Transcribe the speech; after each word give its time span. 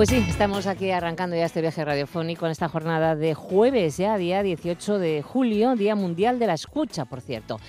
Pues 0.00 0.08
sí, 0.08 0.24
estamos 0.26 0.66
aquí 0.66 0.90
arrancando 0.90 1.36
ya 1.36 1.44
este 1.44 1.60
viaje 1.60 1.84
radiofónico 1.84 2.46
en 2.46 2.52
esta 2.52 2.70
jornada 2.70 3.16
de 3.16 3.34
jueves, 3.34 3.98
ya 3.98 4.16
día 4.16 4.42
18 4.42 4.98
de 4.98 5.20
julio, 5.20 5.76
Día 5.76 5.94
Mundial 5.94 6.38
de 6.38 6.46
la 6.46 6.54
Escucha, 6.54 7.04
por 7.04 7.20
cierto. 7.20 7.60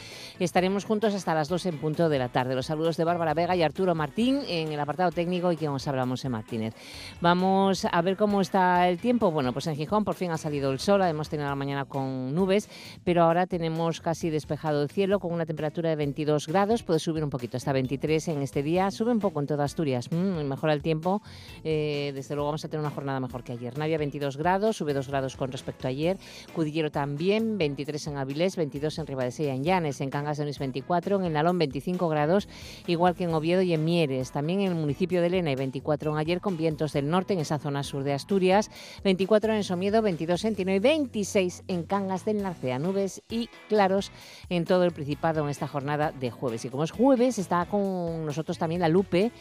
Estaremos 0.42 0.86
juntos 0.86 1.14
hasta 1.14 1.36
las 1.36 1.50
2 1.50 1.68
en 1.68 1.78
punto 1.78 2.10
de 2.10 2.18
la 2.18 2.30
tarde. 2.30 2.56
Los 2.56 2.66
saludos 2.66 2.98
de 2.98 3.04
Bárbara 3.04 3.36
Vega 3.36 3.56
y 3.56 3.62
Arturo 3.62 3.94
Martín 3.94 4.40
en 4.48 4.72
el 4.72 4.80
apartado 4.80 5.12
técnico 5.12 5.52
y 5.52 5.56
que 5.56 5.70
os 5.70 5.88
hablamos 5.88 6.26
en 6.26 6.32
Martínez. 6.32 6.74
Vamos 7.22 7.86
a 7.86 8.02
ver 8.02 8.18
cómo 8.18 8.42
está 8.42 8.90
el 8.90 8.98
tiempo. 8.98 9.30
Bueno, 9.30 9.54
pues 9.54 9.68
en 9.68 9.76
Gijón 9.76 10.04
por 10.04 10.16
fin 10.16 10.32
ha 10.32 10.40
salido 10.40 10.72
el 10.72 10.80
sol, 10.80 11.04
hemos 11.04 11.30
tenido 11.30 11.48
la 11.48 11.54
mañana 11.54 11.86
con 11.86 12.34
nubes, 12.34 12.70
pero 13.04 13.22
ahora 13.22 13.46
tenemos 13.46 14.02
casi 14.02 14.32
despejado 14.32 14.82
el 14.82 14.90
cielo 14.90 15.20
con 15.20 15.32
una 15.32 15.46
temperatura 15.46 15.92
de 15.92 15.96
22 15.96 16.48
grados. 16.48 16.82
Puede 16.82 16.98
subir 16.98 17.24
un 17.24 17.30
poquito 17.30 17.58
hasta 17.58 17.72
23 17.72 18.30
en 18.30 18.42
este 18.42 18.64
día. 18.64 18.90
Sube 18.90 19.12
un 19.12 19.20
poco 19.20 19.42
en 19.42 19.46
toda 19.46 19.66
Asturias. 19.66 20.12
Mm, 20.12 20.42
mejora 20.46 20.74
el 20.74 20.82
tiempo. 20.82 21.22
Eh, 21.64 22.14
desde 22.16 22.34
luego 22.34 22.48
vamos 22.48 22.66
a 22.66 22.68
tener 22.68 22.84
una 22.84 22.90
jornada 22.90 23.20
mejor 23.20 23.44
que 23.44 23.52
ayer. 23.52 23.78
Navia 23.78 24.00
22 24.00 24.38
grados, 24.38 24.78
sube 24.78 24.96
2 24.96 25.08
grados 25.08 25.36
con 25.36 25.52
respecto 25.52 25.86
a 25.86 25.92
ayer. 25.92 26.18
Cudillero 26.56 26.90
también, 26.90 27.60
23 27.60 28.08
en 28.08 28.18
Avilés, 28.18 28.56
22 28.56 28.98
en 28.98 29.06
Ribadesella, 29.06 29.54
en 29.54 29.64
Llanes, 29.64 30.02
en 30.02 30.10
Cangas 30.10 30.31
Onís 30.40 30.60
24, 30.60 31.18
en 31.18 31.26
el 31.26 31.34
Nalón 31.34 31.58
25 31.58 32.08
grados, 32.10 32.48
igual 32.88 33.16
que 33.16 33.26
en 33.26 33.34
Oviedo 33.34 33.62
y 33.62 33.74
en 33.74 33.84
Mieres. 33.84 34.32
También 34.32 34.62
en 34.62 34.70
el 34.70 34.76
municipio 34.76 35.22
de 35.22 35.30
Lena 35.30 35.52
y 35.52 35.56
24 35.56 36.12
en 36.12 36.18
ayer 36.18 36.42
con 36.42 36.58
vientos 36.58 36.94
del 36.94 37.10
norte 37.10 37.34
en 37.34 37.40
esa 37.40 37.60
zona 37.60 37.84
sur 37.84 38.04
de 38.04 38.14
Asturias, 38.14 38.72
24 39.04 39.54
en 39.54 39.64
Somiedo, 39.64 40.02
22 40.02 40.46
en 40.46 40.56
Tino 40.56 40.74
y 40.74 40.80
26 40.80 41.64
en 41.68 41.84
Cangas 41.84 42.26
del 42.26 42.42
Narcea. 42.42 42.80
Nubes 42.80 43.22
y 43.30 43.50
claros 43.70 44.12
en 44.50 44.66
todo 44.66 44.84
el 44.84 44.92
Principado 44.92 45.44
en 45.44 45.50
esta 45.50 45.68
jornada 45.68 46.12
de 46.12 46.32
jueves. 46.32 46.64
Y 46.66 46.70
como 46.70 46.84
es 46.84 46.92
jueves, 46.92 47.40
está 47.40 47.66
con 47.66 48.26
nosotros 48.26 48.58
también 48.58 48.82
la 48.82 48.90
Lupe, 48.90 49.32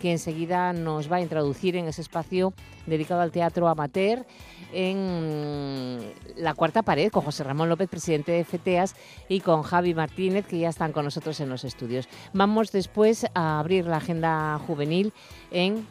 que 0.00 0.12
enseguida 0.12 0.72
nos 0.72 1.10
va 1.10 1.16
a 1.16 1.20
introducir 1.20 1.76
en 1.76 1.86
ese 1.88 2.00
espacio 2.00 2.52
dedicado 2.86 3.20
al 3.20 3.32
teatro 3.32 3.68
amateur 3.68 4.24
en 4.72 6.00
la 6.36 6.54
cuarta 6.54 6.82
pared 6.82 7.10
con 7.10 7.22
José 7.22 7.44
Ramón 7.44 7.68
López, 7.68 7.88
presidente 7.88 8.32
de 8.32 8.44
FETEAS, 8.44 8.94
y 9.28 9.40
con 9.40 9.62
Javi 9.62 9.94
Martínez, 9.94 10.39
que 10.44 10.58
ya 10.58 10.68
están 10.68 10.92
con 10.92 11.04
nosotros 11.04 11.40
en 11.40 11.48
los 11.48 11.64
estudios. 11.64 12.08
Vamos 12.32 12.72
después 12.72 13.26
a 13.34 13.58
abrir 13.58 13.86
la 13.86 13.98
agenda 13.98 14.58
juvenil 14.66 15.12
en 15.50 15.86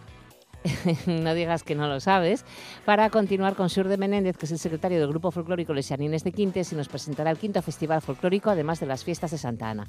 no 1.06 1.34
digas 1.34 1.64
que 1.64 1.76
no 1.76 1.88
lo 1.88 2.00
sabes, 2.00 2.46
para 2.86 3.10
continuar 3.10 3.56
con 3.56 3.70
Sur 3.70 3.88
de 3.88 3.98
Menéndez, 3.98 4.38
que 4.38 4.46
es 4.46 4.52
el 4.52 4.60
secretario 4.60 5.00
del 5.00 5.10
Grupo 5.10 5.32
Folclórico 5.32 5.74
Lesianines 5.74 6.24
de 6.24 6.32
Quintes 6.32 6.72
y 6.72 6.76
nos 6.76 6.90
presentará 6.90 7.32
el 7.32 7.38
quinto 7.38 7.62
Festival 7.62 8.02
Folclórico, 8.02 8.50
además 8.50 8.80
de 8.80 8.86
las 8.86 9.04
fiestas 9.04 9.32
de 9.32 9.38
Santa 9.38 9.70
Ana. 9.70 9.88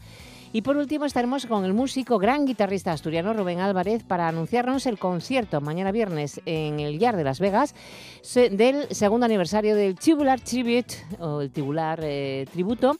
Y 0.52 0.62
por 0.62 0.77
último 0.77 1.05
estaremos 1.05 1.47
con 1.47 1.64
el 1.64 1.74
músico, 1.74 2.19
gran 2.19 2.47
guitarrista 2.47 2.92
asturiano 2.92 3.33
Rubén 3.33 3.61
Álvarez, 3.61 4.05
para 4.05 4.28
anunciarnos 4.28 4.86
el 4.86 4.98
concierto 4.98 5.61
mañana 5.61 5.92
viernes 5.92 6.41
en 6.47 6.80
el 6.80 6.98
Yard 6.98 7.17
de 7.17 7.24
Las 7.24 7.41
Vegas 7.41 7.74
del 8.34 8.95
segundo 8.95 9.27
aniversario 9.27 9.74
del 9.74 9.97
Tubular 9.97 10.41
Tribute, 10.41 10.95
o 11.19 11.41
el 11.41 11.50
eh, 12.02 12.47
Tributo, 12.50 12.97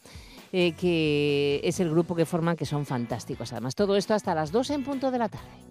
eh, 0.53 0.73
que 0.73 1.61
es 1.63 1.81
el 1.81 1.91
grupo 1.91 2.15
que 2.15 2.27
forman, 2.27 2.57
que 2.57 2.67
son 2.67 2.87
fantásticos. 2.87 3.53
Además, 3.53 3.75
todo 3.75 3.97
esto 3.97 4.15
hasta 4.15 4.35
las 4.35 4.51
2 4.53 4.71
en 4.71 4.85
punto 4.85 5.11
de 5.11 5.19
la 5.19 5.29
tarde. 5.29 5.71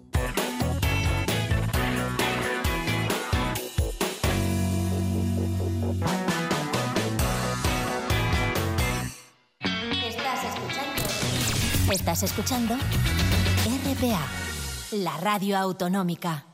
Estás 11.92 12.22
escuchando 12.22 12.74
RPA, 12.74 14.26
la 14.92 15.16
radio 15.18 15.58
autonómica. 15.58 16.49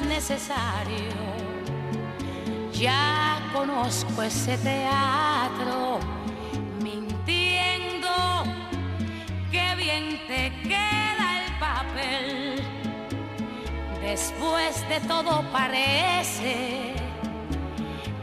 Es 0.00 0.06
necesario 0.06 1.40
ya 2.80 3.42
conozco 3.52 4.22
ese 4.22 4.56
teatro, 4.56 6.00
mintiendo, 6.82 8.08
qué 9.52 9.74
bien 9.76 10.18
te 10.26 10.50
queda 10.62 11.44
el 11.44 11.58
papel. 11.58 12.62
Después 14.00 14.88
de 14.88 14.98
todo 15.06 15.44
parece 15.52 16.94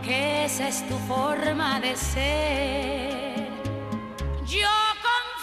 que 0.01 0.45
esa 0.45 0.69
es 0.69 0.87
tu 0.87 0.97
forma 1.07 1.79
de 1.79 1.95
ser. 1.95 3.47
Yo 4.47 4.86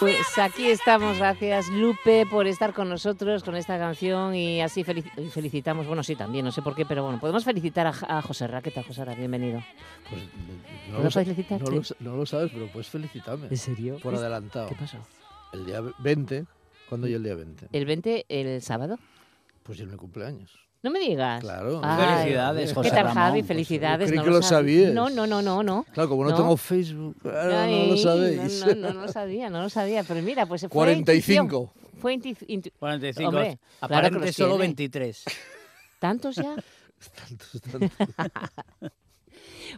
pues 0.01 0.39
aquí 0.39 0.67
estamos, 0.67 1.19
gracias 1.19 1.69
Lupe 1.69 2.27
por 2.27 2.47
estar 2.47 2.73
con 2.73 2.89
nosotros 2.89 3.43
con 3.45 3.57
esta 3.57 3.79
canción 3.79 4.35
y 4.35 4.61
así 4.61 4.85
felicitamos, 4.85 5.87
bueno 5.87 6.03
sí 6.03 6.17
también, 6.17 6.45
no 6.45 6.53
sé 6.53 6.63
por 6.63 6.75
qué, 6.75 6.85
pero 6.85 7.05
bueno, 7.05 7.21
podemos 7.21 7.45
felicitar 7.45 7.87
a, 7.87 8.23
José 8.23 8.47
Ra, 8.47 8.63
¿qué 8.63 8.71
tal 8.71 8.85
José 8.85 9.05
Ra? 9.05 9.15
Bienvenido. 9.15 9.63
Pues 10.11 10.23
no, 10.91 11.03
lo, 11.03 11.11
felicitar? 11.11 11.61
No, 12.01 12.17
lo, 12.17 12.27
sabes, 12.27 12.51
pero 12.53 12.67
puedes 12.69 12.89
felicitarme. 12.89 13.49
¿En 13.49 13.57
serio? 13.57 13.99
Por 14.03 14.15
adelantado. 14.15 14.69
¿Qué 14.69 14.75
pasó? 14.75 14.99
El 15.53 15.67
día 15.67 15.81
20, 15.99 16.47
¿cuándo 16.89 17.07
y 17.07 17.15
el 17.15 17.23
día 17.23 17.35
20? 17.35 17.69
¿El 17.73 17.87
20 17.87 18.27
el 18.29 18.63
sábado? 18.63 18.99
Pues 19.63 19.81
el 19.81 19.89
mi 19.89 19.97
cumpleaños. 19.97 20.65
No 20.85 20.91
me 20.91 21.01
digas. 21.01 21.41
Claro. 21.41 21.81
Felicidades, 21.81 22.75
José 22.75 22.91
¿Qué 22.91 22.95
tal, 22.95 23.05
Ramón? 23.07 23.15
Javi? 23.23 23.43
Felicidades. 23.43 24.07
Creí 24.07 24.19
no 24.19 24.25
que 24.25 24.31
lo 24.31 24.43
sabías. 24.43 24.93
No, 24.93 25.09
no, 25.09 25.27
no, 25.27 25.41
no, 25.41 25.63
no. 25.63 25.87
Claro, 25.95 26.11
como 26.11 26.25
no, 26.25 26.31
No. 26.31 26.37
tengo 26.37 26.57
Facebook, 26.59 27.17
claro, 27.23 27.57
Ay, 27.59 27.87
no 27.89 27.95
lo 27.95 27.97
sabéis. 27.97 28.67
No, 28.67 28.75
no, 28.75 28.93
no 28.93 29.01
lo 29.01 29.09
sabía, 29.09 29.49
no 29.49 29.63
lo 29.63 29.71
sabía. 29.71 30.05
Pero 30.05 30.21
mira, 30.21 30.45
pues 30.45 30.61
fue 30.61 30.69
45. 30.69 31.43
intuición. 31.43 32.01
Fue 32.03 32.15
intu- 32.19 32.47
intu- 32.49 32.73
45. 32.79 33.29
Hombre, 33.31 33.59
Aparente 33.81 34.31
solo 34.35 34.51
tiene. 34.57 34.67
23. 34.67 35.25
¿Tantos 35.99 36.37
ya? 36.37 36.55
Tantos, 37.17 37.63
tantos. 37.63 37.91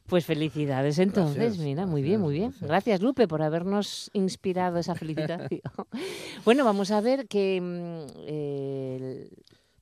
Pues 0.06 0.26
felicidades 0.26 0.98
entonces, 0.98 1.36
Gracias, 1.36 1.58
mira, 1.64 1.86
muy 1.86 2.02
bien, 2.02 2.20
muy 2.20 2.34
bien. 2.34 2.50
gracias. 2.50 2.68
Gracias 2.68 3.00
Lupe 3.00 3.26
por 3.28 3.42
habernos 3.42 4.10
inspirado 4.12 4.78
esa 4.78 4.94
felicitación. 4.96 5.60
bueno, 6.44 6.64
vamos 6.64 6.90
a 6.90 7.00
ver 7.00 7.26
que... 7.28 7.56
eh, 8.26 9.28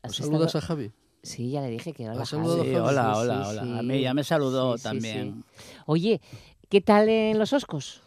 has 0.03 0.11
¿Os 0.13 0.17
saludas 0.19 0.55
estado- 0.55 0.65
a 0.65 0.67
Javi? 0.69 0.93
Sí, 1.25 1.51
ya 1.51 1.63
le 1.63 1.71
dije 1.71 1.95
que 1.95 2.09
hola. 2.09 2.23
¿Has 2.23 2.29
saludado 2.29 2.59
Javi. 2.59 2.71
Sí, 2.75 2.79
hola, 2.79 3.15
Sí, 3.15 3.21
hola, 3.21 3.45
sí, 3.45 3.51
hola. 3.51 3.63
sí. 3.65 3.79
A 3.79 3.83
mí 3.83 4.01
ya 4.03 4.15
me 4.15 4.25
saludó 4.25 4.77
también. 4.77 5.45
sí. 5.57 5.73
Oye, 5.87 6.21
¿qué 6.69 6.81
tal 6.83 7.09
en 7.09 7.39
los 7.39 7.53
Oscos? 7.55 8.03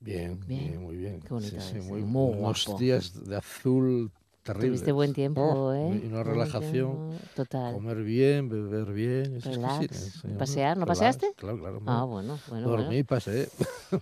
Bien, 0.00 0.38
Bien. 0.46 0.70
bien, 0.70 0.82
muy 0.82 0.96
bien. 0.96 1.20
Qué 1.20 1.34
bonito 1.34 1.60
Sí, 1.60 1.70
sí, 1.72 1.78
es, 1.78 1.84
muy, 1.84 2.02
muy 2.02 2.54
días 2.78 3.24
de 3.28 3.36
azul 3.36 4.12
terrible. 4.46 4.68
Tuviste 4.68 4.92
buen 4.92 5.12
tiempo, 5.12 5.42
Oh, 5.42 5.72
¿eh? 5.74 6.00
Y 6.02 6.06
una 6.06 6.22
relajación. 6.22 7.18
Total. 7.34 7.74
Comer 7.74 8.02
bien, 8.02 8.48
beber 8.48 8.92
bien. 8.92 9.40
Relax. 9.42 9.96
sí, 10.22 10.28
¿Pasear? 10.38 10.76
¿No 10.78 10.84
relax, 10.84 10.98
paseaste? 10.98 11.32
Claro, 11.36 11.58
claro. 11.58 11.82
Ah, 11.86 12.04
bueno, 12.04 12.38
bueno, 12.48 12.68
Dormí 12.68 12.84
bueno. 12.86 12.98
y 12.98 13.02
pasé. 13.04 13.48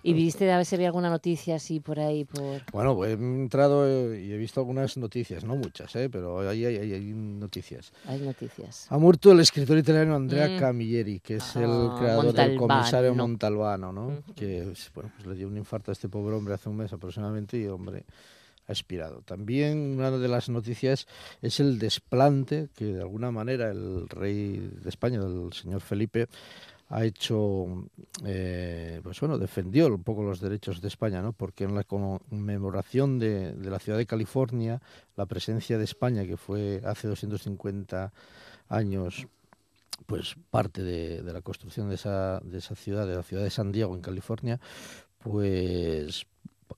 ¿Y 0.03 0.13
viste 0.13 0.51
a 0.51 0.57
ver 0.57 0.65
si 0.65 0.75
había 0.75 0.87
alguna 0.87 1.09
noticia 1.09 1.55
así 1.55 1.79
por 1.79 1.99
ahí? 1.99 2.25
por 2.25 2.61
Bueno, 2.71 2.95
pues 2.95 3.11
he 3.11 3.13
entrado 3.13 3.87
eh, 3.87 4.23
y 4.23 4.31
he 4.31 4.37
visto 4.37 4.59
algunas 4.61 4.95
noticias, 4.97 5.43
no 5.43 5.55
muchas, 5.55 5.95
¿eh? 5.95 6.09
pero 6.09 6.47
ahí 6.47 6.65
hay, 6.65 6.77
hay- 6.77 6.93
hay 6.93 7.13
noticias. 7.13 7.91
Hay 8.07 8.19
noticias. 8.21 8.87
Ha 8.89 8.97
muerto 8.97 9.31
el 9.31 9.39
escritor 9.39 9.77
italiano 9.77 10.15
Andrea 10.15 10.47
Mm. 10.47 10.59
Camilleri, 10.59 11.19
que 11.19 11.35
es 11.37 11.55
Ah, 11.55 11.59
el 11.63 11.99
creador 11.99 12.33
del 12.33 12.55
comisario 12.57 13.13
Montalbano. 13.15 13.27
Montalbano, 13.27 13.91
¿no? 13.93 14.07
Ujú. 14.19 14.33
Que 14.35 14.73
bueno, 14.93 15.11
pues 15.15 15.27
le 15.27 15.35
dio 15.35 15.47
un 15.47 15.57
infarto 15.57 15.91
a 15.91 15.93
este 15.93 16.07
pobre 16.09 16.35
hombre 16.35 16.53
hace 16.53 16.69
un 16.69 16.77
mes 16.77 16.93
aproximadamente 16.93 17.57
y, 17.57 17.65
hombre, 17.67 18.03
ha 18.67 18.71
expirado. 18.71 19.21
También 19.21 19.95
una 19.97 20.11
de 20.11 20.27
las 20.27 20.49
noticias 20.49 21.07
es 21.41 21.59
el 21.59 21.79
desplante 21.79 22.69
que, 22.75 22.85
de 22.85 23.01
alguna 23.01 23.31
manera, 23.31 23.71
el 23.71 24.07
rey 24.09 24.71
de 24.81 24.89
España, 24.89 25.19
el 25.19 25.53
señor 25.53 25.81
Felipe, 25.81 26.27
ha 26.89 27.03
hecho, 27.03 27.87
eh, 28.23 28.99
pues 29.03 29.19
bueno, 29.19 29.37
defendió 29.37 29.87
un 29.87 30.03
poco 30.03 30.23
los 30.23 30.39
derechos 30.39 30.81
de 30.81 30.87
España, 30.87 31.21
¿no? 31.21 31.33
Porque 31.33 31.63
en 31.63 31.73
la 31.73 31.83
conmemoración 31.83 33.17
de, 33.17 33.53
de 33.53 33.69
la 33.69 33.79
ciudad 33.79 33.97
de 33.97 34.05
California, 34.05 34.81
la 35.15 35.25
presencia 35.25 35.77
de 35.77 35.83
España, 35.83 36.25
que 36.25 36.37
fue 36.37 36.81
hace 36.85 37.07
250 37.07 38.13
años 38.69 39.27
pues 40.05 40.35
parte 40.51 40.83
de, 40.83 41.23
de 41.23 41.33
la 41.33 41.41
construcción 41.41 41.89
de 41.89 41.95
esa, 41.95 42.39
de 42.41 42.57
esa 42.57 42.75
ciudad, 42.75 43.07
de 43.07 43.15
la 43.15 43.23
ciudad 43.23 43.43
de 43.43 43.49
San 43.49 43.71
Diego, 43.71 43.95
en 43.95 44.01
California, 44.01 44.59
pues 45.19 46.27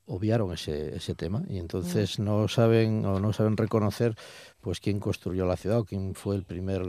obviaron 0.05 0.53
ese, 0.53 0.95
ese 0.95 1.15
tema 1.15 1.43
y 1.49 1.57
entonces 1.59 2.19
no 2.19 2.47
saben 2.47 3.05
o 3.05 3.19
no 3.19 3.33
saben 3.33 3.55
reconocer 3.57 4.15
pues 4.61 4.79
quién 4.79 4.99
construyó 4.99 5.45
la 5.45 5.57
ciudad 5.57 5.79
o 5.79 5.85
quién 5.85 6.13
fue 6.15 6.35
el 6.35 6.43
primer 6.43 6.83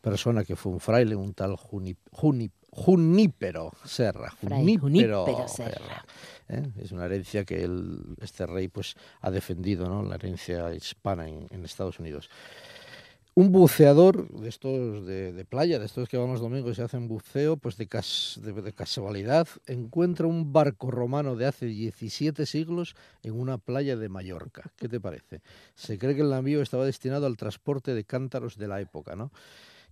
persona 0.00 0.44
que 0.44 0.56
fue 0.56 0.72
un 0.72 0.80
fraile, 0.80 1.16
un 1.16 1.32
tal 1.34 1.52
Juni- 1.56 1.96
Juni- 2.12 2.50
Junípero 2.70 3.72
Serra. 3.84 4.30
Fray 4.38 4.76
Junípero 4.76 5.48
Serra. 5.48 6.04
¿eh? 6.48 6.70
Es 6.78 6.92
una 6.92 7.06
herencia 7.06 7.44
que 7.44 7.64
el- 7.64 8.16
este 8.20 8.46
rey 8.46 8.68
pues 8.68 8.94
ha 9.22 9.30
defendido, 9.30 9.88
¿no? 9.88 10.02
la 10.02 10.16
herencia 10.16 10.74
hispana 10.74 11.26
en, 11.28 11.46
en 11.50 11.64
Estados 11.64 11.98
Unidos. 11.98 12.28
Un 13.38 13.52
buceador 13.52 14.30
de 14.30 14.48
estos 14.48 15.04
de, 15.04 15.44
playa, 15.44 15.78
de 15.78 15.84
estos 15.84 16.08
que 16.08 16.16
van 16.16 16.30
los 16.32 16.40
domingos 16.40 16.72
y 16.72 16.74
se 16.76 16.82
hacen 16.82 17.06
buceo, 17.06 17.58
pues 17.58 17.76
de, 17.76 17.86
cas- 17.86 18.40
de- 18.42 18.72
casualidad 18.72 19.46
encuentra 19.66 20.26
un 20.26 20.54
barco 20.54 20.90
romano 20.90 21.36
de 21.36 21.44
hace 21.44 21.66
17 21.66 22.46
siglos 22.46 22.96
en 23.22 23.38
una 23.38 23.58
playa 23.58 23.94
de 23.94 24.08
Mallorca. 24.08 24.72
¿Qué 24.76 24.88
te 24.88 25.00
parece? 25.00 25.42
Se 25.74 25.98
cree 25.98 26.14
que 26.14 26.22
el 26.22 26.30
navío 26.30 26.62
estaba 26.62 26.86
destinado 26.86 27.26
al 27.26 27.36
transporte 27.36 27.92
de 27.92 28.04
cántaros 28.04 28.56
de 28.56 28.68
la 28.68 28.80
época, 28.80 29.16
¿no? 29.16 29.30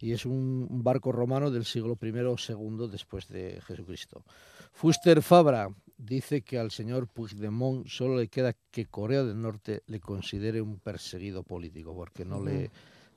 Y 0.00 0.12
es 0.12 0.24
un, 0.24 0.66
un 0.70 0.82
barco 0.82 1.12
romano 1.12 1.50
del 1.50 1.66
siglo 1.66 1.98
I 2.00 2.08
o 2.20 2.36
II 2.38 2.88
después 2.90 3.28
de 3.28 3.60
Jesucristo. 3.66 4.24
Fuster 4.72 5.20
Fabra 5.20 5.68
dice 5.98 6.40
que 6.40 6.58
al 6.58 6.70
señor 6.70 7.08
Puigdemont 7.08 7.86
solo 7.88 8.16
le 8.16 8.28
queda 8.28 8.56
que 8.70 8.86
Corea 8.86 9.22
del 9.22 9.38
Norte 9.40 9.82
le 9.86 10.00
considere 10.00 10.62
un 10.62 10.78
perseguido 10.78 11.42
político, 11.42 11.94
porque 11.94 12.24
no 12.24 12.42
le, 12.42 12.70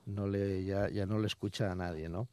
no 0.07 0.27
le 0.27 0.63
ya, 0.63 0.89
ya 0.89 1.05
no 1.05 1.19
le 1.19 1.27
escucha 1.27 1.71
a 1.71 1.75
nadie, 1.75 2.09
¿no? 2.09 2.27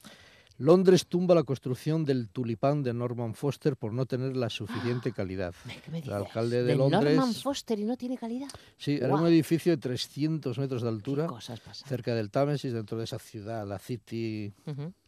Londres 0.59 1.07
tumba 1.09 1.35
la 1.35 1.43
construcción 1.43 2.05
del 2.05 2.29
tulipán 2.29 2.85
de 2.85 2.95
Norman 2.95 3.35
Foster 3.35 3.77
por 3.77 3.93
no 3.93 4.07
tener 4.07 4.37
la 4.37 4.49
suficiente 4.49 5.11
calidad. 5.11 5.53
¿Qué 5.85 5.91
me 5.91 5.99
El 5.99 6.13
alcalde 6.13 6.63
de, 6.63 6.77
Londres, 6.77 7.17
Norman 7.17 7.35
Foster 7.35 7.79
y 7.81 7.85
no 7.85 7.97
tiene 7.97 8.17
calidad. 8.17 8.49
sí, 8.79 8.95
era 8.95 9.15
un 9.17 9.27
edificio 9.27 9.73
de 9.73 9.79
300 9.79 10.57
metros 10.59 10.83
de 10.83 10.89
¿Qué 10.89 10.95
altura, 10.95 11.29
cerca 11.73 12.15
del 12.15 12.31
Támesis, 12.31 12.73
dentro 12.73 12.97
de 12.99 13.05
esa 13.05 13.19
ciudad, 13.19 13.67
la 13.67 13.81
City 13.81 14.53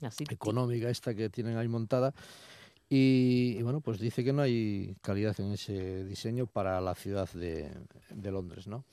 así. 0.00 0.24
económica 0.28 0.90
esta 0.90 1.14
que 1.14 1.30
tienen 1.30 1.56
ahí 1.56 1.68
montada. 1.68 2.12
Y, 2.88 3.56
y 3.58 3.62
bueno, 3.62 3.80
pues 3.80 4.00
dice 4.00 4.24
que 4.24 4.32
no 4.32 4.42
hay 4.42 4.96
calidad 5.00 5.38
en 5.40 5.52
ese 5.52 6.04
diseño 6.04 6.46
para 6.46 6.80
la 6.80 6.94
ciudad 6.94 7.28
de, 7.32 7.72
de 8.10 8.30
Londres, 8.32 8.66
¿no? 8.66 8.84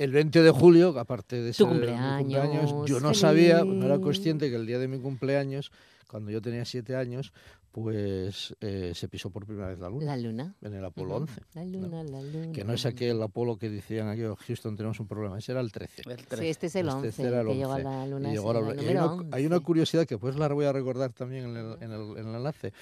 El 0.00 0.12
20 0.12 0.42
de 0.42 0.50
julio, 0.50 0.98
aparte 0.98 1.42
de 1.42 1.52
ser 1.52 1.66
mi 1.66 1.72
cumpleaños, 1.74 2.74
yo 2.88 3.00
no 3.00 3.12
sabía, 3.12 3.64
no 3.64 3.84
era 3.84 3.98
consciente 3.98 4.48
que 4.48 4.56
el 4.56 4.66
día 4.66 4.78
de 4.78 4.88
mi 4.88 4.98
cumpleaños, 4.98 5.70
cuando 6.08 6.30
yo 6.30 6.40
tenía 6.40 6.64
siete 6.64 6.96
años, 6.96 7.32
pues 7.70 8.54
eh, 8.62 8.92
se 8.96 9.08
pisó 9.08 9.30
por 9.30 9.46
primera 9.46 9.68
vez 9.68 9.78
la 9.78 9.88
luna 9.90 10.06
La 10.06 10.16
luna. 10.16 10.54
en 10.62 10.74
el 10.74 10.84
Apolo 10.84 11.16
Ujú. 11.16 11.22
11. 11.24 11.40
La 11.54 11.64
luna, 11.64 12.02
la 12.02 12.22
luna. 12.22 12.52
Que 12.52 12.64
no 12.64 12.72
es 12.72 12.84
aquel 12.86 13.22
Apolo 13.22 13.58
que 13.58 13.68
decían 13.70 14.08
aquí, 14.08 14.22
"Oh, 14.24 14.36
Houston, 14.36 14.74
tenemos 14.76 14.98
un 15.00 15.06
problema, 15.06 15.38
ese 15.38 15.52
era 15.52 15.60
el 15.60 15.70
13. 15.70 16.02
El 16.06 16.18
Sí, 16.18 16.24
13. 16.26 16.50
este 16.50 16.66
es 16.68 16.74
el 16.76 16.88
Este 16.88 16.98
11, 17.08 17.22
era 17.22 17.40
el 17.42 17.46
que 17.48 17.54
llegó 17.56 17.70
a 17.72 17.74
11, 17.76 17.84
la 17.84 18.06
y 18.06 18.10
luna. 18.10 18.30
llegó 18.32 18.50
a 18.50 18.54
la- 18.54 18.60
y 18.82 18.86
hay, 18.88 18.96
una, 18.96 19.26
hay 19.36 19.46
una 19.46 19.56
11. 19.56 19.64
curiosidad 19.66 20.06
que 20.06 20.18
pues 20.18 20.34
la 20.36 20.48
voy 20.48 20.64
a 20.64 20.72
recordar 20.72 21.12
también 21.12 21.44
en 21.44 21.56
el, 21.58 21.76
en 21.82 21.92
el- 21.92 22.16
en 22.18 22.26
el 22.28 22.34
enlace, 22.36 22.72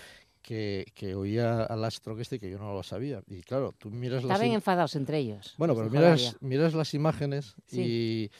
que, 0.49 0.87
que 0.95 1.15
oía 1.15 1.65
al 1.65 1.85
astro 1.85 2.17
que 2.17 2.23
este 2.23 2.41
que 2.41 2.49
yo 2.51 2.59
no 2.59 2.73
lo 2.73 2.83
sabía. 2.83 3.23
Y 3.27 3.43
claro, 3.43 3.75
tú 3.77 3.91
miras 3.91 4.25
las 4.25 4.33
Estaban 4.33 4.51
im- 4.53 4.55
enfadados 4.55 4.97
entre 4.97 5.19
ellos. 5.19 5.55
Bueno, 5.59 5.75
pero 5.77 5.91
miras, 5.91 6.37
miras 6.41 6.73
las 6.73 6.95
imágenes 6.95 7.55
Sí. 7.67 7.83
y... 7.83 8.31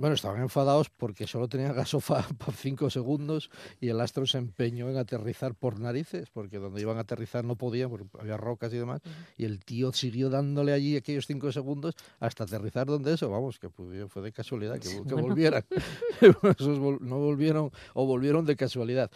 Bueno, 0.00 0.14
estaban 0.14 0.40
enfadados 0.40 0.90
porque 0.90 1.26
solo 1.26 1.48
tenían 1.48 1.74
gasofa 1.74 2.22
por 2.38 2.54
cinco 2.54 2.88
segundos 2.88 3.50
y 3.80 3.88
el 3.88 4.00
astro 4.00 4.26
se 4.26 4.38
empeñó 4.38 4.88
en 4.88 4.96
aterrizar 4.96 5.56
por 5.56 5.80
narices, 5.80 6.30
porque 6.30 6.58
donde 6.58 6.80
iban 6.80 6.98
a 6.98 7.00
aterrizar 7.00 7.44
no 7.44 7.56
podían, 7.56 7.90
porque 7.90 8.06
había 8.20 8.36
rocas 8.36 8.72
y 8.72 8.76
demás, 8.76 9.00
y 9.36 9.44
el 9.44 9.58
tío 9.64 9.92
siguió 9.92 10.30
dándole 10.30 10.72
allí 10.72 10.94
aquellos 10.96 11.26
cinco 11.26 11.50
segundos 11.50 11.96
hasta 12.20 12.44
aterrizar 12.44 12.86
donde 12.86 13.12
eso, 13.14 13.28
vamos, 13.28 13.58
que 13.58 13.70
fue 13.70 14.22
de 14.22 14.30
casualidad 14.30 14.78
que, 14.78 15.02
que 15.04 15.14
volvieran. 15.14 15.64
No 17.00 17.18
volvieron 17.18 17.72
o 17.94 18.06
volvieron 18.06 18.44
de 18.46 18.54
casualidad. 18.54 19.10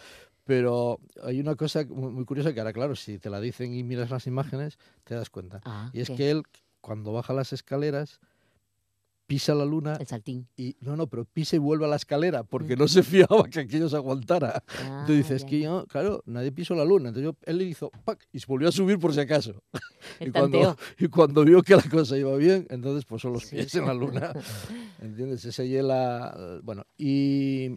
Pero 0.45 0.99
hay 1.23 1.39
una 1.39 1.55
cosa 1.55 1.85
muy, 1.89 2.25
curiosa 2.25 2.53
que 2.53 2.59
ahora, 2.59 2.73
claro, 2.73 2.95
si 2.95 3.17
te 3.19 3.29
la 3.29 3.39
dicen 3.39 3.73
y 3.73 3.83
miras 3.83 4.09
las 4.09 4.27
imágenes, 4.27 4.77
te 5.05 5.15
das 5.15 5.29
cuenta. 5.29 5.61
Ah, 5.63 5.89
Y 5.93 6.01
es 6.01 6.09
¿qué? 6.09 6.15
que 6.15 6.31
él, 6.31 6.43
cuando 6.81 7.13
baja 7.13 7.33
las 7.33 7.53
escaleras, 7.53 8.19
pisa 9.25 9.55
la 9.55 9.63
luna 9.65 9.95
El 9.95 10.05
saltín. 10.05 10.47
y 10.57 10.75
no, 10.81 10.97
no, 10.97 11.07
pero 11.07 11.23
pisa 11.23 11.55
y 11.55 11.59
vuelve 11.59 11.85
a 11.85 11.87
la 11.87 11.95
escalera 11.95 12.43
porque 12.43 12.75
no 12.75 12.89
se 12.89 13.01
fiaba 13.03 13.47
que 13.49 13.61
aquello 13.61 13.87
se 13.87 13.95
aguantara. 13.95 14.61
Ah, 14.81 14.97
Entonces 15.07 15.17
dices 15.17 15.45
que 15.45 15.61
yo, 15.61 15.85
claro, 15.87 16.21
nadie 16.25 16.51
pisó 16.51 16.75
la 16.75 16.83
luna. 16.83 17.07
Entonces 17.09 17.31
yo- 17.31 17.37
él 17.49 17.57
le 17.59 17.63
hizo 17.63 17.89
¡pac! 18.03 18.27
y 18.33 18.39
se 18.41 18.45
volvió 18.47 18.67
a 18.67 18.71
subir 18.73 18.99
por 18.99 19.13
si 19.13 19.21
acaso. 19.21 19.63
Y, 20.19 20.29
cuando, 20.31 20.75
y 20.99 21.07
cuando 21.07 21.45
vio 21.45 21.63
que 21.63 21.77
la 21.77 21.83
cosa 21.89 22.17
iba 22.17 22.35
bien, 22.35 22.67
entonces 22.69 23.05
puso 23.05 23.29
los 23.29 23.43
Sí. 23.45 23.55
pies 23.55 23.73
en 23.75 23.85
la 23.85 23.93
luna. 23.93 24.33
¿Entiendes? 25.01 25.45
Ese 25.45 25.65
y 25.65 25.81
la. 25.81 26.59
Bueno, 26.61 26.83
y. 26.97 27.69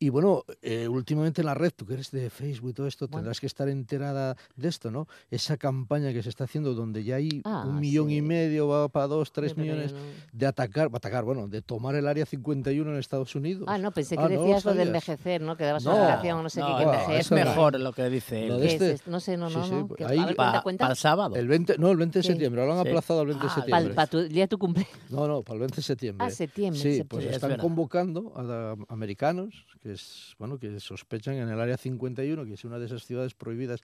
Y 0.00 0.10
bueno, 0.10 0.44
eh, 0.62 0.86
últimamente 0.86 1.40
en 1.40 1.46
la 1.46 1.54
red, 1.54 1.72
tú 1.74 1.84
que 1.84 1.94
eres 1.94 2.12
de 2.12 2.30
Facebook 2.30 2.70
y 2.70 2.72
todo 2.72 2.86
esto, 2.86 3.06
Bueno. 3.08 3.18
tendrás 3.22 3.40
que 3.40 3.46
estar 3.46 3.68
enterada 3.68 4.36
de 4.54 4.68
esto, 4.68 4.92
¿no? 4.92 5.08
Esa 5.28 5.56
campaña 5.56 6.12
que 6.12 6.22
se 6.22 6.28
está 6.28 6.44
haciendo 6.44 6.72
donde 6.74 7.02
ya 7.02 7.16
hay 7.16 7.42
Ah, 7.44 7.64
un 7.66 7.80
millón 7.80 8.06
sí. 8.08 8.16
y 8.18 8.22
medio, 8.22 8.68
va 8.68 8.88
para 8.88 9.08
dos, 9.08 9.32
tres 9.32 9.54
pero 9.54 9.64
millones, 9.64 9.92
no- 9.92 9.98
de 10.32 10.46
atacar, 10.46 10.88
atacar, 10.92 11.24
bueno, 11.24 11.48
de 11.48 11.62
tomar 11.62 11.96
el 11.96 12.06
área 12.06 12.26
51 12.26 12.92
en 12.92 12.98
Estados 12.98 13.34
Unidos. 13.34 13.64
Ah, 13.66 13.76
no, 13.76 13.90
pensé 13.90 14.16
que 14.16 14.22
Ah, 14.22 14.28
¿no 14.28 14.34
lo 14.36 14.40
decías 14.42 14.64
lo 14.66 14.74
de 14.74 14.82
envejecer, 14.84 15.40
¿no? 15.40 15.56
Que 15.56 15.64
dabas 15.64 15.84
No, 15.84 15.90
una 15.96 16.04
relación, 16.06 16.42
no 16.44 16.48
sé 16.50 16.60
No, 16.60 16.66
qué, 16.68 16.72
que 16.78 16.84
no, 16.84 16.92
envejece. 16.94 17.18
es 17.18 17.30
mejor 17.32 17.80
lo 17.80 17.92
que 17.92 18.08
dice 18.08 18.46
Lo 18.46 18.54
él. 18.54 18.60
de 18.60 18.66
¿Qué 18.68 18.72
este- 18.74 18.92
es? 18.92 19.06
No 19.08 19.18
sé, 19.18 19.36
no, 19.36 19.48
sí, 19.50 19.56
no, 19.56 19.64
sí, 19.64 19.70
no. 19.72 19.88
pues 19.88 20.00
ahí- 20.08 20.24
ver, 20.24 20.36
Pa- 20.36 20.44
cuenta, 20.44 20.62
cuenta. 20.62 20.84
Para 20.84 20.92
el 20.92 20.98
sábado. 20.98 21.34
El 21.34 21.48
20, 21.48 21.76
no, 21.76 21.90
el 21.90 21.96
20 21.96 22.20
de 22.20 22.22
Sí. 22.22 22.28
septiembre, 22.28 22.64
lo 22.64 22.72
han 22.72 22.82
Sí. 22.84 22.88
aplazado 22.88 23.20
al 23.22 23.26
20 23.26 23.46
de 23.46 23.50
Ah, 23.50 23.54
septiembre. 23.56 23.94
Para 23.94 24.06
tu 24.06 24.22
día 24.28 24.44
de 24.44 24.48
tu 24.48 24.58
cumpleaños. 24.58 24.96
No, 25.10 25.26
no, 25.26 25.42
para 25.42 25.54
el 25.54 25.60
20 25.60 25.76
de 25.76 25.82
septiembre. 25.82 26.24
Ah, 26.24 26.30
septiembre, 26.30 26.80
Sí, 26.80 26.94
septiembre. 26.98 27.26
pues 27.26 27.34
están 27.34 27.56
convocando 27.58 28.32
a, 28.36 28.72
a 28.72 28.76
americanos 28.92 29.66
que 29.82 29.87
es 29.88 30.34
bueno 30.38 30.58
que 30.58 30.80
sospechan 30.80 31.34
en 31.34 31.48
el 31.48 31.60
área 31.60 31.76
51, 31.76 32.44
que 32.44 32.54
es 32.54 32.64
una 32.64 32.78
de 32.78 32.86
esas 32.86 33.04
ciudades 33.04 33.34
prohibidas 33.34 33.82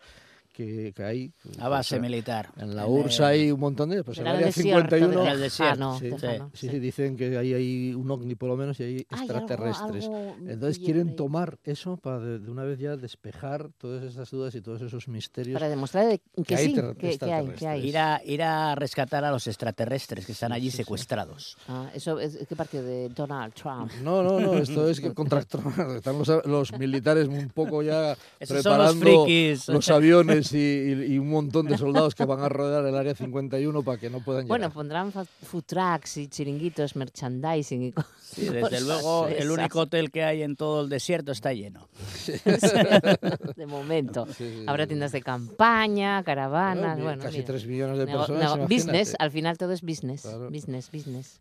que, 0.54 0.92
que 0.94 1.02
hay. 1.04 1.32
A 1.58 1.68
base 1.68 1.96
pues, 1.96 2.02
militar. 2.02 2.50
En 2.56 2.74
la 2.76 2.86
URSS 2.86 3.18
el- 3.18 3.24
hay 3.26 3.50
un 3.52 3.60
montón 3.60 3.90
de 3.90 4.02
pues 4.04 4.18
en 4.18 4.22
el 4.22 4.28
Era 4.28 4.36
área 4.36 4.46
desierto, 4.46 4.96
51 4.96 5.20
En 5.22 5.26
el 5.28 5.34
Ah, 5.34 5.36
desierto, 5.36 5.78
no, 5.80 5.98
sí, 5.98 6.08
déjalo, 6.08 6.50
sí, 6.54 6.68
sí, 6.70 6.78
dicen 6.78 7.16
que 7.16 7.36
ahí 7.36 7.52
hay 7.52 7.92
un 7.94 8.10
ovni 8.10 8.34
por 8.36 8.48
lo 8.48 8.56
menos 8.56 8.78
y 8.80 8.84
hay 8.84 8.94
Ay, 8.96 9.04
algo- 9.10 9.22
extraterrestres. 9.24 10.04
algo 10.06 10.36
Entonces 10.48 10.78
pillé 10.78 10.84
quieren 10.92 11.16
tomar 11.16 11.58
eso 11.64 11.96
para 11.96 12.20
de, 12.20 12.38
de 12.38 12.50
una 12.50 12.62
vez 12.62 12.78
ya 12.78 12.96
despejar 12.96 13.68
todas 13.78 14.04
esas 14.04 14.30
dudas 14.30 14.54
y 14.54 14.60
todos 14.60 14.80
esos 14.80 15.08
misterios. 15.08 15.54
Para 15.54 15.68
demostrar 15.68 16.06
de- 16.06 16.20
que, 16.46 16.54
hay 16.56 16.66
sí, 16.66 16.74
que, 16.74 17.18
que 17.18 17.32
hay, 17.34 17.48
que 17.48 17.66
hay. 17.66 17.88
Ir 17.88 17.98
a, 17.98 18.20
ir 18.24 18.42
a 18.42 18.74
rescatar 18.76 19.24
a 19.24 19.30
los 19.32 19.46
extraterrestres 19.46 20.24
que 20.24 20.32
están 20.32 20.50
Sí, 20.50 20.54
allí 20.56 20.70
sí, 20.70 20.76
sí. 20.76 20.76
secuestrados. 20.84 21.56
Ah, 21.68 21.90
eso 21.94 22.20
es 22.20 22.38
¿qué 22.48 22.54
partido 22.56 22.84
de 22.84 23.08
Donald 23.08 23.52
Trump. 23.54 23.90
No, 24.02 24.22
no, 24.22 24.38
no, 24.40 24.54
esto 24.58 24.88
es 24.88 25.00
que 25.00 25.12
contra 25.12 25.40
están 25.96 26.18
los, 26.18 26.28
los 26.46 26.72
militares 26.78 27.26
un 27.28 27.48
poco 27.50 27.82
ya 27.82 28.16
Esos 28.38 28.62
son 28.62 28.78
los 28.78 28.94
preparando 28.94 29.24
frikis. 29.24 29.68
los 29.68 29.88
aviones 29.90 30.43
y, 30.52 30.58
y- 30.58 31.14
y 31.14 31.18
un 31.18 31.30
montón 31.30 31.66
de 31.66 31.78
soldados 31.78 32.14
que 32.14 32.24
van 32.24 32.40
a 32.40 32.48
rodear 32.48 32.84
el 32.84 32.94
área 32.96 33.14
51 33.14 33.82
para 33.82 33.98
que 33.98 34.10
no 34.10 34.20
puedan 34.20 34.46
Bueno, 34.48 34.64
llegar. 34.66 34.74
pondrán 34.74 35.12
fa- 35.12 35.24
food 35.24 35.62
trucks 35.64 36.16
y 36.18 36.28
chiringuitos, 36.28 36.96
merchandising 36.96 37.82
y 37.84 37.92
cosas. 37.92 38.10
Sí, 38.22 38.48
desde 38.48 38.80
luego, 38.80 39.28
el 39.28 39.50
único 39.50 39.80
hotel 39.80 40.10
que 40.10 40.24
hay 40.24 40.42
en 40.42 40.56
todo 40.56 40.82
el 40.82 40.88
desierto 40.88 41.32
está 41.32 41.52
lleno. 41.52 41.88
de 43.56 43.66
momento. 43.66 44.26
Sí, 44.26 44.34
sí, 44.60 44.64
Habrá 44.66 44.84
sí. 44.84 44.88
tiendas 44.88 45.12
de 45.12 45.22
campaña, 45.22 46.22
caravanas, 46.24 46.96
Bueno, 46.96 47.04
bueno, 47.04 47.22
casi 47.22 47.36
mira. 47.38 47.46
3 47.46 47.66
millones 47.66 47.98
de 47.98 48.06
personas. 48.06 48.28
nego- 48.42 48.54
imagínate. 48.56 48.74
business, 48.74 49.16
al 49.18 49.30
final 49.30 49.58
todo 49.58 49.72
es 49.72 49.82
business. 49.82 50.22
Claro. 50.22 50.50
Business, 50.50 50.90
business. 50.90 51.40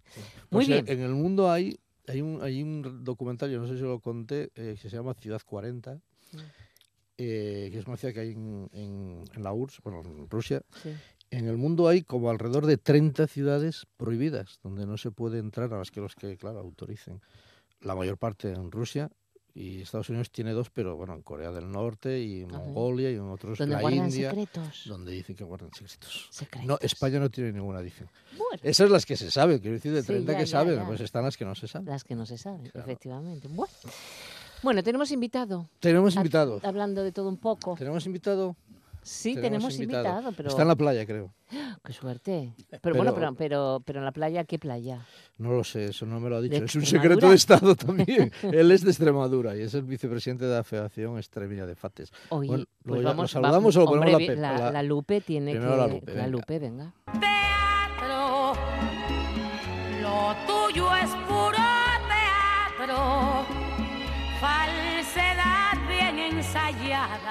Pues 0.49 0.67
Muy 0.67 0.77
en- 0.77 0.85
bien. 0.85 0.99
En 0.99 1.05
el 1.05 1.11
mundo 1.13 1.51
hay, 1.51 1.77
hay, 2.07 2.21
un, 2.21 2.41
hay 2.41 2.61
un 2.61 3.03
documental, 3.03 3.49
yo 3.51 3.59
no 3.59 3.67
sé 3.67 3.75
si 3.75 3.81
lo 3.83 3.99
conté, 3.99 4.51
eh, 4.55 4.77
que 4.81 4.89
se 4.89 4.95
llama 4.95 5.13
Ciudad 5.15 5.41
40, 5.45 5.95
Mm. 6.33 6.37
Eh, 7.17 7.69
que 7.71 7.79
es 7.79 7.87
una 7.87 7.97
ciudad 7.97 8.13
que 8.13 8.19
hay 8.21 8.31
en, 8.31 8.69
en- 8.73 9.23
en 9.33 9.43
la 9.43 9.53
URSS, 9.53 9.81
bueno, 9.83 10.01
en 10.05 10.29
Rusia. 10.29 10.61
Sí. 10.81 10.89
En 11.31 11.47
el 11.47 11.57
mundo 11.57 11.87
hay 11.87 12.03
como 12.03 12.29
alrededor 12.29 12.65
de 12.67 12.77
30 12.77 13.27
ciudades 13.27 13.87
prohibidas, 13.97 14.59
donde 14.63 14.85
no 14.85 14.97
se 14.97 15.09
puede 15.11 15.39
entrar 15.39 15.73
a 15.73 15.77
las 15.79 15.89
que 15.91 15.99
los 16.01 16.15
que, 16.15 16.37
claro, 16.37 16.59
autoricen. 16.59 17.21
La 17.81 17.95
mayor 17.95 18.17
parte 18.17 18.49
en 18.51 18.71
Rusia 18.71 19.09
y 19.55 19.81
Estados 19.81 20.09
Unidos 20.09 20.31
tiene 20.31 20.51
dos, 20.51 20.69
pero 20.71 20.95
bueno, 20.95 21.13
en 21.15 21.21
Corea 21.21 21.51
del 21.51 21.71
Norte 21.71 22.19
y 22.19 22.41
en. 22.41 22.49
Mongolia 22.49 23.11
y 23.11 23.15
en 23.15 23.21
otros, 23.29 23.57
Donde 23.59 23.75
la 23.75 23.81
guardan 23.81 24.05
India, 24.09 24.29
secretos. 24.31 24.83
donde 24.87 25.11
dicen 25.11 25.35
que 25.35 25.43
guardan 25.43 25.71
secretos. 25.73 26.27
Secretos. 26.31 26.67
No, 26.67 26.77
España 26.81 27.19
no 27.19 27.29
tiene 27.29 27.51
ninguna, 27.51 27.81
dicen. 27.81 28.07
Bueno, 28.31 28.59
Esas 28.63 28.89
las 28.89 29.05
que 29.05 29.15
se 29.17 29.29
saben, 29.31 29.59
quiero 29.59 29.73
decir, 29.75 29.91
de 29.91 30.01
Sí, 30.01 30.07
30 30.07 30.31
ya, 30.31 30.37
que 30.39 30.45
ya, 30.45 30.51
saben, 30.51 30.75
ya. 30.77 30.85
pues 30.87 31.01
están 31.01 31.23
las 31.23 31.35
que 31.37 31.45
no 31.45 31.53
se 31.55 31.67
saben. 31.67 31.87
las 31.87 32.03
que 32.03 32.15
no 32.15 32.25
se 32.25 32.37
saben, 32.37 32.63
Claro. 32.67 32.79
efectivamente. 32.87 33.47
Bueno. 33.47 33.71
Bueno, 34.63 34.81
tenemos 34.83 35.11
invitado. 35.11 35.67
Tenemos 35.79 36.15
invitado. 36.15 36.59
Hablando 36.63 37.03
de 37.03 37.11
todo 37.11 37.27
un 37.29 37.37
poco. 37.37 37.75
Tenemos 37.77 38.05
invitado 38.05 38.55
Sí, 39.05 39.35
tenemos, 39.35 39.77
invitado. 39.77 40.31
pero... 40.31 40.47
Está 40.47 40.61
en 40.61 40.69
la 40.69 40.77
playa, 40.77 41.05
creo. 41.05 41.33
Qué 41.83 41.91
suerte. 41.91 42.53
Pero, 42.81 42.95
bueno, 42.95 43.13
pero, 43.13 43.33
pero, 43.35 43.81
pero 43.85 43.99
en 43.99 44.05
la 44.05 44.13
playa, 44.13 44.45
¿qué 44.45 44.57
playa? 44.57 45.05
No 45.37 45.51
lo 45.51 45.65
sé, 45.65 45.87
eso 45.87 46.05
no 46.05 46.21
me 46.21 46.29
lo 46.29 46.37
ha 46.37 46.41
dicho. 46.41 46.63
Es 46.63 46.73
un 46.75 46.85
secreto 46.85 47.29
de 47.29 47.35
Estado 47.35 47.75
también. 47.85 48.31
Él 48.43 48.71
es 48.71 48.81
de 48.81 48.91
Extremadura 48.91 49.57
y 49.57 49.61
es 49.63 49.73
el 49.73 49.81
vicepresidente 49.83 50.45
de 50.45 50.55
la 50.55 50.63
Federación 50.63 51.17
Extremeña 51.17 51.65
de 51.65 51.75
Fates. 51.75 52.13
Oye, 52.29 52.47
bueno, 52.47 52.65
pues 52.85 53.01
lo, 53.01 53.07
vamos, 53.09 53.23
¿lo 53.23 53.27
saludamos 53.27 53.57
vamos, 53.57 53.75
o 53.75 53.79
lo 53.81 53.85
ponemos 53.87 54.21
hombre, 54.21 54.35
la, 54.37 54.51
la, 54.53 54.57
la- 54.59 54.71
la 54.71 54.83
Lupe 54.83 55.19
tiene 55.19 55.51
que... 55.51 55.59
La 55.59 55.87
Lupe, 55.87 56.05
la 56.05 56.13
venga. 56.13 56.27
Lupe, 56.27 56.59
venga. 56.59 56.93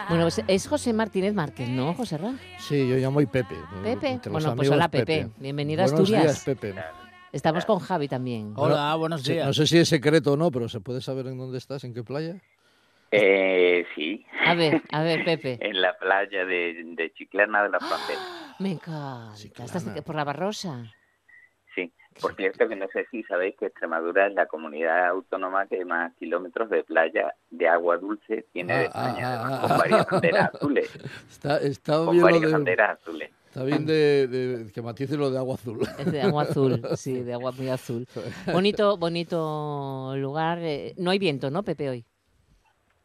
Bueno, 0.08 0.24
pues 0.24 0.42
es 0.46 0.66
José 0.68 0.92
Martínez 0.92 1.34
Márquez, 1.34 1.68
¿no, 1.68 1.94
José 1.94 2.18
Ra? 2.18 2.34
Sí, 2.58 2.88
yo 2.88 2.96
llamo 2.96 3.18
hoy 3.18 3.26
Pepe. 3.26 3.56
Pepe. 3.82 4.08
Entre 4.10 4.30
Bueno, 4.30 4.48
pues 4.54 4.68
amigos, 4.68 4.76
hola, 4.76 4.88
Pepe. 4.90 5.28
Bienvenido 5.38 5.82
a 5.82 5.86
Buenos 5.86 6.00
Asturias. 6.00 6.22
días, 6.24 6.44
Pepe. 6.44 6.74
Estamos 7.32 7.64
con 7.64 7.78
Javi 7.78 8.08
también. 8.08 8.52
Hola, 8.56 8.94
buenos 8.96 9.24
días. 9.24 9.46
no 9.46 9.52
sé 9.52 9.66
si 9.66 9.78
es 9.78 9.88
secreto 9.88 10.32
o 10.32 10.36
no, 10.36 10.50
pero 10.50 10.68
¿se 10.68 10.80
puede 10.80 11.00
saber 11.00 11.26
en 11.26 11.38
dónde 11.38 11.58
estás? 11.58 11.84
¿En 11.84 11.94
qué 11.94 12.02
playa? 12.02 12.36
Eh, 13.10 13.84
sí, 13.94 14.24
A 14.46 14.54
ver, 14.54 14.82
a 14.90 15.02
ver, 15.02 15.24
Pepe. 15.24 15.58
en 15.60 15.80
la 15.82 15.96
playa 15.98 16.44
de, 16.46 16.82
de 16.96 17.12
Chiclana 17.14 17.62
de 17.64 17.68
la 17.70 17.78
Frontera. 17.78 18.20
Me 18.58 18.72
encanta. 18.72 19.34
Estás 19.64 19.84
por 20.04 20.14
la 20.14 20.24
Barrosa. 20.24 20.84
Por 22.20 22.34
cierto 22.36 22.68
que 22.68 22.76
no 22.76 22.86
sé 22.92 23.06
si 23.10 23.22
sabéis 23.24 23.56
que 23.56 23.66
Extremadura 23.66 24.26
es 24.26 24.34
la 24.34 24.46
comunidad 24.46 25.08
autónoma 25.08 25.66
que 25.66 25.84
más 25.84 26.14
kilómetros 26.16 26.68
de 26.70 26.84
playa 26.84 27.34
de 27.50 27.68
agua 27.68 27.96
dulce 27.98 28.46
tiene 28.52 28.76
de 28.78 28.84
Ah, 28.86 28.90
ah, 28.94 29.08
España, 29.08 29.28
ah, 29.42 29.58
ah, 29.64 29.68
con 29.68 29.78
varias 29.78 30.00
ah, 30.00 30.08
banderas 30.10 30.54
azules. 30.54 30.90
Está, 31.30 31.58
está 31.58 31.92
Con 32.04 32.10
bien 32.12 32.22
varias 32.22 32.42
de, 32.42 32.52
banderas 32.52 33.00
azules. 33.00 33.30
está 33.46 33.64
bien 33.64 33.86
de, 33.86 34.26
de- 34.28 34.72
que 34.72 34.82
matice 34.82 35.16
lo 35.16 35.30
de 35.30 35.38
agua 35.38 35.54
azul. 35.54 35.80
Es 35.98 36.12
de 36.12 36.20
agua 36.22 36.42
azul, 36.42 36.82
sí, 36.96 37.22
de 37.22 37.32
agua 37.34 37.52
muy 37.52 37.68
azul. 37.70 38.06
Bonito, 38.52 38.96
bonito 38.98 40.12
lugar. 40.16 40.58
eh, 40.60 40.94
No 40.98 41.10
hay 41.10 41.18
viento, 41.18 41.50
¿no, 41.50 41.62
Pepe, 41.62 41.88
hoy? 41.88 42.04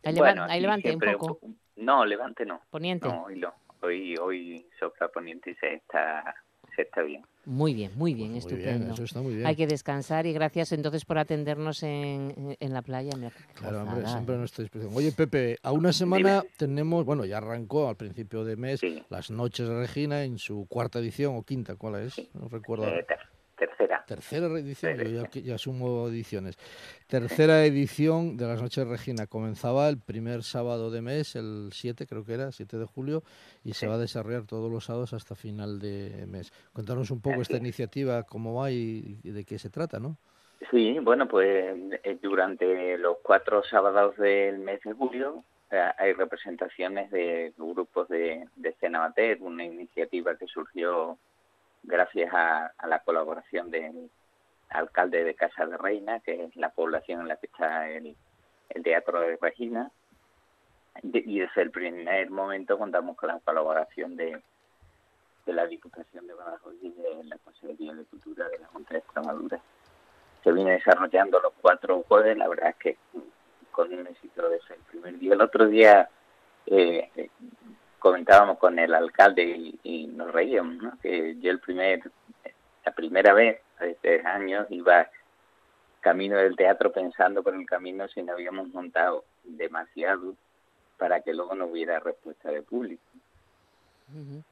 Hay, 0.03 0.13
leva- 0.13 0.27
Bueno, 0.27 0.43
hay 0.43 0.49
aquí 0.51 0.61
levante 0.61 0.93
un 0.93 0.99
poco. 1.17 1.39
No, 1.77 2.05
levante 2.05 2.45
no. 2.45 2.61
Poniente. 2.69 3.07
No, 3.07 3.23
hoy 3.23 3.39
no. 3.39 3.53
Hoy, 3.81 4.15
hoy 4.19 4.67
sopla 4.79 5.07
poniente 5.09 5.51
y 5.51 5.55
se 5.55 5.75
está, 5.75 6.35
se 6.77 6.83
está 6.83 7.01
bien. 7.01 7.23
Muy 7.45 7.73
bien, 7.73 7.91
muy 7.95 8.13
bien, 8.13 8.29
Muy 8.29 8.39
estupendo. 8.39 8.79
bien, 8.79 8.91
eso 8.91 9.03
está 9.03 9.21
muy 9.21 9.33
bien. 9.35 9.45
Hay 9.47 9.55
que 9.55 9.67
descansar 9.67 10.25
y 10.25 10.33
gracias 10.33 10.71
entonces 10.73 11.03
por 11.05 11.17
atendernos 11.17 11.81
en, 11.83 12.55
en 12.59 12.73
la 12.73 12.81
playa. 12.81 13.11
Mira, 13.17 13.31
Claro, 13.55 13.83
hombre, 13.83 14.05
siempre 14.07 14.35
a 14.35 14.37
nuestra 14.37 14.63
disposición. 14.63 14.93
Oye, 14.95 15.11
Pepe, 15.11 15.57
a 15.63 15.71
una 15.71 15.91
semana 15.91 16.43
tenemos, 16.57 17.03
bueno, 17.05 17.25
ya 17.25 17.37
arrancó 17.37 17.89
al 17.89 17.95
principio 17.95 18.43
de 18.45 18.55
mes 18.55 18.79
Sí. 18.79 19.03
las 19.09 19.31
Noches 19.31 19.67
de 19.67 19.75
Regina 19.79 20.23
en 20.23 20.37
su 20.37 20.65
cuarta 20.69 20.99
edición 20.99 21.35
o 21.35 21.43
quinta, 21.43 21.75
¿cuál 21.75 21.95
es? 22.05 22.15
No 22.33 22.47
recuerdo. 22.47 22.87
Eh, 22.87 23.05
tercera. 23.57 24.03
Tercera 24.07 24.47
edición, 24.47 24.97
yo 24.97 25.23
ya, 25.23 25.29
ya 25.41 25.57
sumo 25.57 26.07
ediciones. 26.07 26.57
Tercera 27.07 27.65
edición 27.65 28.37
de 28.37 28.47
las 28.47 28.61
Noches 28.61 28.85
de 28.85 28.91
Regina. 28.91 29.27
Comenzaba 29.27 29.89
el 29.89 29.99
primer 29.99 30.43
sábado 30.43 30.89
de 30.91 31.01
mes, 31.01 31.35
el 31.35 31.69
7 31.73 32.07
creo 32.07 32.23
que 32.23 32.33
era, 32.35 32.51
7 32.51 32.77
de 32.77 32.85
julio, 32.85 33.23
y 33.63 33.73
se 33.73 33.87
va 33.87 33.95
a 33.95 33.99
desarrollar 33.99 34.45
todos 34.45 34.71
los 34.71 34.85
sábados 34.85 35.13
hasta 35.13 35.35
final 35.35 35.79
de 35.79 36.25
mes. 36.27 36.51
Contanos 36.71 37.11
un 37.11 37.21
poco 37.21 37.41
Así 37.41 37.41
esta 37.41 37.57
es. 37.57 37.61
iniciativa, 37.61 38.23
cómo 38.23 38.53
va 38.55 38.71
y, 38.71 39.19
y 39.23 39.31
de 39.31 39.43
qué 39.43 39.59
se 39.59 39.69
trata, 39.69 39.99
¿no? 39.99 40.17
Sí, 40.71 40.97
bueno, 40.99 41.27
pues 41.27 41.75
eh, 42.03 42.17
durante 42.21 42.97
los 42.97 43.17
cuatro 43.21 43.63
sábados 43.63 44.17
del 44.17 44.59
mes 44.59 44.81
de 44.83 44.93
julio 44.93 45.43
hay 45.69 46.13
representaciones 46.13 47.11
de 47.11 47.53
grupos 47.57 48.07
de, 48.07 48.47
de 48.55 48.69
escena 48.69 48.99
amateur, 48.99 49.37
una 49.41 49.65
iniciativa 49.65 50.37
que 50.37 50.47
surgió 50.47 51.17
gracias 51.83 52.33
a, 52.33 52.73
a 52.77 52.87
la 52.87 52.99
colaboración 52.99 53.71
del 53.71 54.09
alcalde 54.69 55.23
de 55.23 55.35
Casa 55.35 55.65
de 55.65 55.77
Reina, 55.77 56.19
que 56.19 56.43
es 56.43 56.55
la 56.55 56.69
población 56.69 57.21
en 57.21 57.27
la 57.27 57.37
que 57.37 57.47
está 57.47 57.89
el, 57.89 58.15
Teatro 58.83 59.21
de 59.21 59.37
Regina. 59.41 59.91
Y 61.03 61.39
desde 61.39 61.61
el 61.61 61.71
primer 61.71 62.29
momento 62.29 62.77
contamos 62.77 63.15
con 63.15 63.29
la 63.29 63.39
colaboración 63.39 64.15
de, 64.15 64.41
la 65.45 65.65
Diputación 65.65 66.27
de 66.27 66.33
Badajoz 66.33 66.75
y 66.81 66.89
de 66.91 67.23
la 67.23 67.37
Consejería 67.37 67.93
de 67.93 68.03
Cultura 68.05 68.49
de 68.49 68.59
la 68.59 68.67
Junta 68.67 68.93
de 68.93 68.99
Extremadura 68.99 69.61
se 70.43 70.53
viene 70.53 70.71
desarrollando 70.71 71.39
los 71.41 71.53
cuatro 71.61 72.03
jueves, 72.07 72.37
la 72.37 72.47
verdad 72.47 72.69
es 72.69 72.75
que 72.77 72.97
con 73.71 73.93
un 73.93 74.07
éxito 74.07 74.47
desde 74.49 74.75
el 74.75 74.81
primer 74.81 75.19
día. 75.19 75.33
El 75.33 75.41
otro 75.41 75.67
día 75.67 76.09
eh, 76.65 77.29
comentábamos 77.99 78.57
con 78.57 78.77
el 78.79 78.93
alcalde 78.93 79.43
y, 79.43 79.79
y 79.83 80.07
nos 80.07 80.31
reíamos, 80.31 80.75
¿no? 80.77 80.97
que 81.01 81.35
yo 81.39 81.51
el 81.51 81.59
primer, 81.59 82.01
la 82.85 82.91
primera 82.91 83.33
vez, 83.33 83.61
hace 83.77 83.97
tres 84.01 84.25
años, 84.25 84.67
iba 84.69 85.09
camino 85.99 86.37
del 86.37 86.55
teatro 86.55 86.91
pensando 86.91 87.43
por 87.43 87.53
el 87.55 87.65
camino 87.65 88.07
si 88.07 88.21
no 88.21 88.33
habíamos 88.33 88.69
montado 88.69 89.25
demasiado 89.43 90.35
para 90.97 91.21
que 91.21 91.33
luego 91.33 91.55
no 91.55 91.65
hubiera 91.65 91.99
respuesta 91.99 92.49
de 92.49 92.61
público. 92.61 93.03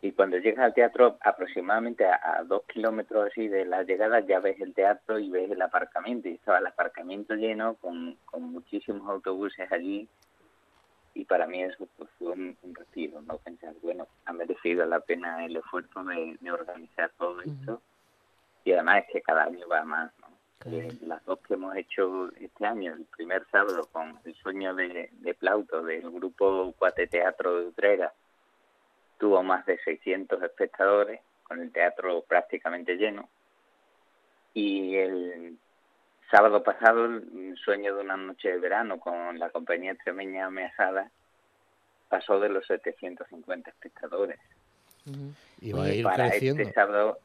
Y 0.02 0.12
cuando 0.12 0.38
llegas 0.38 0.66
al 0.66 0.74
teatro, 0.74 1.18
aproximadamente 1.22 2.06
a, 2.06 2.20
a 2.22 2.44
dos 2.44 2.64
kilómetros 2.66 3.28
así 3.32 3.48
de 3.48 3.64
la 3.64 3.84
llegada, 3.84 4.20
ya 4.20 4.40
ves 4.40 4.60
el 4.60 4.74
teatro 4.74 5.18
y 5.18 5.30
ves 5.30 5.50
el 5.50 5.62
aparcamiento. 5.62 6.28
Y 6.28 6.34
estaba 6.34 6.58
el 6.58 6.68
aparcamiento 6.68 7.36
lleno 7.36 7.76
con, 7.76 8.18
con 8.26 8.44
muchísimos 8.44 9.08
autobuses 9.10 9.72
allí. 9.72 10.10
Y 11.16 11.24
para 11.24 11.48
mí 11.48 11.64
eso 11.64 11.88
pues, 11.98 12.10
fue 12.20 12.34
un, 12.34 12.58
un 12.62 12.76
respiro, 12.76 13.22
¿no? 13.22 13.38
Pensar, 13.38 13.74
bueno, 13.82 14.08
ha 14.26 14.34
merecido 14.34 14.86
la 14.86 15.00
pena 15.00 15.46
el 15.46 15.56
esfuerzo 15.56 16.04
de, 16.04 16.38
de 16.40 16.52
organizar 16.52 17.10
todo 17.18 17.42
esto. 17.42 17.82
Y 18.66 18.74
además 18.74 19.06
es 19.06 19.14
que 19.14 19.22
cada 19.22 19.46
año 19.46 19.68
va 19.68 19.84
más, 19.86 20.12
¿no? 20.20 20.28
Claro. 20.60 20.78
Eh, 20.78 20.98
las 21.02 21.24
dos 21.26 21.40
que 21.40 21.54
hemos 21.54 21.76
hecho 21.78 22.30
este 22.40 22.66
año, 22.66 22.94
el 22.94 23.06
primer 23.06 23.46
sábado 23.50 23.88
con 23.92 24.20
el 24.26 24.36
sueño 24.36 24.76
de, 24.76 25.10
de 25.14 25.34
Plauto 25.34 25.84
del 25.84 26.10
grupo 26.12 26.74
Cuate 26.78 27.08
Teatro 27.08 27.62
de 27.62 27.68
Utrera, 27.68 28.14
tuvo 29.18 29.42
más 29.42 29.66
de 29.66 29.78
600 29.80 30.44
espectadores, 30.44 31.22
con 31.44 31.62
el 31.62 31.72
teatro 31.72 32.24
prácticamente 32.28 32.98
lleno. 32.98 33.30
Y 34.54 34.96
el 34.96 35.58
sábado 36.36 36.64
pasado, 36.64 37.06
el 37.06 37.56
sueño 37.64 37.96
de 37.96 38.02
una 38.02 38.18
noche 38.18 38.50
de 38.52 38.60
verano 38.60 39.00
con 39.00 39.40
la 39.40 39.50
compañía 39.52 39.92
extremeña 39.94 40.50
Measada 40.50 41.10
pasó 42.10 42.40
de 42.40 42.50
los 42.50 42.66
750 42.68 43.70
espectadores. 43.70 44.40
Y 45.62 45.72
va 45.72 45.80
a 45.80 45.84
Oye, 45.84 45.96
ir 45.98 46.04
Para 46.04 46.30
creciendo. 46.30 46.62
este 46.64 46.74
sábado 46.74 47.20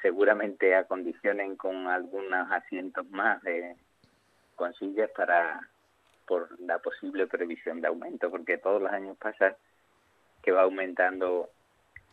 seguramente 0.00 0.74
acondicionen 0.74 1.56
con 1.56 1.86
algunos 1.88 2.50
asientos 2.50 3.08
más 3.10 3.42
de, 3.42 3.76
con 4.56 4.72
sillas 4.74 5.10
para 5.10 5.60
por 6.26 6.48
la 6.60 6.78
posible 6.78 7.26
previsión 7.26 7.80
de 7.80 7.88
aumento, 7.88 8.30
porque 8.30 8.56
todos 8.56 8.80
los 8.80 8.92
años 8.92 9.16
pasa 9.18 9.56
que 10.42 10.52
va 10.52 10.62
aumentando 10.62 11.50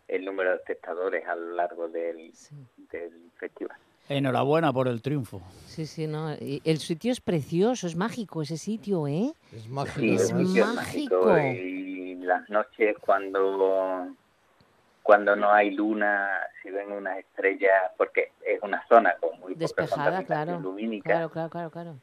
el 0.07 0.25
número 0.25 0.49
de 0.49 0.55
espectadores 0.57 1.25
a 1.27 1.35
lo 1.35 1.51
largo 1.53 1.87
del, 1.87 2.33
Sí. 2.33 2.55
del 2.91 3.29
festival. 3.37 3.77
Enhorabuena 4.09 4.71
por 4.71 4.87
el 4.87 5.01
triunfo. 5.01 5.41
Sí, 5.65 5.85
sí, 5.85 6.07
no. 6.07 6.33
y 6.33 6.61
El 6.63 6.79
sitio 6.79 7.11
es 7.11 7.19
precioso, 7.21 7.87
es 7.87 7.95
mágico 7.95 8.41
ese 8.41 8.57
sitio, 8.57 9.07
¿eh? 9.07 9.33
Es 9.53 9.67
mágico. 9.67 9.99
Sí, 9.99 10.11
Es 10.15 10.33
mágico. 10.33 11.25
mágico 11.25 11.37
y 11.37 12.15
las 12.15 12.49
noches 12.49 12.95
cuando 13.01 14.07
cuando 15.03 15.37
no 15.37 15.49
hay 15.51 15.71
luna, 15.71 16.29
si 16.61 16.69
ven 16.69 16.91
una 16.91 17.17
estrella, 17.17 17.69
porque 17.97 18.33
es 18.45 18.61
una 18.61 18.85
zona 18.89 19.15
con 19.21 19.39
muy 19.39 19.53
poca 19.53 19.59
Despejada, 19.59 20.23
claro. 20.23 20.59
lumínica, 20.59 21.09
Claro, 21.09 21.29
claro, 21.29 21.49
claro, 21.49 21.71
claro. 21.71 21.95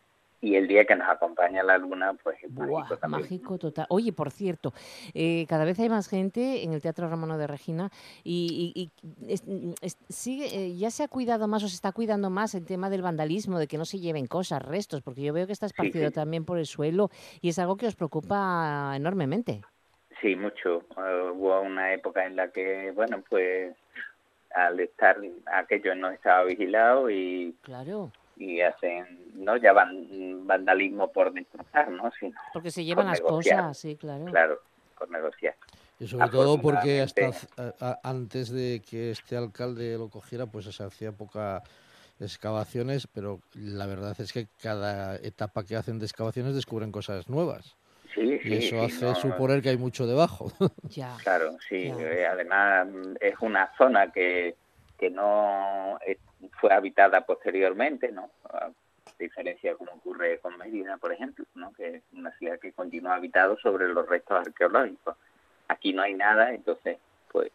Y 0.45 0.57
el 0.57 0.69
día 0.69 0.85
que 0.85 0.95
nos 0.95 1.09
acompaña 1.09 1.63
la 1.63 1.79
luna, 1.79 2.13
pues 2.23 2.37
es 2.43 2.51
mágico 2.53 2.97
también. 2.99 3.23
mágico 3.23 3.57
total. 3.59 3.87
Oye, 3.89 4.13
por 4.13 4.31
cierto, 4.31 4.73
eh, 5.15 5.47
cada 5.49 5.65
vez 5.65 5.79
hay 5.81 5.89
más 5.89 6.07
gente 6.09 6.63
en 6.63 6.73
el 6.75 6.83
Teatro 6.83 7.09
Romano 7.09 7.39
de 7.39 7.47
Regina 7.47 7.91
y, 8.23 8.73
y- 8.75 8.91
y 9.29 9.33
es- 9.33 9.43
es- 9.81 9.97
sigue, 10.09 10.47
eh, 10.55 10.77
ya 10.77 10.91
se 10.91 11.03
ha 11.03 11.09
cuidado 11.09 11.49
más 11.49 11.65
o 11.65 11.69
se 11.69 11.75
está 11.75 11.93
cuidando 11.93 12.29
más 12.29 12.55
el 12.55 12.67
tema 12.67 12.91
del 12.91 13.01
vandalismo, 13.03 13.59
de 13.59 13.67
que 13.67 13.79
no 13.79 13.85
se 13.87 13.99
lleven 14.01 14.27
cosas, 14.27 14.61
restos, 14.63 15.01
porque 15.03 15.23
yo 15.23 15.33
veo 15.33 15.47
que 15.47 15.53
está 15.55 15.67
esparcido 15.67 16.09
sí. 16.09 16.15
también 16.15 16.45
por 16.45 16.59
el 16.59 16.67
suelo 16.67 17.11
y 17.41 17.49
es 17.49 17.59
algo 17.59 17.77
que 17.77 17.87
os 17.87 17.95
preocupa 17.97 18.93
enormemente. 18.95 19.63
Sí, 20.21 20.37
mucho. 20.37 20.83
Eh, 20.99 21.31
hubo 21.35 21.61
una 21.63 21.93
época 21.95 22.27
en 22.27 22.37
la 22.37 22.49
que, 22.49 22.91
bueno, 22.95 23.23
pues 23.29 23.75
al 24.55 24.79
estar 24.81 25.17
aquello 25.47 25.95
no 25.95 26.11
estaba 26.11 26.45
vigilado 26.45 27.11
y, 27.11 27.57
Claro, 27.63 28.13
y 28.37 28.61
hacen, 28.61 29.07
no 29.35 29.57
ya 29.57 29.73
van 29.73 30.47
vandalismo 30.47 31.11
por 31.13 31.33
destrozar, 31.33 31.91
¿no? 31.91 32.11
Sino, 32.19 32.33
porque 32.53 32.71
se 32.71 32.85
llevan 32.85 33.07
las 33.07 33.21
negociar. 33.21 33.59
cosas, 33.61 33.79
sí, 33.79 33.97
claro. 33.97 34.25
claro, 34.27 34.59
por 34.99 35.11
negociar. 35.11 35.55
Y 36.01 36.07
sobre 36.09 36.29
todo 36.29 36.61
porque 36.61 37.01
hasta 37.03 37.27
Afortunadamente- 37.29 37.85
a- 37.85 37.91
a- 37.91 38.01
antes 38.11 38.51
de 38.51 38.83
que 38.89 39.11
este 39.13 39.37
alcalde 39.37 39.97
lo 39.97 40.09
cogiera, 40.09 40.47
pues 40.47 40.65
se 40.67 40.83
hacía 40.83 41.13
poca 41.13 41.63
excavaciones, 42.21 43.07
pero 43.07 43.41
la 43.55 43.87
verdad 43.87 44.15
es 44.21 44.33
que 44.33 44.47
cada 44.63 45.17
etapa 45.17 45.65
que 45.65 45.77
hacen 45.77 45.99
de 45.99 46.07
excavaciones 46.07 46.55
descubren 46.55 46.93
cosas 46.93 47.29
nuevas. 47.29 47.77
Sí, 48.15 48.21
y 48.21 48.39
sí, 48.49 48.55
eso 48.55 48.77
sí, 48.77 48.85
hace 48.85 49.05
no, 49.07 49.15
suponer 49.17 49.61
que 49.63 49.71
hay 49.71 49.77
mucho 49.79 50.07
debajo. 50.07 50.53
Ya. 50.91 51.17
Claro, 51.23 51.57
sí. 51.69 51.93
Eh, 51.99 52.27
además 52.31 52.87
es 53.21 53.35
una 53.41 53.71
zona 53.77 54.13
que, 54.13 54.55
que 54.99 55.11
no 55.11 55.99
es- 56.07 56.19
fue 56.61 56.73
habitada 56.73 57.25
posteriormente, 57.27 58.11
¿no? 58.13 58.31
A 58.51 58.71
diferencia 59.19 59.71
de 59.73 59.77
como 59.77 59.93
ocurre 59.93 60.39
con 60.41 60.57
Mérida, 60.59 60.97
por 60.97 61.13
ejemplo, 61.13 61.45
¿no? 61.55 61.73
Que 61.73 61.97
es 61.97 62.03
una 62.13 62.31
ciudad 62.39 62.59
que 62.59 62.73
continúa 62.73 63.15
habitado 63.17 63.57
sobre 63.59 63.89
los 63.89 64.09
restos 64.09 64.47
arqueológicos. 64.47 65.17
Aquí 65.69 65.93
no 65.93 66.03
hay 66.03 66.15
nada, 66.15 66.53
entonces, 66.53 66.99
pues 67.31 67.51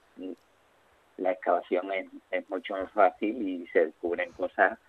la 1.17 1.31
excavación 1.31 1.91
es, 1.91 2.07
es 2.31 2.49
mucho 2.49 2.73
más 2.73 2.91
fácil 2.91 3.41
y 3.47 3.67
se 3.67 3.87
descubren 3.87 4.31
cosas 4.31 4.79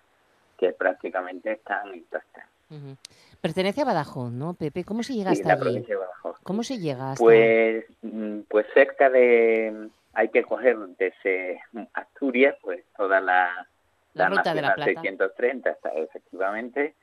que 0.57 0.71
prácticamente 0.71 1.51
están 1.53 1.93
intactas. 1.93 2.45
Ujú. 2.69 2.95
Pertenece 3.41 3.81
a 3.81 3.85
Badajoz, 3.85 4.31
¿no, 4.31 4.53
Pepe? 4.53 4.85
¿Cómo 4.85 5.03
se 5.03 5.13
llega 5.13 5.31
Sí, 5.33 5.41
hasta 5.41 5.49
la 5.49 5.53
allí? 5.55 5.63
provincia 5.63 5.95
de 5.95 5.99
Badajoz. 5.99 6.37
¿Cómo 6.43 6.63
se 6.63 6.77
llega 6.79 7.11
hasta 7.11 7.23
Pues, 7.23 7.85
mm, 8.01 8.39
pues 8.49 8.65
cerca 8.73 9.09
de, 9.09 9.89
hay 10.13 10.29
que 10.29 10.43
coger 10.43 10.77
desde 10.97 11.61
Asturias, 11.93 12.55
pues 12.61 12.83
toda 12.95 13.19
la, 13.19 13.67
La 14.13 14.29
ruta 14.29 14.53
de 14.53 14.61
la 14.61 14.69
Nacional 14.69 14.75
Plata. 14.93 15.01
630, 15.01 15.69
está, 15.71 15.89
efectivamente, 15.89 16.95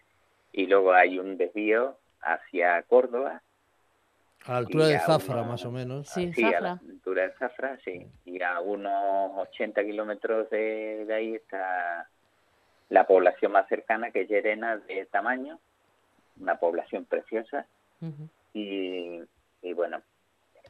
y 0.52 0.66
luego 0.66 0.92
hay 0.92 1.18
un 1.18 1.36
desvío 1.36 1.98
hacia 2.20 2.82
Córdoba, 2.82 3.42
A 4.44 4.52
la 4.52 4.58
altura 4.58 4.86
de 4.86 4.98
Zafra, 4.98 5.36
uno- 5.42 5.44
más 5.52 5.64
o 5.64 5.70
menos. 5.72 6.08
Sí, 6.08 6.32
sí, 6.34 6.44
a 6.44 6.60
la 6.60 6.76
Zafra. 6.76 6.88
altura 6.94 7.22
de 7.22 7.32
Zafra, 7.34 7.78
sí, 7.84 8.06
y 8.24 8.42
a 8.42 8.60
unos 8.60 9.32
80 9.36 9.82
kilómetros 9.84 10.48
de, 10.50 11.04
de 11.06 11.14
ahí 11.14 11.34
está 11.34 12.08
la 12.90 13.06
población 13.06 13.52
más 13.52 13.68
cercana, 13.68 14.10
que 14.10 14.22
es 14.22 14.28
Llerena 14.28 14.76
de 14.76 15.06
tamaño, 15.06 15.58
una 16.40 16.56
población 16.58 17.04
preciosa, 17.04 17.66
Ujú. 18.00 18.28
y, 18.54 19.20
y 19.62 19.72
bueno, 19.74 20.00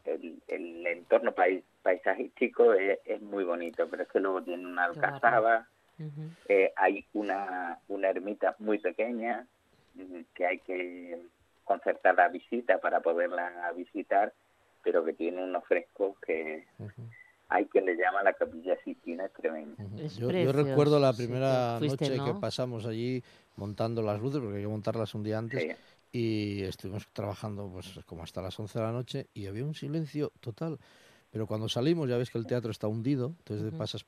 el, 0.05 0.41
el 0.49 0.87
entorno 0.87 1.33
pais- 1.35 1.63
paisajístico 1.83 2.73
es, 2.73 2.99
es 3.05 3.21
muy 3.23 3.45
bonito, 3.45 3.87
pero 3.89 4.03
es 4.05 4.09
que 4.09 4.21
luego 4.21 4.43
tiene 4.43 4.67
una 4.67 4.89
Qué 4.93 5.01
eh, 6.49 6.73
hay 6.77 7.05
una, 7.13 7.79
una 7.89 8.09
ermita 8.09 8.55
muy 8.59 8.79
pequeña 8.79 9.47
mm, 9.95 10.21
que 10.35 10.47
hay 10.47 10.59
que 10.61 11.19
concertar 11.65 12.15
la 12.15 12.29
visita 12.29 12.79
para 12.79 13.01
poderla 13.01 13.73
visitar, 13.77 14.33
pero 14.83 15.05
que 15.05 15.13
tiene 15.13 15.43
unos 15.43 15.65
frescos 15.65 16.17
que 16.27 16.65
hay 17.51 17.67
quien 17.67 17.87
le 17.87 17.97
llama 17.97 18.23
la 18.23 18.33
capilla 18.33 18.77
Sistina, 18.85 19.29
es. 19.29 19.77
Es 19.99 20.17
Yo, 20.17 20.31
yo 20.31 20.53
recuerdo 20.53 20.99
la 20.99 21.13
primera 21.13 21.77
fuiste, 21.79 22.11
noche 22.11 22.25
que 22.25 22.41
pasamos 22.41 22.87
allí 22.87 23.23
montando 23.57 24.03
las 24.03 24.21
luces, 24.21 24.41
porque 24.41 24.57
hay 24.57 24.63
que 24.63 24.69
montarlas 24.69 25.15
un 25.15 25.23
día 25.23 25.39
antes, 25.39 25.63
Sí. 25.63 25.71
y 26.13 26.63
estuvimos 26.63 27.07
trabajando 27.13 27.69
pues 27.71 28.01
como 28.07 28.23
hasta 28.23 28.41
las 28.41 28.59
11 28.59 28.79
de 28.79 28.85
la 28.85 28.93
noche 28.93 29.27
y 29.35 29.47
había 29.47 29.65
un 29.65 29.75
silencio 29.75 30.33
total. 30.41 30.79
Pero 31.31 31.47
cuando 31.47 31.69
salimos 31.69 32.09
ya 32.09 32.17
ves 32.17 32.31
que 32.31 32.39
el 32.39 32.47
teatro 32.47 32.71
está 32.71 32.89
hundido, 32.89 33.35
entonces 33.39 33.73
pasas, 33.79 34.07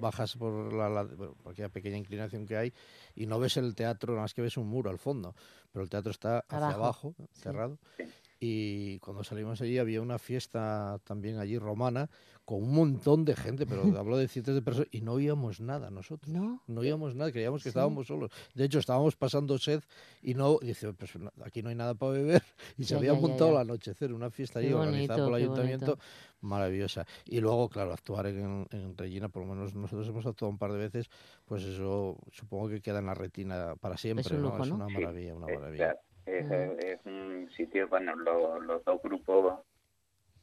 bajas 0.00 0.34
por, 0.36 0.72
la, 0.72 0.88
la- 0.88 1.04
bueno, 1.04 1.34
por 1.42 1.52
aquella 1.52 1.68
pequeña 1.68 1.98
inclinación 1.98 2.46
que 2.46 2.56
hay 2.56 2.72
y 3.14 3.26
no 3.26 3.38
ves 3.38 3.56
el 3.58 3.74
teatro, 3.74 4.12
nada 4.14 4.22
más 4.22 4.32
que 4.34 4.40
ves 4.42 4.56
un 4.56 4.68
muro 4.68 4.88
al 4.90 4.98
fondo, 4.98 5.34
pero 5.72 5.82
el 5.82 5.90
teatro 5.90 6.10
está 6.10 6.38
hacia 6.40 6.76
Abajo, 6.76 7.14
cerrado. 7.32 7.78
Sí. 7.98 8.04
Y 8.46 8.98
cuando 8.98 9.24
salimos 9.24 9.62
allí 9.62 9.78
había 9.78 10.02
una 10.02 10.18
fiesta 10.18 11.00
también 11.04 11.38
allí 11.38 11.56
romana 11.58 12.10
con 12.44 12.62
un 12.62 12.74
montón 12.74 13.24
de 13.24 13.34
gente, 13.34 13.64
pero 13.64 13.82
hablo 13.98 14.18
de 14.18 14.28
cientos 14.28 14.54
de 14.54 14.60
personas 14.60 14.88
y 14.92 15.00
no 15.00 15.12
oíamos 15.14 15.60
nada 15.62 15.90
nosotros. 15.90 16.30
¿No? 16.30 16.62
No 16.66 16.80
oíamos 16.82 17.14
nada, 17.14 17.32
creíamos 17.32 17.62
que 17.62 17.64
Sí. 17.64 17.68
estábamos 17.70 18.06
solos. 18.06 18.30
De 18.54 18.66
hecho, 18.66 18.78
estábamos 18.80 19.16
pasando 19.16 19.56
sed 19.56 19.80
y 20.22 20.34
no, 20.34 20.58
dice, 20.60 20.92
pues 20.92 21.12
aquí 21.42 21.62
no 21.62 21.70
hay 21.70 21.74
nada 21.74 21.94
para 21.94 22.12
beber. 22.12 22.42
Y 22.76 22.84
se 22.84 22.96
había 22.96 23.14
ya, 23.14 23.18
montado 23.18 23.54
ya. 23.54 23.60
al 23.60 23.70
anochecer, 23.70 24.12
una 24.12 24.28
fiesta 24.30 24.60
Qué 24.60 24.66
allí 24.66 24.74
organizada 24.74 25.20
por 25.26 25.28
el 25.38 25.42
ayuntamiento, 25.42 25.86
bonito. 25.86 26.04
maravillosa. 26.42 27.06
Y 27.24 27.40
luego, 27.40 27.70
claro, 27.70 27.94
actuar 27.94 28.26
en, 28.26 28.66
en 28.72 28.94
Regina, 28.98 29.30
por 29.30 29.46
lo 29.46 29.54
menos 29.54 29.74
nosotros 29.74 30.06
hemos 30.06 30.26
actuado 30.26 30.50
un 30.50 30.58
par 30.58 30.70
de 30.72 30.78
veces, 30.80 31.08
pues 31.46 31.62
eso 31.64 32.18
supongo 32.30 32.68
que 32.68 32.82
queda 32.82 32.98
en 32.98 33.06
la 33.06 33.14
retina 33.14 33.74
para 33.80 33.96
siempre. 33.96 34.36
un 34.36 34.42
¿no? 34.42 34.62
Es 34.62 34.70
una 34.70 34.86
maravilla, 34.88 35.34
una 35.34 35.46
es, 35.46 35.58
maravilla. 35.58 35.84
claro, 35.86 35.98
es, 36.26 36.46
Mm. 36.46 36.78
es 36.80 37.00
un 37.06 37.50
sitio, 37.56 37.88
bueno, 37.88 38.14
lo- 38.16 38.60
los 38.60 38.84
dos 38.84 39.00
grupos 39.02 39.60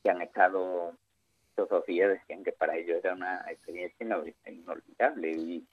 que 0.04 0.10
han 0.10 0.22
estado 0.22 0.94
estos 1.50 1.70
dos 1.70 1.86
días 1.86 2.10
decían 2.10 2.44
que 2.44 2.54
para 2.54 2.78
ellos 2.78 3.00
era 3.04 3.14
una 3.14 3.46
experiencia 3.52 4.06
ino- 4.06 4.24
inolvidable 4.46 5.32
y, 5.32 5.66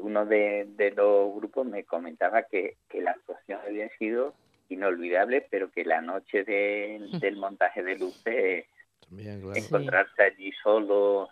uno 0.00 0.26
de, 0.26 0.66
de 0.76 0.90
los 0.90 1.32
grupos 1.36 1.64
me 1.66 1.84
comentaba 1.84 2.42
que, 2.42 2.76
que 2.88 3.00
la 3.00 3.12
actuación 3.12 3.60
había 3.64 3.88
sido 3.98 4.34
inolvidable, 4.68 5.46
pero 5.48 5.70
que 5.70 5.84
la 5.84 6.00
noche 6.00 6.42
de- 6.44 6.98
del 7.24 7.36
montaje 7.36 7.82
de 7.84 7.96
luces, 7.98 8.66
También, 9.08 9.40
claro. 9.40 9.54
encontrarse 9.56 10.22
allí 10.22 10.50
solo 10.62 11.28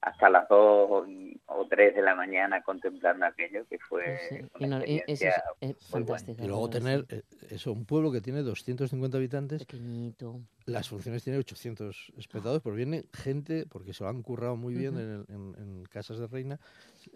hasta 0.00 0.30
las 0.30 0.48
dos 0.48 1.08
y- 1.08 1.40
o 1.46 1.66
tres 1.68 1.94
de 1.94 2.02
la 2.02 2.14
mañana 2.14 2.62
contemplando 2.62 3.26
aquello, 3.26 3.66
que 3.68 3.78
fue 3.78 4.18
Sí, 4.28 4.36
sí. 4.38 4.64
una 4.64 4.86
Y 4.86 4.96
no- 4.98 5.02
eso 5.06 5.26
es, 5.26 5.34
es 5.60 5.90
buena. 5.90 6.06
fantástico. 6.06 6.44
Y 6.44 6.46
luego 6.48 6.70
tener 6.70 7.06
eh, 7.08 7.22
eso, 7.50 7.72
un 7.72 7.84
pueblo 7.86 8.12
que 8.12 8.20
tiene 8.20 8.42
250 8.42 9.16
sí. 9.16 9.18
habitantes 9.18 9.64
Pequeñito. 9.64 10.40
Las 10.66 10.88
funciones 10.88 11.22
tienen 11.22 11.38
800 11.40 12.12
espectadores, 12.18 12.60
pero 12.60 12.74
viene 12.74 13.04
gente, 13.12 13.66
porque 13.66 13.94
se 13.94 14.02
lo 14.02 14.10
han 14.10 14.20
currado 14.22 14.56
muy 14.56 14.74
bien 14.74 14.98
en, 14.98 15.10
el- 15.10 15.24
en- 15.28 15.54
en 15.58 15.84
Casas 15.84 16.18
de 16.18 16.26
Reina, 16.26 16.58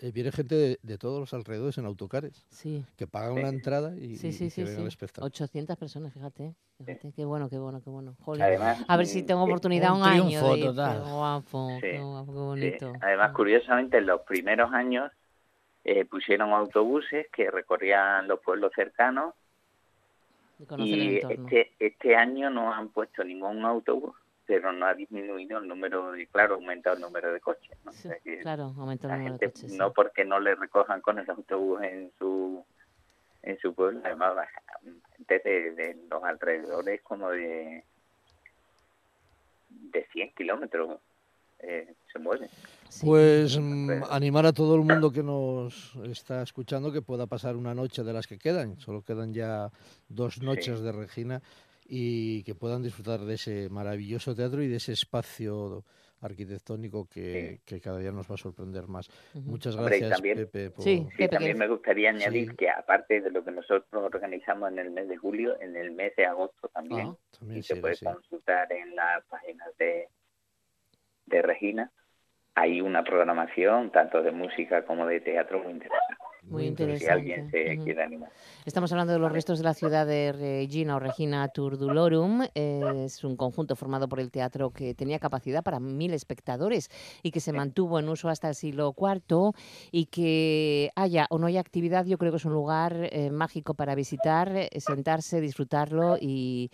eh, 0.01 0.13
viene 0.13 0.31
gente 0.31 0.55
de, 0.55 0.79
de 0.85 0.99
todos 0.99 1.19
los 1.19 1.35
alrededores 1.35 1.77
en 1.79 1.85
autocares, 1.85 2.47
Sí. 2.51 2.85
que 2.97 3.09
pagan 3.09 3.35
Sí. 3.35 3.41
una 3.41 3.49
entrada 3.49 3.97
y, 3.97 4.17
Sí, 4.17 4.33
sí, 4.33 4.45
y 4.45 4.51
sí, 4.51 4.61
que 4.63 4.65
ven 4.69 4.77
sí. 4.77 4.81
el 4.83 4.87
espectáculo. 4.87 5.27
800 5.27 5.77
personas, 5.77 6.13
fíjate. 6.15 6.55
Fíjate, 6.79 7.13
qué 7.13 7.25
bueno, 7.25 7.51
qué 7.51 7.59
bueno, 7.59 7.83
qué 7.83 7.91
bueno. 7.91 8.15
Jolín. 8.21 8.43
Además, 8.45 8.85
A 8.87 8.97
ver 8.97 9.07
si 9.07 9.25
tengo 9.25 9.43
oportunidad 9.43 9.91
Un 9.95 9.99
un, 10.03 10.03
año 10.05 10.23
triunfo 10.29 10.55
de 10.55 10.63
total. 10.63 11.03
Qué 11.03 11.11
guapo, 11.11 11.69
Sí, 11.75 11.81
qué 11.81 11.99
guapo, 12.01 12.27
qué 12.27 12.39
Sí, 12.39 12.39
bonito. 12.39 12.93
Además, 13.01 13.33
curiosamente, 13.33 13.99
en 13.99 14.07
los 14.07 14.21
primeros 14.23 14.73
años 14.73 15.11
eh, 15.83 16.05
pusieron 16.05 16.51
autobuses 16.53 17.27
que 17.35 17.51
recorrían 17.51 18.29
los 18.29 18.39
pueblos 18.41 18.71
cercanos 18.77 19.35
Y 20.79 21.17
este, 21.19 21.73
este 21.79 22.17
año 22.17 22.51
no 22.51 22.73
han 22.73 22.89
puesto 22.91 23.25
ningún 23.25 23.65
autobús, 23.65 24.15
pero 24.47 24.73
no 24.73 24.87
ha 24.87 24.95
disminuido 24.95 25.59
el 25.59 25.69
número 25.69 26.13
de, 26.13 26.27
claro, 26.27 26.55
ha 26.55 26.57
aumentado 26.57 26.97
el 26.97 27.03
número 27.03 27.33
de 27.33 27.41
coches. 27.41 27.77
¿no? 27.85 27.93
Sí, 27.93 28.09
O 28.09 28.11
sea 28.11 28.19
que 28.21 28.39
claro, 28.39 28.75
aumenta 28.79 29.07
el 29.07 29.19
número 29.19 29.39
de 29.39 29.47
coches. 29.53 29.71
sí. 29.73 29.79
no 29.79 29.93
porque 29.93 30.25
no 30.25 30.39
le 30.41 30.55
recojan 30.55 31.01
con 31.01 31.19
el 31.19 31.31
autobús 31.31 31.83
en 31.83 32.11
su 32.19 32.65
en 33.43 33.59
su 33.59 33.75
pueblo, 33.75 34.01
además 34.05 34.35
gente 35.17 35.39
de, 35.43 35.71
de 35.73 35.97
los 36.11 36.23
alrededores 36.23 37.01
como 37.03 37.31
de 37.31 37.85
de 39.71 40.07
100 40.13 40.35
kilómetros 40.35 41.01
eh, 41.63 41.95
se 42.13 42.19
mueven. 42.19 42.49
Sí. 42.89 43.07
Pues 43.07 43.59
mm, 43.59 44.03
animar 44.11 44.47
a 44.47 44.53
todo 44.53 44.75
el 44.75 44.83
mundo 44.83 45.13
que 45.13 45.23
nos 45.23 45.95
está 46.05 46.43
escuchando 46.43 46.91
que 46.93 47.03
pueda 47.03 47.27
pasar 47.27 47.57
una 47.57 47.75
noche 47.75 48.03
de 48.03 48.13
las 48.13 48.27
que 48.27 48.39
quedan. 48.39 48.79
Solo 48.81 49.03
quedan 49.03 49.33
ya 49.33 49.71
dos 50.09 50.43
noches 50.43 50.81
de 50.81 50.93
Regina 50.93 51.41
y 51.87 52.43
que 52.45 52.55
puedan 52.55 52.83
disfrutar 52.83 53.21
de 53.21 53.35
ese 53.35 53.69
maravilloso 53.69 54.35
teatro 54.35 54.63
y 54.63 54.69
de 54.69 54.77
ese 54.77 54.93
espacio 54.93 55.85
arquitectónico 56.23 57.09
que, 57.09 57.61
que 57.65 57.81
cada 57.81 57.99
día 57.99 58.13
nos 58.13 58.31
va 58.31 58.35
a 58.35 58.39
sorprender 58.39 58.87
más. 58.89 59.09
Muchas 59.35 59.75
Hombre, 59.75 59.99
gracias, 59.99 60.19
también- 60.19 60.37
Pepe. 60.37 60.71
Por... 60.71 60.85
Sí. 60.85 61.07
Sí, 61.11 61.17
Pepe, 61.17 61.29
también 61.29 61.59
me 61.59 61.67
gustaría 61.67 62.11
añadir 62.11 62.51
Sí. 62.51 62.57
que 62.57 62.69
aparte 62.71 63.21
de 63.23 63.31
lo 63.31 63.43
que 63.43 63.51
nosotros 63.53 63.87
organizamos 63.93 64.71
en 64.71 64.79
el 64.81 64.91
mes 64.91 65.09
de 65.09 65.17
julio, 65.17 65.59
en 65.61 65.77
el 65.77 65.93
mes 65.93 66.15
de 66.17 66.27
agosto 66.27 66.69
también, 66.69 67.09
Ah, 67.09 67.17
También 67.39 67.61
y 67.61 67.63
se 67.63 67.77
puede 67.77 67.97
consultar 67.99 68.71
en 68.73 68.95
las 68.95 69.25
páginas 69.25 69.69
de, 69.79 70.09
de 71.31 71.43
Regina, 71.43 71.91
hay 72.55 72.81
una 72.81 73.05
programación 73.05 73.91
tanto 73.91 74.23
de 74.23 74.33
música 74.33 74.85
como 74.85 75.07
de 75.07 75.21
teatro 75.21 75.61
muy 75.63 75.73
interesante. 75.73 76.30
Muy 76.45 76.63
Si 76.63 76.69
interesante. 76.69 77.13
alguien 77.13 77.51
se 77.51 77.75
Ujú. 77.75 77.85
quiere 77.85 78.03
animar. 78.03 78.31
Estamos 78.65 78.91
hablando 78.93 79.13
de 79.13 79.19
los 79.19 79.31
restos 79.33 79.59
de 79.59 79.65
la 79.65 79.75
ciudad 79.75 80.07
de 80.07 80.33
Regina 80.33 80.97
o 80.97 80.99
Regina 80.99 81.47
Turdulorum. 81.49 82.43
Eh, 82.55 83.05
Es 83.07 83.25
un 83.25 83.37
conjunto 83.37 83.77
formado 83.77 84.09
por 84.09 84.21
el 84.21 84.31
teatro 84.31 84.71
que 84.71 84.95
tenía 84.95 85.19
capacidad 85.19 85.63
para 85.63 85.81
mil 85.81 86.13
espectadores 86.15 86.89
y 87.23 87.31
que 87.31 87.41
se 87.41 87.53
mantuvo 87.53 87.99
en 87.99 88.09
uso 88.09 88.29
hasta 88.29 88.49
el 88.49 88.55
siglo 88.55 88.95
IV 88.97 89.53
y 89.93 90.07
que 90.07 90.91
haya 90.97 91.27
o 91.31 91.39
no 91.39 91.47
haya 91.47 91.61
actividad, 91.61 92.07
yo 92.07 92.19
creo 92.19 92.33
que 92.33 92.37
es 92.39 92.45
un 92.45 92.53
lugar 92.53 93.09
eh, 93.13 93.31
mágico 93.31 93.75
para 93.75 93.95
visitar, 93.95 94.51
eh, 94.57 94.69
sentarse, 94.81 95.41
disfrutarlo 95.41 96.17
y, 96.21 96.71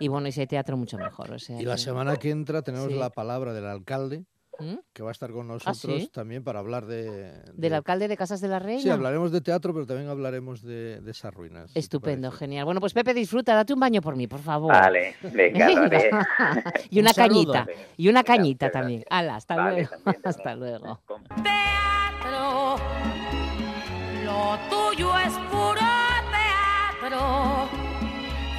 y 0.00 0.08
bueno, 0.08 0.28
y 0.28 0.32
si 0.32 0.40
hay 0.40 0.46
teatro 0.46 0.76
mucho 0.76 0.96
mejor. 0.98 1.32
o 1.32 1.38
sea 1.38 1.60
Y 1.60 1.64
la 1.64 1.74
que- 1.74 1.80
semana 1.82 2.16
que 2.16 2.30
entra 2.30 2.62
tenemos 2.62 2.88
Sí. 2.88 2.94
la 2.98 3.10
palabra 3.10 3.52
del 3.52 3.66
alcalde, 3.66 4.24
¿Mm? 4.58 4.74
que 4.92 5.02
va 5.02 5.10
a 5.10 5.12
estar 5.12 5.30
con 5.30 5.46
nosotros 5.46 5.76
sí? 6.02 6.10
también 6.12 6.42
para 6.42 6.58
hablar 6.58 6.86
de... 6.86 7.32
Del 7.54 7.70
de- 7.70 7.74
alcalde 7.76 8.08
de 8.08 8.16
Casas 8.16 8.40
de 8.40 8.48
la 8.48 8.58
Reina. 8.58 8.82
Sí, 8.82 8.90
hablaremos 8.90 9.30
de 9.32 9.40
teatro, 9.40 9.72
pero 9.72 9.86
también 9.86 10.08
hablaremos 10.08 10.62
de, 10.62 11.00
de 11.00 11.10
esas 11.10 11.32
ruinas. 11.32 11.70
Estupendo, 11.74 12.30
genial. 12.32 12.64
Bueno, 12.64 12.80
pues 12.80 12.92
Pepe, 12.92 13.14
disfruta, 13.14 13.54
date 13.54 13.72
un 13.72 13.80
baño 13.80 14.00
por 14.02 14.16
mí, 14.16 14.26
por 14.26 14.40
favor. 14.40 14.72
Vale, 14.72 15.14
venga, 15.22 15.70
y 16.90 16.98
una 16.98 17.10
Un 17.10 17.14
saludo. 17.14 17.52
cañita. 17.52 17.66
Y 17.96 18.08
una 18.08 18.24
cañita 18.24 18.70
también. 18.70 19.00
gracias. 19.08 19.18
Hala, 19.20 19.36
hasta 19.36 19.56
Vale, 19.56 19.70
luego. 19.82 19.90
también, 20.04 20.22
hasta 20.24 20.54
luego. 20.56 21.00
Teatro. 21.42 22.76
Lo 24.24 24.58
tuyo 24.68 25.18
es 25.20 25.32
puro 25.50 25.86
teatro. 27.00 27.68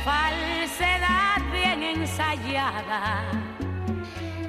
Falsedad. 0.05 1.41
desgraciada. 1.51 3.48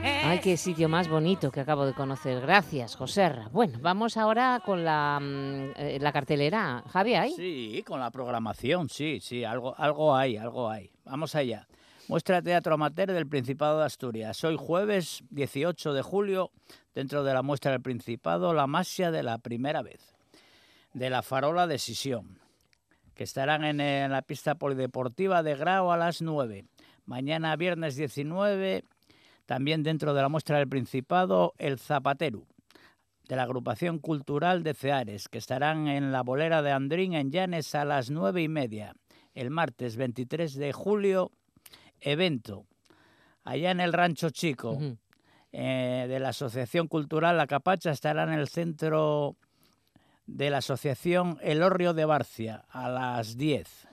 Ay, 0.02 0.40
qué 0.40 0.56
sitio 0.56 0.88
más 0.88 1.08
bonito 1.08 1.50
que 1.50 1.60
acabo 1.60 1.84
de 1.84 1.92
conocer. 1.92 2.40
Gracias, 2.40 2.94
Joserra. 2.96 3.48
Bueno, 3.48 3.78
vamos 3.82 4.16
ahora 4.16 4.62
con 4.64 4.84
la, 4.84 5.18
mm, 5.20 5.72
eh, 5.76 5.98
la 6.00 6.12
cartelera. 6.12 6.82
Javi, 6.88 7.14
¿hay? 7.14 7.32
Sí, 7.32 7.84
con 7.86 8.00
la 8.00 8.10
programación, 8.10 8.88
sí, 8.88 9.18
sí, 9.20 9.44
algo, 9.44 9.74
algo 9.76 10.14
hay, 10.14 10.36
algo 10.36 10.70
hay. 10.70 10.90
Vamos 11.04 11.34
allá. 11.34 11.66
Muestra 12.08 12.40
Teatro 12.40 12.74
Amateur 12.74 13.12
del 13.12 13.26
Principado 13.26 13.80
de 13.80 13.84
Asturias. 13.84 14.42
Hoy 14.44 14.56
jueves 14.58 15.22
18 15.30 15.92
de 15.92 16.02
julio, 16.02 16.50
dentro 16.94 17.22
de 17.22 17.34
la 17.34 17.42
muestra 17.42 17.72
del 17.72 17.82
Principado, 17.82 18.54
la 18.54 18.66
masia 18.66 19.10
de 19.10 19.22
la 19.22 19.38
primera 19.38 19.82
vez, 19.82 20.16
de 20.94 21.10
la 21.10 21.22
farola 21.22 21.66
de 21.66 21.78
Sisión, 21.78 22.38
que 23.14 23.24
estarán 23.24 23.64
en, 23.64 23.80
en 23.80 24.12
la 24.12 24.22
pista 24.22 24.54
polideportiva 24.54 25.42
de 25.42 25.56
Grau 25.56 25.92
a 25.92 25.96
las 25.96 26.22
9. 26.22 26.64
Mañana 27.04 27.56
viernes 27.56 27.96
19 27.96 28.84
también 29.50 29.82
dentro 29.82 30.14
de 30.14 30.22
la 30.22 30.28
muestra 30.28 30.58
del 30.58 30.68
Principado, 30.68 31.54
El 31.58 31.80
Zapatero, 31.80 32.46
de 33.26 33.34
la 33.34 33.42
agrupación 33.42 33.98
cultural 33.98 34.62
de 34.62 34.74
Ceares, 34.74 35.28
que 35.28 35.38
estarán 35.38 35.88
en 35.88 36.12
la 36.12 36.22
bolera 36.22 36.62
de 36.62 36.70
Andrín 36.70 37.14
en 37.14 37.32
Llanes 37.32 37.74
a 37.74 37.84
las 37.84 38.10
nueve 38.10 38.42
y 38.42 38.48
media. 38.48 38.94
El 39.34 39.50
martes 39.50 39.96
23 39.96 40.54
de 40.54 40.72
julio, 40.72 41.32
evento, 42.00 42.64
allá 43.42 43.72
en 43.72 43.80
el 43.80 43.92
Rancho 43.92 44.30
Chico, 44.30 44.78
eh, 45.50 46.06
de 46.08 46.20
la 46.20 46.28
Asociación 46.28 46.86
Cultural 46.86 47.36
La 47.36 47.48
Capacha, 47.48 47.90
estará 47.90 48.22
en 48.22 48.38
el 48.38 48.46
centro 48.46 49.34
de 50.28 50.50
la 50.50 50.58
Asociación 50.58 51.38
El 51.42 51.64
Horrio 51.64 51.92
de 51.92 52.04
Barcia 52.04 52.66
a 52.68 52.88
las 52.88 53.36
10. 53.36 53.88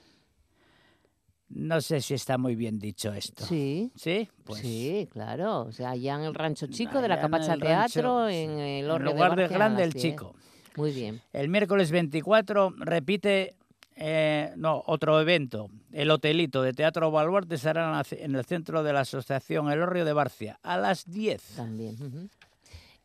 No 1.50 1.80
sé 1.82 2.02
si 2.02 2.14
está 2.14 2.38
muy 2.38 2.56
bien 2.56 2.78
dicho 2.78 3.14
esto. 3.14 3.46
Sí. 3.46 3.92
¿Sí? 3.96 4.30
Pues 4.44 4.62
sí, 4.62 5.08
claro. 5.12 5.62
O 5.62 5.72
sea, 5.72 5.92
allá 5.92 6.16
en 6.16 6.22
el 6.22 6.34
Rancho 6.34 6.68
Chico 6.68 7.02
de 7.02 7.08
la 7.08 7.16
en 7.16 7.22
Capacha 7.22 7.54
el 7.54 7.62
Teatro, 7.62 8.26
rancho, 8.26 8.30
en 8.30 8.60
el 8.60 8.86
en 8.86 8.92
Horrio 8.92 9.12
lugar 9.12 9.32
de 9.32 9.36
de 9.36 9.42
Barcia, 9.44 9.56
a 9.56 9.60
grande 9.60 9.84
el 9.84 9.92
10. 9.94 10.04
chico. 10.04 10.36
Muy 10.76 10.92
bien. 10.92 11.22
El 11.34 11.50
miércoles 11.50 11.90
24 11.90 12.74
repite 12.78 13.56
eh, 13.96 14.54
no, 14.58 14.84
otro 14.86 15.20
evento. 15.20 15.70
El 15.92 16.12
Hotelito 16.12 16.62
de 16.62 16.74
Teatro 16.74 17.10
Baluarte 17.10 17.56
estará 17.56 18.04
en 18.12 18.20
en 18.20 18.36
el 18.36 18.46
centro 18.46 18.84
de 18.84 18.94
la 18.94 19.00
Asociación 19.02 19.72
El 19.72 19.82
Horrio 19.82 20.06
de 20.06 20.14
Barcia 20.14 20.60
a 20.62 20.78
las 20.78 21.10
10. 21.10 21.42
También. 21.56 22.30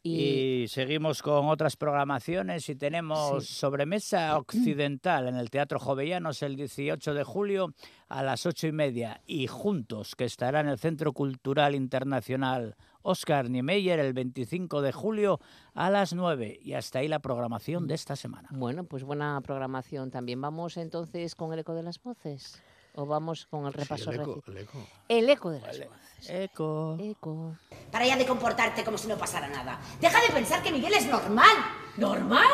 Y, 0.04 0.66
seguimos 0.68 1.22
con 1.22 1.48
otras 1.48 1.76
programaciones 1.76 2.68
y 2.68 2.74
tenemos 2.74 3.46
Sí. 3.46 3.54
sobremesa 3.54 4.36
occidental 4.38 5.28
en 5.28 5.36
el 5.36 5.48
Teatro 5.50 5.78
Jovellanos 5.78 6.42
el 6.42 6.56
18 6.56 7.14
de 7.14 7.24
julio 7.24 7.72
a 8.08 8.22
las 8.22 8.44
ocho 8.46 8.66
y 8.66 8.72
media 8.72 9.20
y 9.26 9.46
juntos 9.46 10.16
que 10.16 10.24
estará 10.24 10.60
en 10.60 10.68
el 10.68 10.78
Centro 10.78 11.12
Cultural 11.12 11.74
Internacional 11.74 12.76
Oscar 13.02 13.48
Niemeyer 13.50 13.98
el 14.00 14.12
25 14.12 14.82
de 14.82 14.92
julio 14.92 15.40
a 15.74 15.90
las 15.90 16.12
9 16.12 16.58
y 16.62 16.72
hasta 16.74 17.00
ahí 17.00 17.08
la 17.08 17.18
programación 17.20 17.86
de 17.86 17.94
esta 17.94 18.16
semana. 18.16 18.48
Bueno, 18.52 18.84
pues 18.84 19.04
buena 19.04 19.40
programación 19.40 20.10
también. 20.10 20.40
¿Vamos 20.40 20.76
entonces 20.76 21.34
con 21.34 21.52
el 21.52 21.60
eco 21.60 21.74
de 21.74 21.82
las 21.82 22.02
voces? 22.02 22.60
¿O 22.94 23.06
vamos 23.06 23.46
con 23.46 23.66
el 23.66 23.72
Sí, 23.72 23.78
repaso? 23.80 24.10
el 24.10 24.20
eco, 24.20 24.34
reci- 24.36 24.48
el 24.50 24.58
eco. 24.58 24.86
El 25.08 25.30
eco 25.30 25.50
de 25.50 25.60
las 25.60 25.78
voces. 25.78 26.28
Eco. 26.30 26.96
Eco. 27.00 27.56
Para 27.90 28.06
ya 28.06 28.16
de 28.16 28.26
comportarte 28.26 28.84
como 28.84 28.98
si 28.98 29.08
no 29.08 29.16
pasara 29.16 29.48
nada. 29.48 29.80
Deja 30.00 30.20
de 30.20 30.28
pensar 30.28 30.62
que 30.62 30.70
Miguel 30.70 30.92
es 30.94 31.06
normal. 31.06 31.56
¿Normal? 31.96 32.46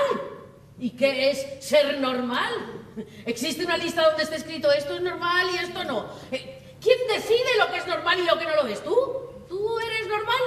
¿Y 0.78 0.90
qué 0.90 1.30
es 1.30 1.64
ser 1.64 2.00
normal? 2.00 2.52
¿Existe 3.26 3.64
una 3.64 3.76
lista 3.76 4.02
donde 4.08 4.22
esté 4.22 4.36
escrito 4.36 4.70
esto 4.72 4.94
es 4.94 5.02
normal 5.02 5.48
y 5.52 5.56
esto 5.58 5.82
no? 5.84 6.06
Eh, 6.30 6.76
¿Quién 6.80 6.98
decide 7.08 7.56
lo 7.58 7.66
que 7.72 7.78
es 7.78 7.86
normal 7.88 8.18
y 8.20 8.24
lo 8.24 8.38
que 8.38 8.44
no 8.44 8.54
lo 8.62 8.66
es? 8.68 8.82
¿Tú? 8.84 8.96
¿Tú 9.48 9.78
eres 9.80 10.06
normal? 10.08 10.38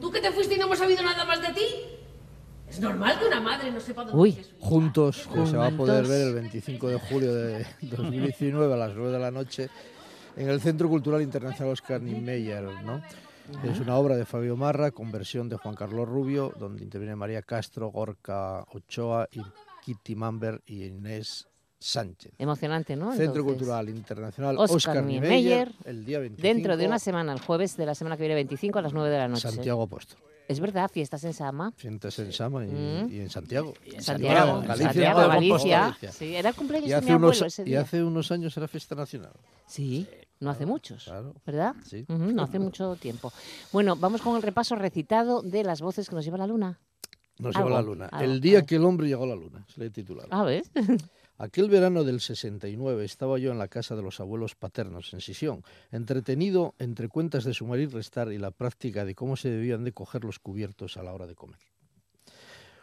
¿Tú 0.00 0.10
que 0.10 0.20
te 0.20 0.32
fuiste 0.32 0.54
y 0.54 0.58
no 0.58 0.66
hemos 0.66 0.78
sabido 0.78 1.02
nada 1.04 1.24
más 1.24 1.40
de 1.40 1.52
ti? 1.54 1.66
¿Es 2.68 2.80
normal 2.80 3.18
que 3.18 3.26
una 3.26 3.40
madre 3.40 3.70
no 3.70 3.80
sepa 3.80 4.04
dónde 4.04 4.18
Uy. 4.18 4.30
vive 4.32 4.44
su 4.44 4.50
hija? 4.50 4.66
Juntos, 4.66 5.28
que 5.32 5.46
se 5.46 5.56
va 5.56 5.66
a 5.68 5.70
poder 5.70 6.06
ver 6.06 6.28
el 6.28 6.34
25 6.34 6.88
de 6.88 6.98
julio 6.98 7.34
de 7.34 7.66
2019 7.82 8.74
a 8.74 8.76
las 8.76 8.94
9 8.94 9.12
de 9.12 9.18
la 9.18 9.30
noche 9.30 9.68
en 10.36 10.48
el 10.48 10.60
Centro 10.60 10.88
Cultural 10.88 11.22
Internacional 11.22 11.72
Oscar 11.72 12.00
Niemeyer, 12.02 12.64
¿no? 12.84 13.02
Es 13.62 13.78
una 13.78 13.96
obra 13.96 14.16
de 14.16 14.24
Fabio 14.24 14.56
Marra 14.56 14.90
con 14.90 15.12
versión 15.12 15.48
de 15.48 15.56
Juan 15.56 15.76
Carlos 15.76 16.08
Rubio, 16.08 16.52
donde 16.58 16.82
interviene 16.82 17.14
María 17.14 17.42
Castro, 17.42 17.88
Gorka 17.90 18.64
Ochoa, 18.72 19.28
y 19.30 19.40
Kitty 19.84 20.16
Mamber 20.16 20.60
y 20.66 20.86
Inés 20.86 21.46
Sánchez. 21.78 22.32
Emocionante, 22.38 22.96
¿no? 22.96 23.12
Centro 23.12 23.24
Entonces, 23.26 23.56
Cultural 23.56 23.88
Internacional 23.88 24.58
Oscar 24.58 24.76
Oscar, 24.76 25.04
Niemeyer, 25.04 25.30
Niemeyer, 25.30 25.72
el 25.84 26.04
día 26.04 26.18
25. 26.18 26.42
Dentro 26.54 26.76
de 26.76 26.86
una 26.86 26.98
semana, 26.98 27.32
el 27.32 27.40
jueves 27.40 27.76
de 27.76 27.86
la 27.86 27.94
semana 27.94 28.16
que 28.16 28.22
viene, 28.22 28.34
25 28.34 28.80
a 28.80 28.82
las 28.82 28.92
9 28.92 29.10
de 29.10 29.18
la 29.18 29.28
noche. 29.28 29.48
Santiago 29.48 29.82
Apóstol. 29.84 30.18
Es 30.48 30.60
verdad, 30.60 30.90
fiestas 30.92 31.24
en 31.24 31.32
Sama. 31.34 31.72
Sientes 31.76 32.18
en 32.20 32.32
Sama 32.32 32.64
y, 32.64 32.68
Mm. 32.68 33.12
y 33.12 33.20
en 33.20 33.30
Santiago. 33.30 33.74
en 33.84 34.02
Santiago, 34.02 34.60
en 34.60 34.66
Galicia, 34.68 34.86
Santiago, 34.92 35.28
Galicia. 35.28 35.80
Galicia. 35.80 36.12
Sí, 36.12 36.34
era 36.36 36.48
el 36.50 36.54
cumpleaños 36.54 36.88
Y 36.88 36.92
de 36.92 37.00
mi 37.00 37.12
unos, 37.12 37.58
y 37.64 37.74
hace 37.74 38.02
unos 38.04 38.30
años 38.30 38.56
era 38.56 38.68
fiesta 38.68 38.94
nacional. 38.94 39.32
Sí, 39.66 40.06
no 40.40 40.50
hace 40.50 40.64
muchos, 40.66 41.04
Claro. 41.04 41.34
¿verdad? 41.44 41.74
Sí. 41.84 42.04
No 42.08 42.42
hace 42.44 42.58
mucho 42.58 42.94
tiempo. 42.96 43.32
Bueno, 43.72 43.96
vamos 43.96 44.22
con 44.22 44.36
el 44.36 44.42
repaso 44.42 44.76
recitado 44.76 45.42
de 45.42 45.64
las 45.64 45.80
voces 45.80 46.08
que 46.08 46.14
nos 46.14 46.24
lleva 46.24 46.38
la 46.38 46.46
luna. 46.46 46.78
Nos 47.38 47.54
Algo, 47.56 47.68
llevó 47.68 47.78
la 47.80 47.82
luna. 47.84 48.06
algo, 48.06 48.32
el 48.32 48.40
día 48.40 48.64
que 48.64 48.76
el 48.76 48.84
hombre 48.84 49.08
llegó 49.08 49.24
a 49.24 49.26
la 49.26 49.34
luna, 49.36 49.66
se 49.68 49.80
le 49.80 49.90
titulado. 49.90 50.28
A 50.32 50.42
ver. 50.44 50.62
Aquel 51.38 51.68
verano 51.68 52.02
del 52.02 52.20
69 52.20 53.04
estaba 53.04 53.38
yo 53.38 53.52
en 53.52 53.58
la 53.58 53.68
casa 53.68 53.94
de 53.94 54.00
los 54.00 54.20
abuelos 54.20 54.54
paternos 54.54 55.12
en 55.12 55.20
Sisión, 55.20 55.64
entretenido 55.90 56.74
entre 56.78 57.08
cuentas 57.08 57.44
de 57.44 57.52
sumar 57.52 57.78
y 57.78 57.86
restar 57.86 58.32
y 58.32 58.38
la 58.38 58.52
práctica 58.52 59.04
de 59.04 59.14
cómo 59.14 59.36
se 59.36 59.50
debían 59.50 59.84
de 59.84 59.92
coger 59.92 60.24
los 60.24 60.38
cubiertos 60.38 60.96
a 60.96 61.02
la 61.02 61.12
hora 61.12 61.26
de 61.26 61.34
comer. 61.34 61.58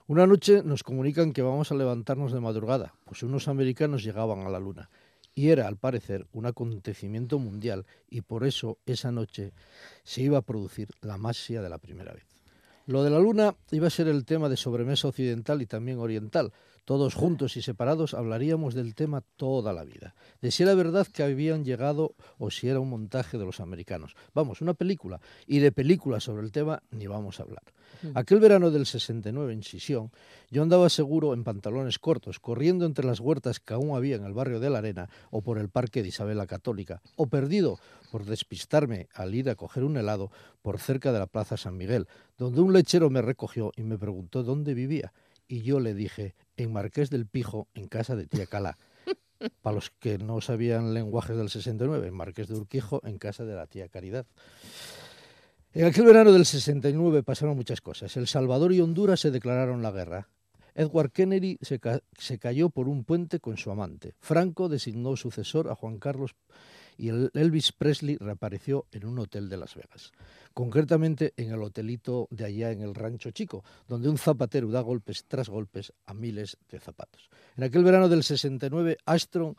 Una 0.05 0.27
noche 0.27 0.61
nos 0.63 0.83
comunican 0.83 1.33
que 1.33 1.41
vamos 1.41 1.71
a 1.71 1.75
levantarnos 1.75 2.31
de 2.31 2.41
madrugada, 2.41 2.93
pues 3.05 3.23
unos 3.23 3.47
americanos 3.47 4.03
llegaban 4.03 4.45
a 4.45 4.49
la 4.49 4.59
luna. 4.59 4.91
Y 5.33 5.49
era, 5.49 5.67
al 5.67 5.77
parecer, 5.77 6.27
un 6.31 6.45
acontecimiento 6.45 7.39
mundial 7.39 7.87
y 8.07 8.21
por 8.21 8.45
eso 8.45 8.77
esa 8.85 9.11
noche 9.11 9.51
se 10.03 10.21
iba 10.21 10.37
a 10.37 10.43
producir 10.43 10.89
la 11.01 11.17
masia 11.17 11.63
de 11.63 11.69
la 11.69 11.79
primera 11.79 12.13
vez. 12.13 12.27
Lo 12.85 13.01
de 13.01 13.09
la 13.09 13.19
luna 13.19 13.55
iba 13.71 13.87
a 13.87 13.89
ser 13.89 14.09
el 14.09 14.25
tema 14.25 14.49
de 14.49 14.57
sobremesa 14.57 15.07
occidental 15.07 15.61
y 15.61 15.65
también 15.65 15.99
oriental. 15.99 16.51
Todos 16.85 17.13
juntos 17.13 17.55
y 17.55 17.61
separados 17.61 18.13
hablaríamos 18.13 18.73
del 18.73 18.93
tema 18.93 19.23
toda 19.37 19.71
la 19.71 19.85
vida. 19.85 20.15
De 20.41 20.51
si 20.51 20.63
era 20.63 20.75
verdad 20.75 21.07
que 21.07 21.23
habían 21.23 21.63
llegado 21.63 22.15
o 22.37 22.51
si 22.51 22.67
era 22.67 22.81
un 22.81 22.89
montaje 22.89 23.37
de 23.37 23.45
los 23.45 23.61
americanos. 23.61 24.15
Vamos, 24.33 24.61
una 24.61 24.73
película. 24.73 25.21
Y 25.47 25.59
de 25.59 25.71
películas 25.71 26.25
sobre 26.25 26.43
el 26.43 26.51
tema 26.51 26.83
ni 26.91 27.07
vamos 27.07 27.39
a 27.39 27.43
hablar. 27.43 27.63
Aquel 28.15 28.39
verano 28.39 28.69
del 28.69 28.85
69 28.85 29.53
en 29.53 29.63
Sisión, 29.63 30.11
yo 30.51 30.61
andaba 30.61 30.89
seguro 30.89 31.33
en 31.33 31.45
pantalones 31.45 31.99
cortos, 31.99 32.39
corriendo 32.39 32.85
entre 32.85 33.05
las 33.05 33.21
huertas 33.21 33.61
que 33.61 33.75
aún 33.75 33.95
había 33.95 34.17
en 34.17 34.25
el 34.25 34.33
barrio 34.33 34.59
de 34.59 34.69
la 34.69 34.79
Arena 34.79 35.09
o 35.31 35.41
por 35.41 35.57
el 35.57 35.69
parque 35.69 36.01
de 36.01 36.09
Isabel 36.09 36.37
la 36.37 36.47
Católica, 36.47 37.01
o 37.15 37.27
perdido 37.27 37.79
por 38.11 38.25
despistarme 38.25 39.07
al 39.13 39.33
ir 39.33 39.49
a 39.49 39.55
coger 39.55 39.83
un 39.85 39.95
helado 39.95 40.31
por 40.61 40.79
cerca 40.79 41.13
de 41.13 41.19
la 41.19 41.27
Plaza 41.27 41.55
San 41.55 41.77
Miguel, 41.77 42.07
donde 42.37 42.59
un 42.59 42.73
lechero 42.73 43.09
me 43.09 43.21
recogió 43.21 43.71
y 43.77 43.83
me 43.83 43.97
preguntó 43.97 44.43
dónde 44.43 44.73
vivía. 44.73 45.13
Y 45.47 45.62
yo 45.62 45.79
le 45.79 45.93
dije, 45.93 46.36
en 46.58 46.73
Marqués 46.73 47.10
del 47.10 47.27
Pijo, 47.27 47.67
en 47.73 47.88
casa 47.88 48.15
de 48.15 48.27
tía 48.27 48.45
Calá. 48.45 48.77
Para 49.62 49.75
los 49.75 49.91
que 49.91 50.17
no 50.17 50.39
sabían 50.41 50.93
lenguajes 50.93 51.36
del 51.36 51.49
69, 51.49 52.08
en 52.08 52.13
Marqués 52.13 52.47
de 52.47 52.56
Urquijo, 52.56 53.01
en 53.03 53.17
casa 53.17 53.43
de 53.43 53.56
la 53.56 53.67
tía 53.67 53.89
Caridad. 53.89 54.25
En 55.73 55.86
aquel 55.86 56.06
verano 56.06 56.32
del 56.32 56.45
69 56.45 57.23
pasaron 57.23 57.56
muchas 57.56 57.82
cosas. 57.82 58.15
El 58.15 58.27
Salvador 58.27 58.73
y 58.73 58.82
Honduras 58.82 59.19
se 59.19 59.32
declararon 59.32 59.82
la 59.82 59.91
guerra. 59.91 60.29
Edward 60.75 61.12
Kennedy 61.12 61.58
se, 61.62 61.79
se 62.17 62.39
cayó 62.39 62.69
por 62.69 62.88
un 62.88 63.03
puente 63.03 63.39
con 63.39 63.58
su 63.58 63.71
amante. 63.71 64.13
Franco 64.19 64.69
designó 64.69 65.15
sucesor 65.15 65.69
a 65.69 65.75
Juan 65.75 65.99
Carlos 65.99 66.36
y 66.97 67.10
el 67.10 67.32
Elvis 67.34 67.71
Presley 67.71 68.17
reapareció 68.17 68.86
en 68.91 69.06
un 69.06 69.19
hotel 69.19 69.49
de 69.49 69.58
Las 69.58 69.75
Vegas. 69.75 70.12
Concretamente 70.53 71.34
en 71.38 71.51
el 71.51 71.62
hotelito 71.63 72.27
de 72.29 72.45
allá 72.45 72.71
en 72.71 72.82
el 72.82 72.95
Rancho 72.95 73.32
Chico, 73.32 73.63
donde 73.88 74.10
un 74.10 74.17
zapatero 74.17 74.69
da 74.69 74.82
golpes 74.82 75.25
tras 75.27 75.49
golpes 75.49 75.93
a 76.06 76.13
miles 76.13 76.58
de 76.69 76.79
zapatos. 76.79 77.29
En 77.58 77.63
aquel 77.63 77.84
verano 77.84 78.08
del 78.10 78.23
69, 78.23 78.97
Armstrong 79.06 79.56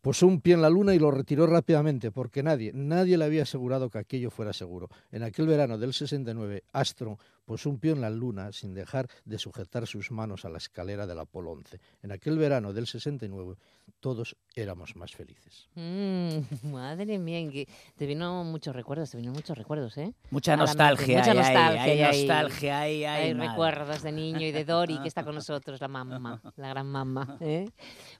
Posó 0.00 0.28
un 0.28 0.40
pie 0.40 0.54
en 0.54 0.62
la 0.62 0.70
luna 0.70 0.94
y 0.94 0.98
lo 0.98 1.10
retiró 1.10 1.46
rápidamente, 1.46 2.12
porque 2.12 2.42
nadie, 2.42 2.70
nadie 2.72 3.18
le 3.18 3.24
había 3.24 3.42
asegurado 3.42 3.90
que 3.90 3.98
aquello 3.98 4.30
fuera 4.30 4.52
seguro. 4.52 4.88
En 5.10 5.24
aquel 5.24 5.48
verano 5.48 5.76
del 5.76 5.92
69, 5.92 6.62
Armstrong 6.72 7.18
posó 7.48 7.70
un 7.70 7.78
pie 7.78 7.92
en 7.92 8.02
la 8.02 8.10
luna 8.10 8.52
sin 8.52 8.74
dejar 8.74 9.08
de 9.24 9.38
sujetar 9.38 9.86
sus 9.86 10.10
manos 10.10 10.44
a 10.44 10.50
la 10.50 10.58
escalera 10.58 11.06
del 11.06 11.18
Apolo 11.18 11.52
11. 11.52 11.80
En 12.02 12.12
aquel 12.12 12.36
verano 12.36 12.74
del 12.74 12.86
69, 12.86 13.56
todos 14.00 14.36
éramos 14.54 14.96
más 14.96 15.14
felices. 15.14 15.70
Mm, 15.74 16.40
madre 16.70 17.18
mía, 17.18 17.50
que 17.50 17.66
te 17.96 18.04
vino 18.04 18.44
muchos 18.44 18.76
recuerdos, 18.76 19.10
te 19.10 19.16
vino 19.16 19.32
muchos 19.32 19.56
recuerdos, 19.56 19.96
¿eh? 19.96 20.12
Mucha 20.30 20.58
nostalgia, 20.58 21.18
mucha 21.20 21.30
hay, 21.30 21.38
hay, 21.38 21.42
nostalgia 21.42 21.82
hay 21.82 21.98
y 21.98 22.02
hay- 22.02 22.18
nostalgia, 22.18 22.80
hay, 22.80 23.04
hay, 23.04 23.22
Hay 23.28 23.32
recuerdos 23.32 24.02
de 24.02 24.12
niño 24.12 24.42
y 24.42 24.52
de 24.52 24.66
Dori, 24.66 25.00
que 25.00 25.08
está 25.08 25.24
con 25.24 25.34
nosotros, 25.40 25.80
la 25.80 25.88
mamá, 25.88 26.42
la 26.56 26.68
gran 26.68 26.86
mamá. 26.86 27.38
¿eh? 27.40 27.70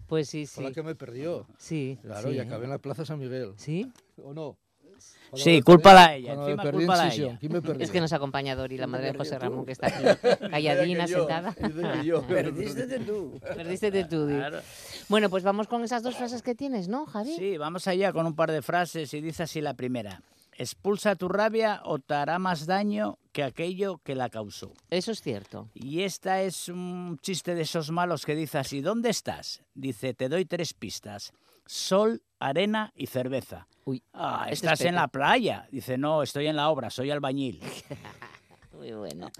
Pues 0.06 0.30
sí, 0.30 0.46
sí. 0.46 0.54
Fue 0.54 0.64
la 0.64 0.72
que 0.72 0.82
me 0.82 0.94
perdió. 0.94 1.46
Sí. 1.58 1.98
Claro, 2.00 2.30
sí, 2.30 2.36
y 2.36 2.38
¿eh? 2.38 2.42
acabé 2.42 2.64
en 2.64 2.70
la 2.70 2.78
Plaza 2.78 3.04
San 3.04 3.18
Miguel. 3.18 3.52
¿Sí? 3.58 3.92
¿O 4.16 4.32
no? 4.32 4.56
Cuando 5.30 5.44
Sí, 5.44 5.60
perdí- 5.62 5.92
a 6.90 7.12
ella. 7.14 7.38
Es 7.80 7.90
que 7.90 8.00
nos 8.00 8.12
acompaña 8.14 8.56
Dori, 8.56 8.78
la 8.78 8.86
me 8.86 8.92
madre 8.92 9.12
de 9.12 9.18
José 9.18 9.36
tú. 9.36 9.42
Ramón, 9.42 9.66
que 9.66 9.72
está 9.72 9.86
aquí 9.88 10.50
calladina, 10.50 11.06
sentada. 11.06 11.52
Perdiste 12.28 12.98
tú. 13.00 13.38
Perdiste 13.40 14.04
tú. 14.04 14.26
Claro. 14.26 14.60
Bueno, 15.08 15.28
pues 15.30 15.42
vamos 15.44 15.66
con 15.68 15.84
esas 15.84 16.02
dos 16.02 16.16
frases 16.16 16.42
que 16.42 16.54
tienes, 16.54 16.88
¿no, 16.88 17.06
Javi? 17.06 17.34
Sí, 17.36 17.58
vamos 17.58 17.86
allá 17.86 18.12
con 18.12 18.26
un 18.26 18.34
par 18.34 18.50
de 18.52 18.62
frases 18.62 19.12
y 19.14 19.20
dice 19.20 19.42
así 19.42 19.60
la 19.60 19.74
primera. 19.74 20.22
Expulsa 20.56 21.14
tu 21.14 21.28
rabia 21.28 21.82
o 21.84 22.00
te 22.00 22.14
hará 22.14 22.38
más 22.40 22.66
daño 22.66 23.18
que 23.32 23.44
aquello 23.44 24.00
que 24.02 24.16
la 24.16 24.28
causó. 24.28 24.72
Eso 24.90 25.12
es 25.12 25.22
cierto. 25.22 25.68
Y 25.74 26.02
esta 26.02 26.42
es 26.42 26.68
un 26.68 27.18
chiste 27.22 27.54
de 27.54 27.62
esos 27.62 27.90
malos 27.92 28.26
que 28.26 28.34
dice 28.34 28.58
así, 28.58 28.80
¿dónde 28.80 29.10
estás? 29.10 29.62
Dice, 29.74 30.14
te 30.14 30.28
doy 30.28 30.46
tres 30.46 30.74
pistas. 30.74 31.32
Sol, 31.64 32.22
arena 32.40 32.92
y 32.96 33.06
cerveza. 33.06 33.68
Uy, 33.88 34.02
Ah, 34.12 34.42
este 34.50 34.66
es 34.66 34.72
estás 34.72 34.80
en 34.82 34.96
la 34.96 35.08
playa. 35.08 35.66
Dice, 35.72 35.96
no, 35.96 36.22
estoy 36.22 36.46
en 36.46 36.56
la 36.56 36.68
obra, 36.68 36.90
soy 36.90 37.10
albañil. 37.10 37.58
Muy 38.76 38.92
bueno. 38.92 39.30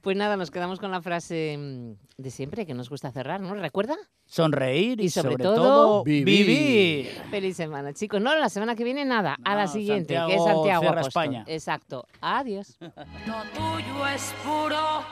Pues 0.00 0.16
nada, 0.16 0.36
nos 0.36 0.52
quedamos 0.52 0.78
con 0.78 0.92
la 0.92 1.02
frase 1.02 1.56
mm, 1.58 1.92
de 2.22 2.30
siempre 2.30 2.66
que 2.66 2.72
nos 2.72 2.88
gusta 2.88 3.10
cerrar, 3.10 3.40
¿no? 3.40 3.52
¿Recuerda? 3.54 3.96
Sonreír 4.26 5.00
y, 5.00 5.06
Y 5.06 5.10
sobre 5.10 5.32
sobre, 5.32 5.42
todo, 5.44 5.56
todo, 5.56 6.04
vivir. 6.04 6.46
vivir. 6.46 7.06
Feliz 7.30 7.56
semana, 7.56 7.92
chicos. 7.92 8.20
No, 8.22 8.32
la 8.38 8.48
semana 8.48 8.76
que 8.76 8.84
viene 8.84 9.04
nada. 9.04 9.36
A 9.44 9.56
la 9.56 9.66
siguiente, 9.66 10.14
que 10.14 10.34
es 10.36 10.42
Santiago 10.44 10.62
Santiago 10.62 10.84
Apóstol. 10.88 11.08
España. 11.08 11.44
Exacto. 11.48 12.06
Adiós. 12.20 12.76
Lo 12.80 13.42
tuyo 13.52 14.06
es 14.14 14.32
puro 14.44 15.04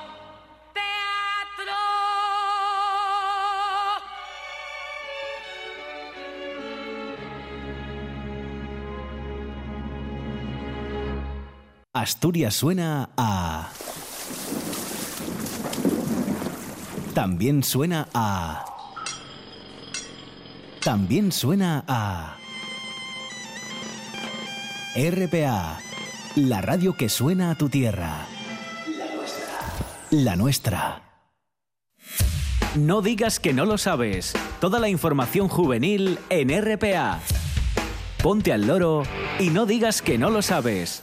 teatro. 0.73 1.08
Asturias 11.99 12.55
suena 12.55 13.11
a... 13.17 13.71
También 17.13 17.65
suena 17.65 18.07
a... 18.15 18.65
También 20.85 21.33
suena 21.33 21.85
a... 21.89 22.37
RPA, 24.95 25.81
la 26.37 26.61
radio 26.61 26.97
que 26.97 27.09
suena 27.09 27.51
a 27.51 27.55
tu 27.57 27.69
tierra. 27.69 28.29
La 28.97 29.15
nuestra. 29.17 29.57
La 30.13 30.37
nuestra. 30.37 31.03
No 32.77 33.03
digas 33.03 33.41
que 33.41 33.53
no 33.53 33.65
lo 33.65 33.77
sabes. 33.77 34.35
Toda 34.61 34.79
la 34.79 34.89
información 34.89 35.49
juvenil 35.49 36.21
en 36.31 36.51
RPA. 36.63 37.19
Ponte 38.23 38.53
al 38.53 38.69
loro 38.69 39.03
y 39.41 39.51
no 39.51 39.67
digas 39.67 40.01
que 40.01 40.17
no 40.17 40.31
lo 40.31 40.43
sabes. 40.43 41.03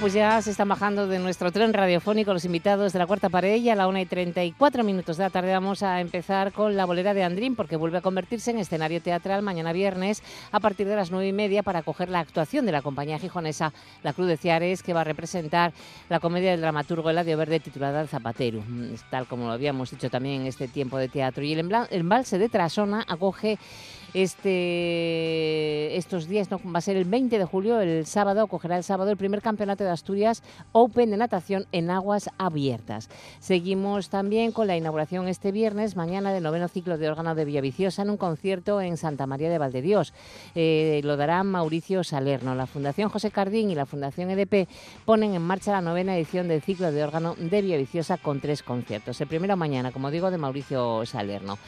Pues 0.00 0.14
ya 0.14 0.40
se 0.40 0.50
están 0.50 0.68
bajando 0.68 1.06
de 1.06 1.18
nuestro 1.18 1.52
tren 1.52 1.74
radiofónico 1.74 2.32
los 2.32 2.46
invitados 2.46 2.94
de 2.94 2.98
la 2.98 3.06
cuarta 3.06 3.28
pared 3.28 3.56
y 3.56 3.68
a 3.68 3.74
la 3.74 3.86
1 3.86 3.98
y 3.98 4.06
34 4.06 4.82
minutos 4.82 5.18
de 5.18 5.24
la 5.24 5.30
tarde 5.30 5.52
vamos 5.52 5.82
a 5.82 6.00
empezar 6.00 6.52
con 6.52 6.74
la 6.74 6.86
bolera 6.86 7.12
de 7.12 7.22
Andrín 7.22 7.54
porque 7.54 7.76
vuelve 7.76 7.98
a 7.98 8.00
convertirse 8.00 8.50
en 8.50 8.58
escenario 8.58 9.02
teatral 9.02 9.42
mañana 9.42 9.74
viernes 9.74 10.22
a 10.52 10.60
partir 10.60 10.88
de 10.88 10.96
las 10.96 11.10
9 11.10 11.28
y 11.28 11.32
media 11.34 11.62
para 11.62 11.80
acoger 11.80 12.08
la 12.08 12.20
actuación 12.20 12.64
de 12.64 12.72
la 12.72 12.80
compañía 12.80 13.18
gijonesa 13.18 13.74
La 14.02 14.14
Cruz 14.14 14.28
de 14.28 14.38
Ciares 14.38 14.82
que 14.82 14.94
va 14.94 15.02
a 15.02 15.04
representar 15.04 15.74
la 16.08 16.18
comedia 16.18 16.52
del 16.52 16.62
dramaturgo 16.62 17.10
Eladio 17.10 17.36
Verde 17.36 17.60
titulada 17.60 18.06
Zapatero, 18.06 18.62
mm, 18.66 18.94
tal 19.10 19.26
como 19.26 19.48
lo 19.48 19.52
habíamos 19.52 19.90
dicho 19.90 20.08
también 20.08 20.42
en 20.42 20.46
este 20.46 20.66
tiempo 20.66 20.96
de 20.96 21.08
teatro. 21.08 21.44
Y 21.44 21.52
el 21.52 21.70
embalse 21.90 22.38
de 22.38 22.48
Trasona 22.48 23.04
acoge 23.06 23.58
este, 24.14 25.96
estos 25.96 26.28
días, 26.28 26.50
¿no? 26.50 26.60
va 26.64 26.78
a 26.78 26.82
ser 26.82 26.96
el 26.96 27.04
20 27.04 27.38
de 27.38 27.44
julio, 27.44 27.80
el 27.80 28.06
sábado, 28.06 28.42
acogerá 28.42 28.76
el 28.76 28.84
sábado 28.84 29.10
el 29.10 29.16
primer 29.16 29.42
campeonato 29.42 29.84
de 29.84 29.90
Asturias 29.90 30.42
Open 30.72 31.10
de 31.10 31.16
natación 31.16 31.66
en 31.72 31.90
aguas 31.90 32.30
abiertas. 32.38 33.08
Seguimos 33.38 34.08
también 34.08 34.52
con 34.52 34.66
la 34.66 34.76
inauguración 34.76 35.28
este 35.28 35.52
viernes, 35.52 35.96
mañana, 35.96 36.32
del 36.32 36.42
noveno 36.42 36.68
ciclo 36.68 36.98
de 36.98 37.08
órgano 37.08 37.34
de 37.34 37.44
Villaviciosa 37.44 38.02
en 38.02 38.10
un 38.10 38.16
concierto 38.16 38.80
en 38.80 38.96
Santa 38.96 39.26
María 39.26 39.50
de 39.50 39.58
Valdedios. 39.58 40.12
Eh, 40.54 41.00
lo 41.04 41.16
dará 41.16 41.42
Mauricio 41.44 42.04
Salerno. 42.04 42.54
La 42.54 42.66
Fundación 42.66 43.08
José 43.08 43.30
Cardín 43.30 43.70
y 43.70 43.74
la 43.74 43.86
Fundación 43.86 44.30
EDP 44.30 44.68
ponen 45.04 45.34
en 45.34 45.42
marcha 45.42 45.72
la 45.72 45.80
novena 45.80 46.16
edición 46.16 46.48
del 46.48 46.62
ciclo 46.62 46.92
de 46.92 47.02
órgano 47.02 47.34
de 47.38 47.62
Villaviciosa 47.62 48.16
con 48.16 48.40
tres 48.40 48.62
conciertos. 48.62 49.20
El 49.20 49.28
primero 49.28 49.56
mañana, 49.56 49.92
como 49.92 50.10
digo, 50.10 50.30
de 50.30 50.38
Mauricio 50.38 51.04
Salerno. 51.06 51.58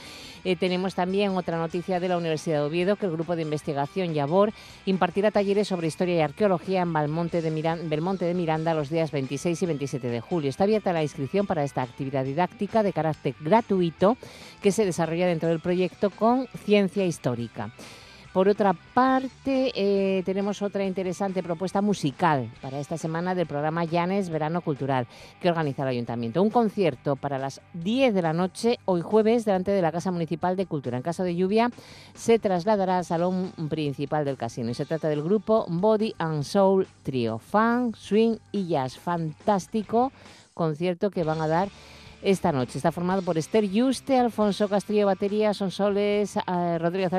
Eh, 0.45 0.57
tenemos 0.57 0.95
también 0.95 1.31
otra 1.37 1.57
noticia 1.59 2.01
de 2.01 2.09
la 2.09 2.17
Universidad 2.19 2.57
de 2.59 2.63
Oviedo, 2.67 2.97
que 2.97 3.07
el 3.07 3.13
grupo 3.13 3.37
de 3.37 3.43
investigación 3.43 4.13
Yabor 4.13 4.53
impartirá 4.87 5.31
talleres 5.31 5.69
sobre 5.69 5.87
historia 5.87 6.17
y 6.17 6.21
arqueología 6.21 6.83
en 6.83 6.93
Belmonte 6.93 7.43
de, 7.43 7.51
Miran- 7.51 7.89
Belmonte 7.89 8.25
de 8.25 8.35
Miranda 8.35 8.75
los 8.75 8.91
días 8.91 9.13
26 9.13 9.63
y 9.63 9.67
27 9.67 10.09
de 10.09 10.21
julio. 10.21 10.51
Está 10.51 10.65
abierta 10.65 10.93
la 10.93 11.03
inscripción 11.03 11.47
para 11.47 11.63
esta 11.65 11.83
actividad 11.83 12.25
didáctica 12.25 12.83
de 12.83 12.93
carácter 12.93 13.35
gratuito 13.41 14.17
que 14.63 14.73
se 14.73 14.85
desarrolla 14.85 15.27
dentro 15.27 15.49
del 15.49 15.61
proyecto 15.61 16.11
con 16.11 16.47
ciencia 16.65 17.05
histórica. 17.05 17.71
Por 18.33 18.49
otra 18.49 18.73
parte, 18.73 19.73
eh, 19.75 20.23
tenemos 20.25 20.63
otra 20.63 20.87
interesante 20.87 21.43
propuesta 21.43 21.83
musical 21.83 22.51
para 22.63 22.81
esta 22.81 22.97
semana 22.97 23.35
del 23.35 23.47
programa 23.47 23.85
Llanes 23.85 24.31
Verano 24.31 24.63
Cultural 24.63 25.07
que 25.39 25.51
organiza 25.51 25.83
el 25.83 25.89
Ayuntamiento. 25.89 26.43
Un 26.43 26.49
concierto 26.49 27.17
para 27.17 27.39
las 27.39 27.61
10 27.75 28.15
de 28.15 28.23
la 28.23 28.33
noche, 28.33 28.79
hoy 28.87 29.03
jueves, 29.03 29.45
delante 29.45 29.71
de 29.71 29.83
la 29.83 29.93
Casa 29.93 30.11
Municipal 30.11 30.57
de 30.57 30.65
Cultura. 30.65 30.97
En 30.97 31.03
caso 31.03 31.25
de 31.25 31.37
lluvia, 31.37 31.71
se 32.15 32.39
trasladará 32.39 32.97
al 32.97 33.05
salón 33.05 33.53
principal 33.69 34.25
del 34.25 34.39
casino 34.39 34.71
y 34.71 34.75
se 34.75 34.87
trata 34.87 35.11
del 35.11 35.23
grupo 35.23 35.67
Body 35.69 36.15
and 36.17 36.45
Soul 36.45 36.87
Trio. 37.03 37.39
Funk, 37.39 37.97
swing 37.97 38.39
y 38.51 38.67
jazz. 38.67 38.97
Fantástico 38.97 40.11
concierto 40.55 41.11
que 41.11 41.25
van 41.25 41.43
a 41.43 41.49
dar 41.49 41.69
esta 42.23 42.53
noche. 42.53 42.79
Está 42.79 42.93
formado 42.93 43.23
por 43.23 43.37
Esther 43.37 43.69
Yuste, 43.69 44.19
Alfonso 44.19 44.69
Castillo 44.69 45.07
Batería, 45.07 45.55
Sonsoles, 45.55 46.37
eh, 46.37 46.79
Rodríguez 46.79 47.13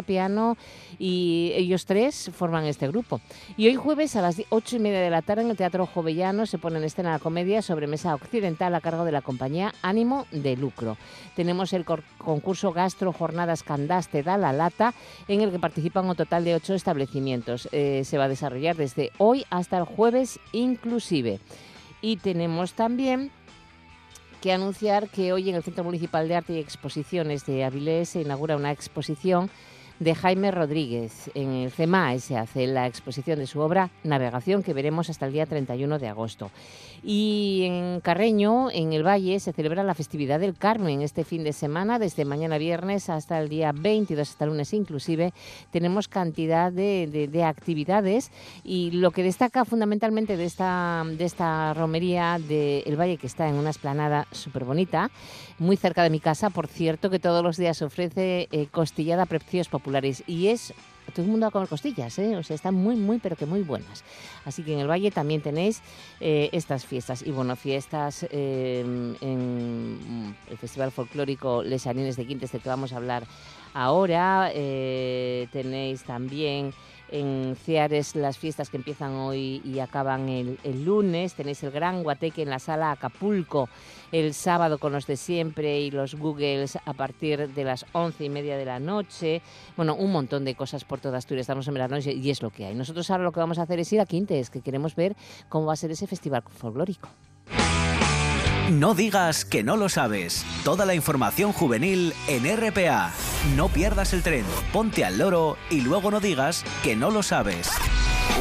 y 0.98 1.52
ellos 1.56 1.86
tres 1.86 2.32
forman 2.34 2.66
este 2.66 2.88
grupo. 2.88 3.22
Y 3.58 3.68
hoy 3.68 3.76
jueves 3.76 4.16
a 4.16 4.22
las 4.22 4.42
ocho 4.50 4.78
y 4.78 4.80
media 4.80 5.02
de 5.02 5.10
la 5.10 5.22
tarde 5.22 5.44
en 5.44 5.52
el 5.52 5.58
Teatro 5.58 5.86
Jovellano 5.86 6.46
se 6.46 6.58
pone 6.58 6.78
en 6.78 6.86
escena 6.86 7.12
la 7.12 7.20
comedia 7.20 7.62
sobre 7.62 7.88
mesa 7.88 8.16
occidental 8.16 8.74
a 8.76 8.82
cargo 8.82 9.06
de 9.06 9.12
la 9.12 9.22
compañía 9.22 9.74
Ánimo 9.82 10.26
de 10.32 10.56
Lucro. 10.56 10.98
Tenemos 11.36 11.74
el 11.74 11.86
concurso 11.86 12.72
Gastro 12.72 13.14
Jornadas 13.14 13.64
Candaste 13.64 14.24
da 14.24 14.38
la 14.38 14.54
Lata 14.54 14.94
en 15.28 15.42
el 15.42 15.52
que 15.52 15.60
participan 15.60 16.06
un 16.06 16.16
total 16.16 16.44
de 16.44 16.56
ocho 16.56 16.74
establecimientos. 16.74 17.68
Eh, 17.72 18.04
se 18.06 18.18
va 18.18 18.26
a 18.26 18.30
desarrollar 18.30 18.76
desde 18.76 19.12
hoy 19.18 19.46
hasta 19.50 19.78
el 19.78 19.84
jueves 19.84 20.40
inclusive. 20.52 21.40
Y 22.02 22.18
tenemos 22.18 22.74
también 22.74 23.32
que 24.44 24.52
anunciar 24.52 25.08
que 25.08 25.32
hoy 25.32 25.50
en 25.50 25.56
el 25.56 25.64
Centro 25.64 25.86
Municipal 25.86 26.28
de 26.28 26.36
Arte 26.36 26.52
y 26.52 26.60
Exposiciones 26.60 27.46
de 27.46 27.64
Avilés 27.64 28.10
se 28.10 28.24
inaugura 28.24 28.58
una 28.58 28.74
exposición 28.74 29.50
de 30.00 30.16
Jaime 30.16 30.52
Rodríguez. 30.52 31.32
En 31.34 31.54
el 31.54 31.72
CEMAE 31.72 32.20
se 32.20 32.36
hace 32.36 32.68
la 32.68 32.86
exposición 32.86 33.40
de 33.40 33.48
su 33.48 33.62
obra 33.62 33.90
Navegación 34.04 34.62
que 34.62 34.74
veremos 34.74 35.10
hasta 35.10 35.28
el 35.28 35.32
día 35.32 35.46
31 35.46 35.98
de 35.98 36.10
agosto. 36.10 36.52
Y 37.06 37.64
en 37.66 38.00
Carreño, 38.00 38.72
en 38.72 38.94
el 38.94 39.06
Valle, 39.06 39.40
se 39.42 39.52
celebra 39.52 39.84
la 39.84 39.94
festividad 39.94 40.40
del 40.40 40.56
Carmen 40.56 41.02
este 41.02 41.26
fin 41.26 41.44
de 41.44 41.52
semana, 41.52 42.00
desde 42.00 42.24
mañana 42.24 42.58
viernes 42.58 43.10
hasta 43.10 43.40
el 43.42 43.50
día 43.50 43.74
22, 43.74 44.30
hasta 44.30 44.46
el 44.46 44.52
lunes 44.52 44.74
inclusive. 44.74 45.34
Tenemos 45.72 46.08
cantidad 46.08 46.72
de, 46.72 47.08
de- 47.12 47.28
de 47.28 47.44
actividades 47.44 48.32
y 48.64 48.92
lo 48.92 49.12
que 49.12 49.22
destaca 49.24 49.66
fundamentalmente 49.66 50.38
de 50.38 50.46
esta, 50.46 51.04
de 51.06 51.26
esta 51.26 51.74
romería 51.74 52.40
del 52.40 52.96
Valle, 53.00 53.18
que 53.18 53.28
está 53.28 53.50
en 53.50 53.56
una 53.56 53.72
esplanada 53.72 54.26
súper 54.32 54.64
bonita, 54.64 55.12
muy 55.60 55.76
cerca 55.76 56.04
de 56.04 56.10
mi 56.10 56.22
casa, 56.22 56.50
por 56.52 56.68
cierto, 56.68 57.10
que 57.10 57.20
todos 57.20 57.44
los 57.44 57.58
días 57.58 57.82
ofrece 57.82 58.48
eh, 58.52 58.68
costillada 58.72 59.24
a 59.24 59.26
precios 59.26 59.68
populares 59.68 60.24
y 60.26 60.48
es 60.48 60.74
todo 61.12 61.26
el 61.26 61.32
mundo 61.32 61.46
va 61.46 61.50
a 61.50 61.52
comer 61.52 61.68
costillas, 61.68 62.18
¿eh? 62.20 62.36
o 62.36 62.44
sea, 62.44 62.56
están 62.56 62.76
muy, 62.76 62.96
muy, 62.96 63.20
pero 63.20 63.36
que 63.36 63.46
muy 63.46 63.62
buenas. 63.62 64.04
Así 64.46 64.64
que 64.64 64.74
en 64.74 64.80
el 64.80 64.90
Valle 64.90 65.12
también 65.12 65.42
tenéis 65.42 65.82
eh, 66.20 66.50
estas 66.52 66.86
fiestas. 66.86 67.22
Y 67.22 67.32
bueno, 67.32 67.56
fiestas 67.56 68.26
eh, 68.32 68.82
en 69.22 70.36
el 70.50 70.58
Festival 70.58 70.92
Folclórico 70.92 71.64
Les 71.64 71.88
Anines 71.88 72.16
de 72.16 72.26
Quintes, 72.26 72.52
del 72.52 72.62
que 72.62 72.70
vamos 72.70 72.94
a 72.94 72.98
hablar 72.98 73.24
ahora. 73.74 74.52
Tenéis 74.54 76.04
también 76.04 76.74
en 77.14 77.56
Ciares 77.56 78.16
las 78.16 78.40
fiestas 78.40 78.70
que 78.70 78.78
empiezan 78.78 79.14
hoy 79.14 79.62
y 79.64 79.80
acaban 79.80 80.28
el, 80.28 80.58
lunes. 80.84 81.36
Tenéis 81.36 81.64
el 81.64 81.72
Gran 81.72 82.04
Guateque 82.04 82.42
en 82.42 82.50
la 82.50 82.60
sala 82.60 82.92
Acapulco 82.92 83.70
el 84.12 84.34
sábado 84.34 84.80
con 84.80 84.92
los 84.92 85.06
de 85.08 85.16
siempre 85.16 85.80
y 85.80 85.92
los 85.92 86.16
Googles 86.16 86.78
a 86.84 86.94
partir 86.94 87.50
de 87.50 87.64
las 87.64 87.86
once 87.94 88.26
y 88.26 88.30
media 88.30 88.58
de 88.58 88.66
la 88.66 88.80
noche. 88.80 89.42
Bueno, 89.78 89.96
un 89.96 90.12
montón 90.12 90.44
de 90.44 90.56
cosas 90.56 90.84
por 90.84 91.00
toda 91.00 91.20
Asturias. 91.20 91.44
Estamos 91.44 91.68
en 91.68 91.76
verano 91.76 91.98
y 92.04 92.30
es 92.30 92.42
lo 92.42 92.50
que 92.50 92.66
hay. 92.66 92.76
Nosotros 92.76 93.10
ahora 93.12 93.24
lo 93.24 93.32
que 93.32 93.40
vamos 93.40 93.60
a 93.60 93.64
hacer 93.64 93.80
es 93.80 93.94
ir 93.94 94.02
a 94.02 94.06
Quintes, 94.06 94.50
que 94.50 94.62
queremos 94.62 94.96
ver 94.96 95.16
cómo 95.50 95.68
va 95.68 95.74
a 95.74 95.78
ser 95.78 95.92
ese 95.92 96.08
festival 96.08 96.44
folclórico. 96.50 97.10
No 98.72 98.96
digas 98.96 99.44
que 99.44 99.62
no 99.62 99.76
lo 99.76 99.90
sabes. 99.90 100.46
Toda 100.64 100.86
la 100.86 100.96
información 100.96 101.52
juvenil 101.52 102.14
en 102.28 102.46
RPA. 102.46 103.12
No 103.58 103.68
pierdas 103.68 104.14
el 104.14 104.24
tren, 104.24 104.46
ponte 104.72 105.04
al 105.04 105.18
loro 105.18 105.58
y 105.70 105.82
luego 105.82 106.12
no 106.12 106.22
digas 106.22 106.64
que 106.82 106.96
no 106.96 107.12
lo 107.12 107.24
sabes. 107.24 107.70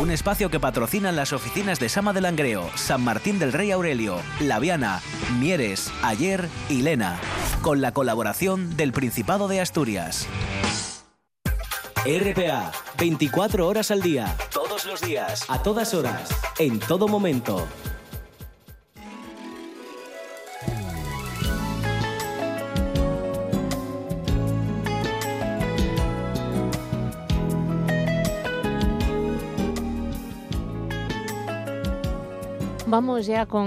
Un 0.00 0.12
espacio 0.12 0.48
que 0.48 0.60
patrocinan 0.60 1.16
las 1.16 1.32
oficinas 1.32 1.80
de 1.80 1.88
Sama 1.88 2.12
del 2.12 2.22
Langreo, 2.22 2.70
San 2.76 3.02
Martín 3.02 3.40
del 3.40 3.52
Rey 3.52 3.72
Aurelio, 3.72 4.20
Laviana, 4.38 5.00
Mieres, 5.40 5.92
Ayer 6.02 6.48
y 6.68 6.82
Lena. 6.82 7.18
Con 7.60 7.80
la 7.80 7.92
colaboración 7.92 8.76
del 8.76 8.92
Principado 8.92 9.48
de 9.48 9.60
Asturias. 9.60 10.28
RPA, 12.04 12.70
24 12.96 13.66
horas 13.66 13.90
al 13.90 14.02
día, 14.02 14.36
todos 14.52 14.86
los 14.86 15.00
días, 15.00 15.44
a 15.48 15.62
todas 15.62 15.94
horas, 15.94 16.30
en 16.58 16.78
todo 16.78 17.06
momento. 17.06 17.66
Vamos 32.92 33.26
ya 33.26 33.46
con... 33.46 33.66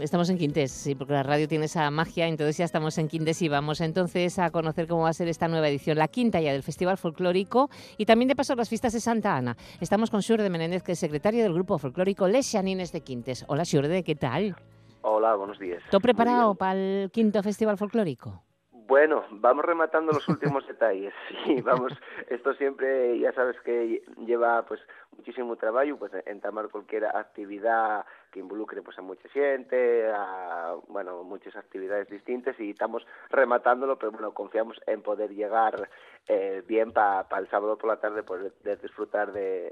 Estamos 0.00 0.30
en 0.30 0.38
Quintes, 0.38 0.70
sí, 0.70 0.94
porque 0.94 1.12
la 1.12 1.24
radio 1.24 1.48
tiene 1.48 1.64
esa 1.64 1.90
magia, 1.90 2.28
entonces 2.28 2.56
ya 2.56 2.64
estamos 2.64 2.96
en 2.98 3.08
Quintes 3.08 3.42
y 3.42 3.48
vamos 3.48 3.80
entonces 3.80 4.38
a 4.38 4.52
conocer 4.52 4.86
cómo 4.86 5.02
va 5.02 5.08
a 5.08 5.12
ser 5.12 5.26
esta 5.26 5.48
nueva 5.48 5.68
edición, 5.68 5.98
la 5.98 6.06
quinta 6.06 6.40
ya 6.40 6.52
del 6.52 6.62
Festival 6.62 6.96
Folclórico 6.96 7.68
y 7.98 8.06
también 8.06 8.28
de 8.28 8.36
paso 8.36 8.54
las 8.54 8.68
fiestas 8.68 8.92
de 8.92 9.00
Santa 9.00 9.34
Ana. 9.34 9.56
Estamos 9.80 10.08
con 10.08 10.22
Xurde 10.22 10.50
Menéndez, 10.50 10.84
que 10.84 10.92
es 10.92 11.00
secretario 11.00 11.42
del 11.42 11.52
Grupo 11.52 11.78
Folclórico 11.78 12.28
Les 12.28 12.46
Xanines 12.46 12.92
de 12.92 13.00
Quintes. 13.00 13.44
Hola 13.48 13.64
Xurde, 13.64 14.04
¿qué 14.04 14.14
tal? 14.14 14.54
Hola, 15.02 15.34
buenos 15.34 15.58
días. 15.58 15.82
¿Todo 15.90 16.00
preparado 16.00 16.54
para 16.54 16.78
el 16.78 17.10
quinto 17.10 17.42
Festival 17.42 17.76
Folclórico? 17.76 18.40
Bueno, 18.86 19.24
vamos 19.30 19.64
rematando 19.64 20.12
los 20.12 20.28
últimos 20.28 20.66
detalles. 20.68 21.12
Sí, 21.44 21.60
vamos, 21.62 21.92
esto 22.28 22.54
siempre, 22.54 23.18
ya 23.18 23.32
sabes 23.32 23.56
que 23.64 24.04
lleva 24.26 24.64
pues 24.66 24.80
muchísimo 25.16 25.56
trabajo, 25.56 25.96
pues 25.98 26.12
entamar 26.26 26.68
cualquier 26.68 27.06
actividad 27.06 28.04
que 28.30 28.40
involucre 28.40 28.82
pues 28.82 28.98
a 28.98 29.02
mucha 29.02 29.28
gente, 29.28 30.08
a 30.10 30.74
bueno, 30.88 31.22
muchas 31.22 31.54
actividades 31.56 32.08
distintas 32.08 32.58
y 32.58 32.70
estamos 32.70 33.06
rematándolo, 33.30 33.98
pero 33.98 34.12
bueno, 34.12 34.32
confiamos 34.32 34.80
en 34.86 35.02
poder 35.02 35.30
llegar 35.34 35.88
eh, 36.26 36.62
bien 36.66 36.92
para 36.92 37.26
el 37.38 37.48
sábado 37.48 37.78
por 37.78 37.90
la 37.90 38.00
tarde 38.00 38.22
poder 38.22 38.52
de 38.62 38.76
disfrutar 38.76 39.32
de, 39.32 39.70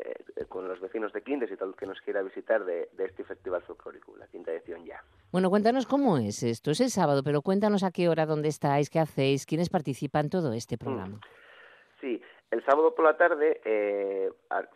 con 0.49 0.69
los 0.69 0.81
vecinos 0.81 1.13
de 1.13 1.23
Quintes 1.23 1.51
y 1.51 1.57
todo 1.57 1.71
el 1.71 1.77
que 1.77 1.87
nos 1.87 2.01
quiera 2.01 2.23
visitar 2.23 2.65
de, 2.65 2.89
este 2.99 3.25
festival 3.25 3.63
folclórico, 3.63 4.17
la 4.17 4.27
quinta 4.27 4.53
edición 4.53 4.85
ya. 4.85 5.03
Bueno, 5.33 5.51
cuéntanos 5.51 5.87
cómo 5.87 6.19
es 6.19 6.43
esto, 6.43 6.71
es 6.71 6.81
el 6.81 6.91
sábado, 6.91 7.23
pero 7.25 7.43
cuéntanos 7.43 7.83
a 7.83 7.91
qué 7.91 8.09
hora, 8.09 8.27
dónde 8.27 8.49
estáis, 8.49 8.91
qué 8.91 9.01
hacéis, 9.01 9.47
quiénes 9.47 9.71
participan 9.71 10.31
todo 10.31 10.53
este 10.53 10.79
programa. 10.79 11.19
Sí, 12.01 12.21
el 12.53 12.63
sábado 12.67 12.95
por 12.95 13.07
la 13.07 13.17
tarde 13.17 13.63
eh, 13.65 14.31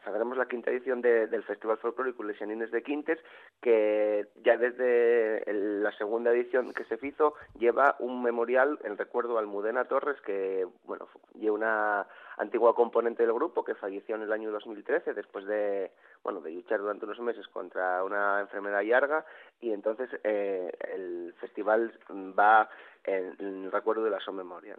haremos 0.07 0.39
la 0.39 0.49
quinta 0.49 0.71
edición 0.71 1.03
del 1.03 1.43
Festival 1.45 1.77
Folclórico 1.77 2.23
Lesionines 2.23 2.71
de 2.71 2.83
Quintes, 2.83 3.19
que 3.61 4.27
ya 4.43 4.57
desde 4.57 5.45
la 5.53 5.93
segunda 5.93 6.33
edición 6.33 6.73
que 6.73 6.85
se 6.85 6.99
hizo 7.07 7.35
lleva 7.59 7.95
un 7.99 8.23
memorial 8.23 8.79
en 8.83 8.97
recuerdo 8.97 9.37
a 9.37 9.41
Almudena 9.41 9.85
Torres, 9.85 10.19
que 10.23 10.67
bueno 10.85 11.07
lleva 11.35 11.55
una 11.55 12.07
antigua 12.39 12.75
componente 12.75 13.25
del 13.25 13.35
grupo 13.35 13.63
que 13.63 13.75
falleció 13.75 14.15
en 14.15 14.23
el 14.23 14.33
año 14.33 14.51
2013 14.53 15.13
después 15.13 15.45
de 15.45 15.93
bueno 16.23 16.41
de 16.41 16.53
luchar 16.53 16.81
durante 16.81 17.05
unos 17.05 17.21
meses 17.21 17.47
contra 17.49 18.03
una 18.05 18.41
enfermedad 18.41 18.83
larga 18.85 19.27
y 19.61 19.73
entonces 19.73 20.09
eh, 20.25 20.73
el 20.95 21.35
festival 21.41 21.93
va 22.11 22.71
en, 23.05 23.71
recuerdo 23.71 24.03
de 24.03 24.11
la 24.11 24.21
su 24.21 24.33
memoria. 24.33 24.77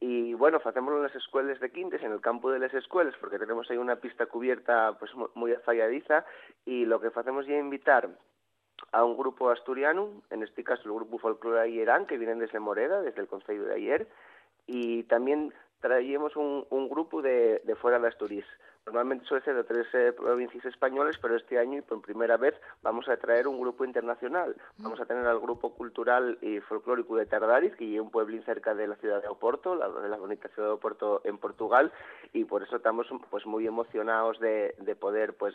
Y 0.00 0.32
bueno, 0.32 0.58
hacemos 0.64 0.94
en 0.94 1.02
las 1.02 1.14
escuelas 1.14 1.60
de 1.60 1.70
Quintes, 1.70 2.02
en 2.02 2.12
el 2.12 2.22
campo 2.22 2.50
de 2.50 2.58
las 2.58 2.72
escuelas, 2.72 3.14
porque 3.20 3.38
tenemos 3.38 3.70
ahí 3.70 3.76
una 3.76 3.96
pista 3.96 4.24
cubierta 4.24 4.96
pues 4.98 5.12
muy 5.34 5.52
afalladiza 5.52 6.24
y 6.64 6.86
lo 6.86 7.00
que 7.00 7.08
hacemos 7.08 7.46
es 7.46 7.60
invitar 7.60 8.08
a 8.92 9.04
un 9.04 9.16
grupo 9.16 9.50
asturiano, 9.50 10.22
en 10.30 10.42
este 10.42 10.64
caso 10.64 10.84
el 10.86 10.94
grupo 10.94 11.18
Folclore 11.18 11.60
Ayerán, 11.60 12.06
que 12.06 12.16
vienen 12.16 12.38
desde 12.38 12.60
Moreda, 12.60 13.02
desde 13.02 13.20
el 13.20 13.28
Consejo 13.28 13.64
de 13.64 13.74
ayer, 13.74 14.08
y 14.66 15.02
también 15.04 15.52
traíamos 15.80 16.36
un, 16.36 16.66
un 16.70 16.88
grupo 16.88 17.22
de, 17.22 17.60
de 17.64 17.74
fuera 17.74 17.98
de 17.98 18.08
Asturias. 18.08 18.46
Normalmente 18.86 19.26
suele 19.26 19.44
ser 19.44 19.54
de 19.54 19.64
tres 19.64 19.86
eh, 19.92 20.12
provincias 20.12 20.64
españoles, 20.64 21.16
pero 21.20 21.36
este 21.36 21.58
año 21.58 21.78
y 21.78 21.82
por 21.82 22.00
primera 22.00 22.38
vez 22.38 22.54
vamos 22.82 23.08
a 23.08 23.16
traer 23.18 23.46
un 23.46 23.60
grupo 23.60 23.84
internacional. 23.84 24.56
Vamos 24.78 24.98
a 25.00 25.04
tener 25.04 25.26
al 25.26 25.38
grupo 25.38 25.74
cultural 25.74 26.38
y 26.40 26.60
folclórico 26.60 27.16
de 27.16 27.26
Tardariz, 27.26 27.76
que 27.76 27.94
es 27.94 28.00
un 28.00 28.10
pueblín 28.10 28.42
cerca 28.44 28.74
de 28.74 28.86
la 28.86 28.96
ciudad 28.96 29.20
de 29.22 29.28
Oporto, 29.28 29.76
la, 29.76 29.88
de 29.88 30.08
la 30.08 30.16
bonita 30.16 30.48
ciudad 30.48 30.68
de 30.68 30.74
Oporto 30.74 31.20
en 31.24 31.36
Portugal, 31.36 31.92
y 32.32 32.44
por 32.46 32.62
eso 32.62 32.76
estamos 32.76 33.06
pues 33.28 33.44
muy 33.44 33.66
emocionados 33.66 34.40
de, 34.40 34.74
de 34.78 34.96
poder 34.96 35.34
pues 35.34 35.54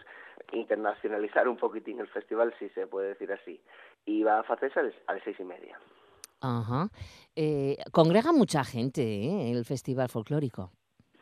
internacionalizar 0.51 1.47
un 1.47 1.57
poquitín 1.57 1.99
el 1.99 2.07
festival, 2.07 2.53
si 2.59 2.69
se 2.69 2.85
puede 2.85 3.09
decir 3.09 3.33
así. 3.33 3.59
Y 4.05 4.23
va 4.23 4.37
a 4.37 4.41
hacerse 4.41 4.79
a 5.07 5.13
las 5.13 5.23
seis 5.23 5.39
y 5.39 5.43
media. 5.43 5.79
Ajá. 6.41 6.89
Eh, 7.35 7.77
congrega 7.91 8.31
mucha 8.31 8.63
gente 8.63 9.01
¿eh? 9.01 9.51
el 9.51 9.65
festival 9.65 10.09
folclórico. 10.09 10.71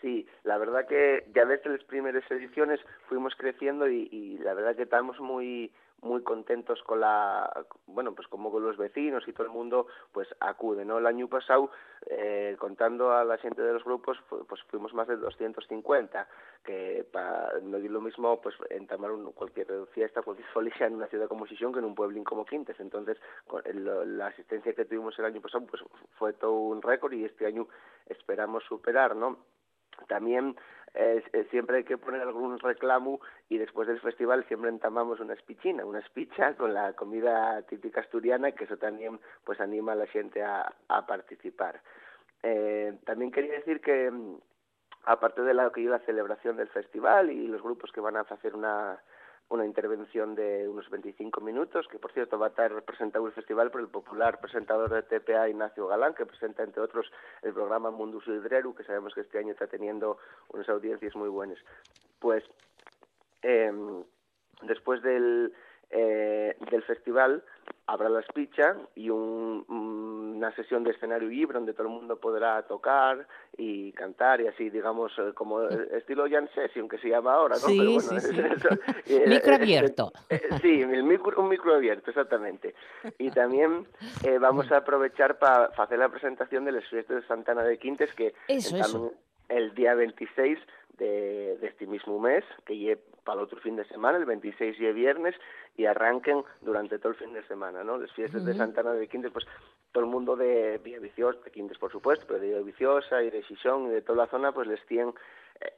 Sí, 0.02 0.28
la 0.44 0.58
verdad 0.58 0.86
que 0.88 1.26
ya 1.34 1.46
desde 1.46 1.70
las 1.70 1.84
primeras 1.86 2.30
ediciones 2.30 2.80
fuimos 3.08 3.34
creciendo 3.38 3.90
y, 3.90 4.10
y 4.12 4.38
la 4.40 4.54
verdad 4.54 4.76
que 4.76 4.84
estamos 4.84 5.20
muy 5.20 5.72
muy 6.04 6.22
contentos 6.24 6.82
con 6.84 7.00
la 7.00 7.66
bueno 7.88 8.14
pues 8.14 8.28
como 8.28 8.52
con 8.52 8.64
los 8.64 8.78
vecinos 8.78 9.28
y 9.28 9.34
todo 9.34 9.44
el 9.44 9.54
mundo 9.54 9.88
pues 10.12 10.28
acude 10.40 10.86
no 10.86 10.98
el 10.98 11.06
año 11.06 11.28
pasado 11.28 11.72
eh, 12.08 12.56
contando 12.60 13.12
a 13.12 13.24
la 13.24 13.38
gente 13.38 13.62
de 13.62 13.74
los 13.74 13.84
grupos 13.84 14.18
pues 14.30 14.62
fuimos 14.70 14.94
más 14.94 15.08
de 15.08 15.18
250 15.18 16.28
que 16.64 17.06
para 17.12 17.60
no 17.62 17.78
es 17.78 17.90
lo 17.90 18.02
mismo 18.02 18.42
pues 18.42 18.56
entamar 18.70 19.12
un, 19.12 19.32
cualquier 19.34 19.68
fiesta 19.94 20.22
cualquier 20.22 20.48
folia 20.54 20.88
en 20.88 20.96
una 20.96 21.08
ciudad 21.08 21.28
como 21.28 21.48
Sisión 21.48 21.74
que 21.74 21.80
en 21.80 21.86
un 21.86 21.96
pueblín 21.96 22.24
como 22.24 22.46
Quintes. 22.46 22.80
Entonces 22.80 23.18
con 23.48 23.62
la 24.18 24.28
asistencia 24.28 24.74
que 24.74 24.86
tuvimos 24.86 25.18
el 25.20 25.26
año 25.26 25.42
pasado 25.42 25.66
pues 25.66 25.84
fue 26.18 26.34
todo 26.34 26.54
un 26.54 26.82
récord 26.82 27.14
y 27.14 27.26
este 27.26 27.46
año 27.46 27.68
esperamos 28.08 28.64
superar 28.66 29.16
no 29.16 29.38
también 30.08 30.56
eh, 30.94 31.24
siempre 31.50 31.78
hay 31.78 31.84
que 31.84 31.98
poner 31.98 32.22
algún 32.22 32.60
reclamo 32.60 33.20
y 33.50 33.58
después 33.58 33.88
del 33.88 34.00
festival 34.00 34.46
siempre 34.48 34.70
entamamos 34.70 35.20
una 35.20 35.34
espichina, 35.34 35.86
una 35.86 36.00
espicha 36.00 36.56
con 36.56 36.74
la 36.74 36.94
comida 36.94 37.62
típica 37.64 38.02
asturiana 38.02 38.52
que 38.52 38.66
eso 38.66 38.78
también 38.78 39.20
pues 39.44 39.60
anima 39.60 39.94
a 39.94 39.96
la 39.96 40.08
gente 40.08 40.44
a, 40.44 40.72
a 40.88 41.06
participar. 41.06 41.82
Eh, 42.44 42.98
también 43.06 43.32
quería 43.32 43.54
decir 43.54 43.82
que 43.82 44.12
mm, 44.12 44.36
aparte 45.06 45.42
de 45.42 45.54
la 45.54 45.72
que 45.72 45.82
la 45.82 46.00
celebración 46.00 46.58
del 46.58 46.68
festival 46.68 47.32
y 47.32 47.48
los 47.48 47.64
grupos 47.64 47.92
que 47.92 48.02
van 48.02 48.18
a 48.18 48.22
hacer 48.22 48.56
una 48.56 49.02
una 49.50 49.66
intervención 49.66 50.36
de 50.36 50.68
unos 50.68 50.90
25 50.90 51.42
minutos, 51.42 51.88
que 51.88 52.00
por 52.00 52.12
cierto 52.12 52.40
va 52.40 52.48
a 52.48 52.50
estar 52.50 52.72
representado 52.72 53.28
el 53.28 53.34
festival 53.34 53.72
por 53.72 53.82
el 53.82 53.88
popular 53.88 54.40
presentador 54.40 54.90
de 54.90 55.04
TPA 55.04 55.50
Ignacio 55.50 55.88
Galán, 55.88 56.16
que 56.16 56.26
presenta 56.26 56.64
entre 56.64 56.82
otros 56.82 57.12
el 57.42 57.54
programa 57.54 57.92
Mundus 57.92 58.28
Hidreru, 58.28 58.74
que 58.74 58.84
sabemos 58.84 59.14
que 59.14 59.22
este 59.22 59.38
año 59.38 59.52
está 59.52 59.68
teniendo 59.68 60.18
unas 60.50 60.68
audiencias 60.70 61.16
muy 61.16 61.30
buenas. 61.30 61.60
Pues 62.20 62.44
eh, 63.44 63.72
después 64.64 65.02
del, 65.02 65.54
eh, 65.90 66.56
del 66.72 66.84
festival 66.84 67.44
habrá 67.88 68.10
la 68.10 68.22
espicha 68.22 68.76
y 68.96 69.10
un, 69.10 69.66
una 69.68 70.56
sesión 70.56 70.84
de 70.84 70.92
escenario 70.92 71.28
libre 71.28 71.56
donde 71.56 71.74
todo 71.74 71.88
el 71.88 71.94
mundo 71.94 72.18
podrá 72.18 72.62
tocar 72.64 73.28
y 73.58 73.92
cantar 73.92 74.42
y 74.42 74.48
así, 74.48 74.70
digamos, 74.70 75.12
eh, 75.18 75.34
como 75.34 75.62
estilo 75.64 76.26
Jan 76.30 76.50
Session 76.54 76.88
que 76.88 76.98
se 76.98 77.10
llama 77.10 77.34
ahora, 77.34 77.56
¿no? 77.56 77.68
Sí, 77.68 77.78
Pero 77.78 77.94
bueno, 77.94 78.20
sí, 78.20 78.44
sí. 79.06 79.20
micro 79.28 79.56
abierto. 79.56 80.12
Eh, 80.30 80.42
sí, 80.62 80.82
el 80.82 81.04
micro, 81.04 81.42
un 81.42 81.50
micro 81.50 81.76
abierto, 81.76 82.10
exactamente. 82.10 82.74
Y 83.18 83.30
también 83.32 83.88
eh, 84.24 84.38
vamos 84.38 84.72
a 84.72 84.78
aprovechar 84.78 85.38
para 85.38 85.66
hacer 85.66 86.00
la 86.00 86.10
presentación 86.10 86.66
de 86.66 86.72
las 86.74 86.86
fiestas 86.88 87.22
de 87.22 87.28
Santana 87.28 87.64
de 87.64 87.78
Quintes 87.78 88.14
que 88.14 88.34
eso, 88.48 88.78
eso. 88.78 89.14
El 89.50 89.74
día 89.76 89.96
26 89.96 90.60
de, 90.98 91.58
de 91.58 91.68
este 91.68 91.88
mismo 91.88 92.20
mes, 92.20 92.44
que 92.66 92.78
lleve 92.78 93.02
para 93.24 93.40
el 93.40 93.46
otro 93.46 93.60
fin 93.60 93.76
de 93.76 93.86
semana, 93.86 94.18
el 94.18 94.26
26 94.26 94.80
y 94.80 94.86
el 94.86 94.94
viernes, 94.94 95.36
y 95.78 95.86
arranquen 95.86 96.44
durante 96.62 97.00
todo 97.00 97.10
el 97.10 97.18
fin 97.18 97.34
de 97.34 97.44
semana, 97.48 97.84
¿no? 97.84 97.98
Las 97.98 98.12
fiestas 98.12 98.46
de 98.46 98.54
Santana 98.54 98.94
de 98.94 99.08
Quintes, 99.08 99.32
pues 99.32 99.46
todo 99.92 100.04
el 100.04 100.10
mundo 100.10 100.36
de 100.36 100.80
Villa 100.84 101.00
Viciosa, 101.00 101.40
de 101.44 101.52
Quintes 101.52 101.78
por 101.78 101.92
supuesto, 101.92 102.26
pero 102.28 102.40
de 102.40 102.48
Villa 102.48 102.62
Viciosa 102.62 103.24
y 103.24 103.30
de 103.30 103.44
Xixón 103.44 103.88
y 103.88 103.90
de 103.90 104.02
toda 104.02 104.26
la 104.26 104.28
zona, 104.28 104.52
pues 104.52 104.68
les 104.68 104.86
tienen 104.86 105.14
eh, 105.60 105.72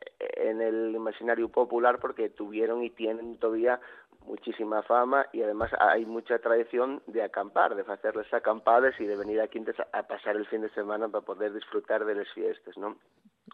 en 0.49 0.61
el 0.61 0.93
imaginario 0.95 1.49
popular 1.49 1.99
porque 1.99 2.29
tuvieron 2.29 2.83
y 2.83 2.89
tienen 2.89 3.37
todavía 3.37 3.79
muchísima 4.25 4.81
fama 4.83 5.27
y 5.31 5.43
además 5.43 5.71
hay 5.79 6.05
mucha 6.05 6.39
tradición 6.39 7.01
de 7.07 7.23
acampar, 7.23 7.75
de 7.75 7.83
hacerles 7.83 8.33
acampadas 8.33 8.99
y 8.99 9.05
de 9.05 9.15
venir 9.15 9.39
a 9.39 9.47
Quintes 9.47 9.75
a, 9.79 10.03
pasar 10.03 10.35
el 10.35 10.47
fin 10.47 10.61
de 10.61 10.69
semana 10.69 11.07
para 11.07 11.25
poder 11.25 11.53
disfrutar 11.53 12.05
de 12.05 12.15
las 12.15 12.27
fiestas, 12.33 12.75
¿no? 12.77 12.97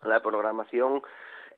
La 0.04 0.22
programación, 0.22 1.02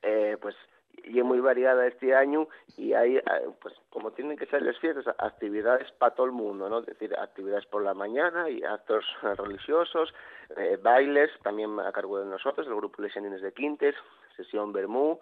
eh, 0.02 0.36
pues, 0.40 0.54
y 1.02 1.18
es 1.18 1.24
muy 1.24 1.40
variada 1.40 1.86
este 1.86 2.14
año 2.14 2.48
y 2.76 2.92
hay, 2.92 3.16
eh, 3.16 3.22
pues, 3.60 3.74
como 3.90 4.12
tienen 4.12 4.36
que 4.36 4.46
ser 4.46 4.62
las 4.62 4.78
fiestas, 4.78 5.06
actividades 5.18 5.90
para 5.92 6.14
todo 6.14 6.26
el 6.26 6.32
mundo, 6.32 6.68
¿no? 6.68 6.80
Es 6.80 6.86
decir, 6.86 7.14
actividades 7.18 7.66
por 7.66 7.82
la 7.82 7.94
mañana 7.94 8.48
y 8.48 8.62
actos 8.62 9.04
religiosos, 9.38 10.14
eh, 10.56 10.78
bailes, 10.82 11.30
también 11.42 11.78
a 11.80 11.92
cargo 11.92 12.18
de 12.18 12.26
nosotros, 12.26 12.66
el 12.66 12.74
grupo 12.74 13.02
Lesionines 13.02 13.42
de 13.42 13.52
Quintes, 13.52 13.94
sesión 14.36 14.72
Bermú, 14.72 15.20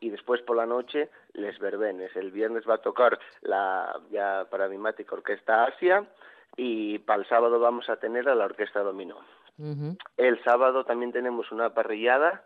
y 0.00 0.10
después 0.10 0.40
por 0.42 0.56
la 0.56 0.66
noche 0.66 1.10
les 1.32 1.58
verbenes. 1.58 2.14
El 2.16 2.30
viernes 2.30 2.64
va 2.68 2.74
a 2.74 2.82
tocar 2.82 3.18
la 3.42 3.98
ya 4.10 4.46
paradigmática 4.50 5.14
Orquesta 5.14 5.64
Asia 5.64 6.06
y 6.56 6.98
para 7.00 7.20
el 7.20 7.28
sábado 7.28 7.58
vamos 7.58 7.88
a 7.88 7.96
tener 7.96 8.28
a 8.28 8.34
la 8.34 8.44
Orquesta 8.44 8.80
Dominó. 8.80 9.18
El 10.16 10.42
sábado 10.44 10.84
también 10.84 11.12
tenemos 11.12 11.50
una 11.50 11.74
parrillada 11.74 12.44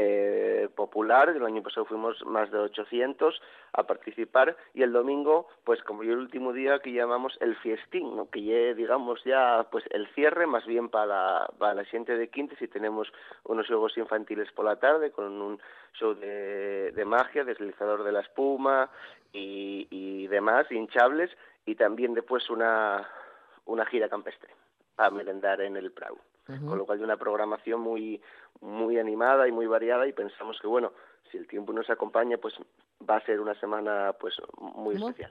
eh, 0.00 0.68
popular, 0.76 1.28
el 1.28 1.44
año 1.44 1.60
pasado 1.60 1.84
fuimos 1.84 2.24
más 2.24 2.52
de 2.52 2.58
800 2.58 3.40
a 3.72 3.82
participar. 3.82 4.56
Y 4.72 4.82
el 4.82 4.92
domingo, 4.92 5.48
pues 5.64 5.82
como 5.82 6.04
yo 6.04 6.12
el 6.12 6.20
último 6.20 6.52
día 6.52 6.78
que 6.78 6.92
llamamos 6.92 7.36
el 7.40 7.56
fiestín, 7.56 8.24
que 8.30 8.42
ya 8.44 8.74
digamos 8.74 9.22
ya 9.24 9.66
pues 9.72 9.84
el 9.90 10.06
cierre 10.14 10.46
más 10.46 10.64
bien 10.66 10.88
para, 10.88 11.48
para 11.58 11.74
la 11.74 11.84
gente 11.84 12.16
de 12.16 12.28
Quintes. 12.28 12.62
Y 12.62 12.68
tenemos 12.68 13.08
unos 13.42 13.66
juegos 13.66 13.98
infantiles 13.98 14.52
por 14.52 14.66
la 14.66 14.76
tarde 14.76 15.10
con 15.10 15.40
un 15.42 15.60
show 15.94 16.14
de, 16.14 16.92
de 16.92 17.04
magia, 17.04 17.42
deslizador 17.42 18.04
de 18.04 18.12
la 18.12 18.20
espuma 18.20 18.90
y, 19.32 19.88
y 19.90 20.28
demás, 20.28 20.70
hinchables. 20.70 21.30
Y 21.66 21.74
también 21.74 22.14
después 22.14 22.48
una, 22.50 23.08
una 23.64 23.84
gira 23.86 24.08
campestre 24.08 24.50
para 24.94 25.10
merendar 25.10 25.60
en 25.60 25.76
el 25.76 25.90
Prado 25.90 26.18
con 26.66 26.78
lo 26.78 26.86
cual 26.86 26.98
hay 26.98 27.04
una 27.04 27.16
programación 27.16 27.80
muy 27.80 28.20
muy 28.60 28.98
animada 28.98 29.46
y 29.46 29.52
muy 29.52 29.66
variada 29.66 30.06
y 30.06 30.12
pensamos 30.12 30.58
que 30.60 30.66
bueno 30.66 30.92
si 31.30 31.36
el 31.36 31.46
tiempo 31.46 31.72
nos 31.72 31.90
acompaña 31.90 32.38
pues 32.38 32.54
va 33.08 33.16
a 33.16 33.26
ser 33.26 33.40
una 33.40 33.54
semana 33.60 34.14
pues 34.18 34.34
muy 34.58 34.96
especial. 34.96 35.30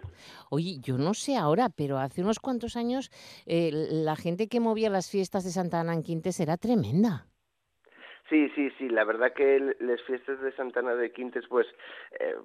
Oye 0.49 0.77
yo 0.79 0.97
no 0.97 1.13
sé 1.13 1.35
ahora 1.35 1.69
pero 1.69 1.97
hace 1.97 2.21
unos 2.21 2.39
cuantos 2.39 2.75
años 2.75 3.09
eh, 3.45 3.71
la 3.73 4.15
gente 4.15 4.47
que 4.47 4.59
movía 4.59 4.89
las 4.89 5.09
fiestas 5.09 5.43
de 5.43 5.51
Santa 5.51 5.79
Ana 5.79 5.93
en 5.93 6.03
Quintes 6.03 6.39
era 6.39 6.57
tremenda 6.57 7.25
Sí, 8.29 8.49
sí, 8.55 8.69
sí, 8.77 8.89
la 8.89 9.05
verdad 9.05 9.31
que 9.33 9.75
las 9.79 10.01
fiestas 10.03 10.41
de 10.41 10.51
Santana 10.51 10.95
de 10.95 11.11
Quintes, 11.11 11.45
pues, 11.47 11.65
eh, 12.19 12.35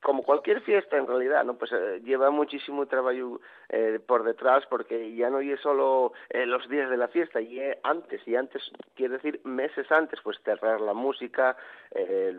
como 0.00 0.22
cualquier 0.22 0.62
fiesta 0.62 0.96
en 0.96 1.06
realidad, 1.06 1.44
¿no? 1.44 1.58
Pues 1.58 1.72
eh, 1.72 2.00
lleva 2.02 2.30
muchísimo 2.30 2.86
trabajo 2.86 3.40
eh, 3.68 4.00
por 4.06 4.22
detrás 4.24 4.64
porque 4.70 5.14
ya 5.14 5.28
no 5.28 5.40
es 5.40 5.60
solo 5.60 6.12
eh, 6.30 6.46
los 6.46 6.66
días 6.68 6.88
de 6.88 6.96
la 6.96 7.08
fiesta, 7.08 7.40
y 7.40 7.60
antes, 7.82 8.26
y 8.26 8.36
antes, 8.36 8.62
quiere 8.94 9.14
decir 9.14 9.40
meses 9.44 9.90
antes, 9.92 10.18
pues 10.22 10.38
cerrar 10.44 10.80
la 10.80 10.94
música, 10.94 11.56
eh, 11.90 12.34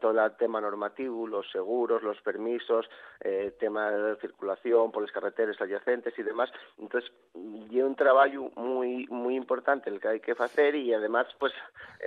todo 0.00 0.24
el 0.24 0.36
tema 0.36 0.60
normativo, 0.60 1.26
los 1.26 1.50
seguros, 1.50 2.02
los 2.02 2.20
permisos, 2.20 2.88
eh, 3.20 3.54
tema 3.58 3.90
de 3.90 4.16
circulación 4.16 4.92
por 4.92 5.02
las 5.02 5.12
carreteras 5.12 5.60
adyacentes 5.60 6.18
y 6.18 6.22
demás. 6.22 6.52
Entonces, 6.78 7.10
lleva 7.70 7.88
un 7.88 7.96
trabajo 7.96 8.50
muy 8.56 9.06
muy 9.08 9.36
importante 9.36 9.88
el 9.88 10.00
que 10.00 10.08
hay 10.08 10.20
que 10.20 10.32
hacer 10.32 10.74
y 10.74 10.92
además, 10.92 11.26
pues, 11.38 11.52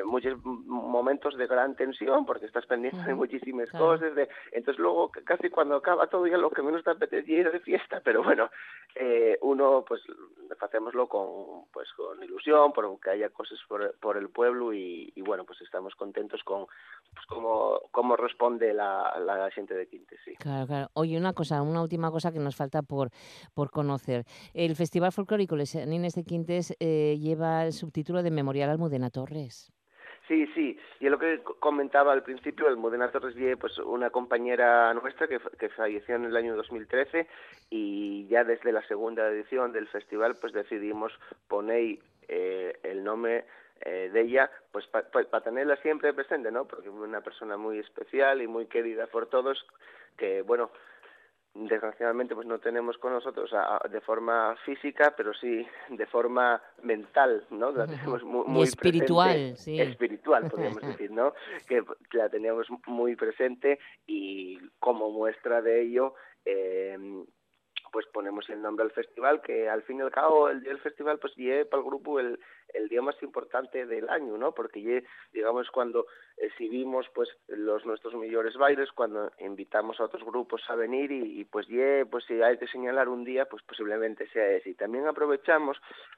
muchos 0.06 0.44
momentos 0.44 1.38
de 1.38 1.48
gran 1.48 1.76
tensión 1.76 2.26
porque 2.26 2.46
estás 2.46 2.66
pendiente 2.66 3.04
de 3.04 3.16
muchísimas 3.16 3.70
cosas, 3.72 4.16
de 4.16 4.30
entonces 4.52 4.80
luego 4.80 5.12
casi 5.26 5.50
cuando 5.50 5.76
acaba 5.76 6.08
todo 6.08 6.28
ya 6.28 6.38
lo 6.38 6.50
que 6.50 6.62
menos 6.62 6.84
te 6.84 6.92
apetece 6.92 7.32
ir 7.32 7.52
de 7.52 7.60
fiesta, 7.60 8.02
pero 8.04 8.24
bueno, 8.24 8.50
eh, 8.96 9.38
uno 9.42 9.84
pues 9.88 10.02
hacémoslo 10.60 11.08
con 11.08 11.66
pues 11.72 11.92
con 11.94 12.24
ilusión, 12.24 12.72
por 12.72 12.94
que 13.00 13.10
haya 13.12 13.30
cosas 13.30 13.60
por, 13.68 13.96
por 14.00 14.18
el 14.18 14.30
pueblo 14.30 14.74
y, 14.74 15.12
y, 15.16 15.22
bueno, 15.22 15.46
pues 15.46 15.62
estamos 15.62 15.96
contentos 15.96 16.42
con 16.44 16.66
pues 16.66 17.26
cómo, 17.28 17.82
cómo 17.92 18.16
responde 18.16 18.74
la, 18.74 19.20
la 19.20 19.50
gente 19.52 19.74
de 19.74 19.88
Quintes, 19.88 20.20
sí. 20.24 20.36
Claro, 20.36 20.68
claro. 20.68 20.88
Oye, 20.94 21.18
una 21.18 21.34
cosa, 21.34 21.62
una 21.62 21.82
última 21.82 22.12
cosa 22.12 22.32
que 22.32 22.40
nos 22.40 22.56
falta 22.56 22.82
por, 22.82 23.10
por 23.54 23.72
conocer. 23.72 24.26
El 24.54 24.76
Festival 24.76 25.12
Folclórico 25.12 25.56
Les 25.56 25.76
Nines 25.76 26.16
de 26.16 26.24
Quintes 26.24 26.76
eh, 26.80 27.18
lleva 27.20 27.66
el 27.66 27.74
subtítulo 27.74 28.24
de 28.24 28.32
Memorial 28.32 28.70
Almudena 28.70 29.10
Torres. 29.10 29.72
Sí, 30.34 30.48
sí, 30.56 30.80
y 31.00 31.06
es 31.06 31.12
lo 31.12 31.20
que 31.20 31.44
comentaba 31.60 32.12
al 32.12 32.24
principio, 32.24 32.68
el 32.68 32.76
Modena 32.76 33.12
Torres 33.12 33.36
pues 33.60 33.78
una 33.78 34.10
compañera 34.10 34.92
nuestra 34.96 35.28
que, 35.28 35.40
que 35.60 35.70
falleció 35.70 36.16
en 36.16 36.26
el 36.26 36.36
año 36.36 36.56
2013 36.56 37.28
y 37.70 38.26
ya 38.30 38.44
desde 38.44 38.72
la 38.72 38.82
segunda 38.88 39.28
edición 39.28 39.72
del 39.74 39.88
festival 39.88 40.36
pues 40.42 40.52
decidimos 40.52 41.14
poner 41.48 42.00
eh, 42.28 42.80
el 42.82 43.04
nombre 43.04 43.46
eh, 43.82 44.10
de 44.12 44.22
ella, 44.22 44.50
pues 44.72 44.88
para 44.88 45.44
tenerla 45.44 45.76
siempre 45.84 46.12
presente, 46.16 46.50
¿no? 46.50 46.66
Porque 46.66 46.90
es 46.90 46.96
una 46.96 47.22
persona 47.22 47.56
muy 47.56 47.78
especial 47.78 48.42
y 48.42 48.48
muy 48.48 48.66
querida 48.66 49.06
por 49.06 49.28
todos, 49.28 49.64
que 50.18 50.42
bueno, 50.42 50.72
desgraciadamente 51.56 52.34
pues 52.34 52.48
no 52.48 52.60
tenemos 52.60 52.98
con 52.98 53.14
nosotros 53.14 53.52
de 53.92 54.02
forma 54.02 54.56
física 54.66 55.14
pero 55.16 55.34
sí 55.34 55.66
de 55.90 56.06
forma 56.08 56.62
mental 56.82 57.46
no 57.52 57.72
la 57.72 57.86
tenemos 57.86 58.24
muy, 58.24 58.46
muy 58.48 58.64
espiritual 58.64 59.56
sí. 59.56 59.80
espiritual 59.80 60.50
podríamos 60.52 60.82
decir 60.82 61.12
no 61.12 61.34
que 61.68 61.84
la 62.14 62.30
teníamos 62.30 62.68
muy 62.88 63.16
presente 63.16 63.80
y 64.08 64.58
como 64.80 65.12
muestra 65.12 65.62
de 65.62 65.84
ello 65.84 66.16
eh, 66.44 66.98
pues 67.94 68.08
ponemos 68.08 68.50
el 68.50 68.62
nombre 68.62 68.84
al 68.84 68.92
festival, 68.92 69.42
que 69.42 69.70
al 69.70 69.84
fin 69.84 70.00
y 70.00 70.02
al 70.02 70.12
cabo 70.12 70.50
el 70.50 70.62
día 70.62 70.72
del 70.72 70.82
festival 70.82 71.20
pues 71.20 71.36
lleve 71.36 71.66
para 71.66 71.82
el 71.82 71.88
grupo 71.88 72.20
el, 72.20 72.40
el 72.74 72.90
día 72.90 73.04
más 73.04 73.16
importante 73.22 73.86
del 73.86 74.10
año, 74.10 74.36
¿no? 74.36 74.52
Porque 74.52 74.82
ye, 74.82 75.06
digamos 75.32 75.70
cuando 75.70 76.08
exhibimos 76.36 77.06
pues 77.14 77.30
los 77.48 77.86
nuestros 77.86 78.16
mejores 78.16 78.58
bailes, 78.58 78.92
cuando 78.92 79.32
invitamos 79.38 80.00
a 80.00 80.06
otros 80.06 80.24
grupos 80.24 80.62
a 80.70 80.76
venir 80.76 81.12
y, 81.12 81.40
y 81.42 81.46
pues 81.46 81.68
ye, 81.68 82.06
pues 82.08 82.26
si 82.26 82.42
hay 82.42 82.58
que 82.58 82.68
señalar 82.68 83.08
un 83.08 83.24
día, 83.24 83.46
pues 83.46 83.62
posiblemente 83.64 84.28
sea 84.30 84.48
ese. 84.48 84.72
Y 84.72 84.74
también 84.74 85.08
aprovechamos 85.08 85.78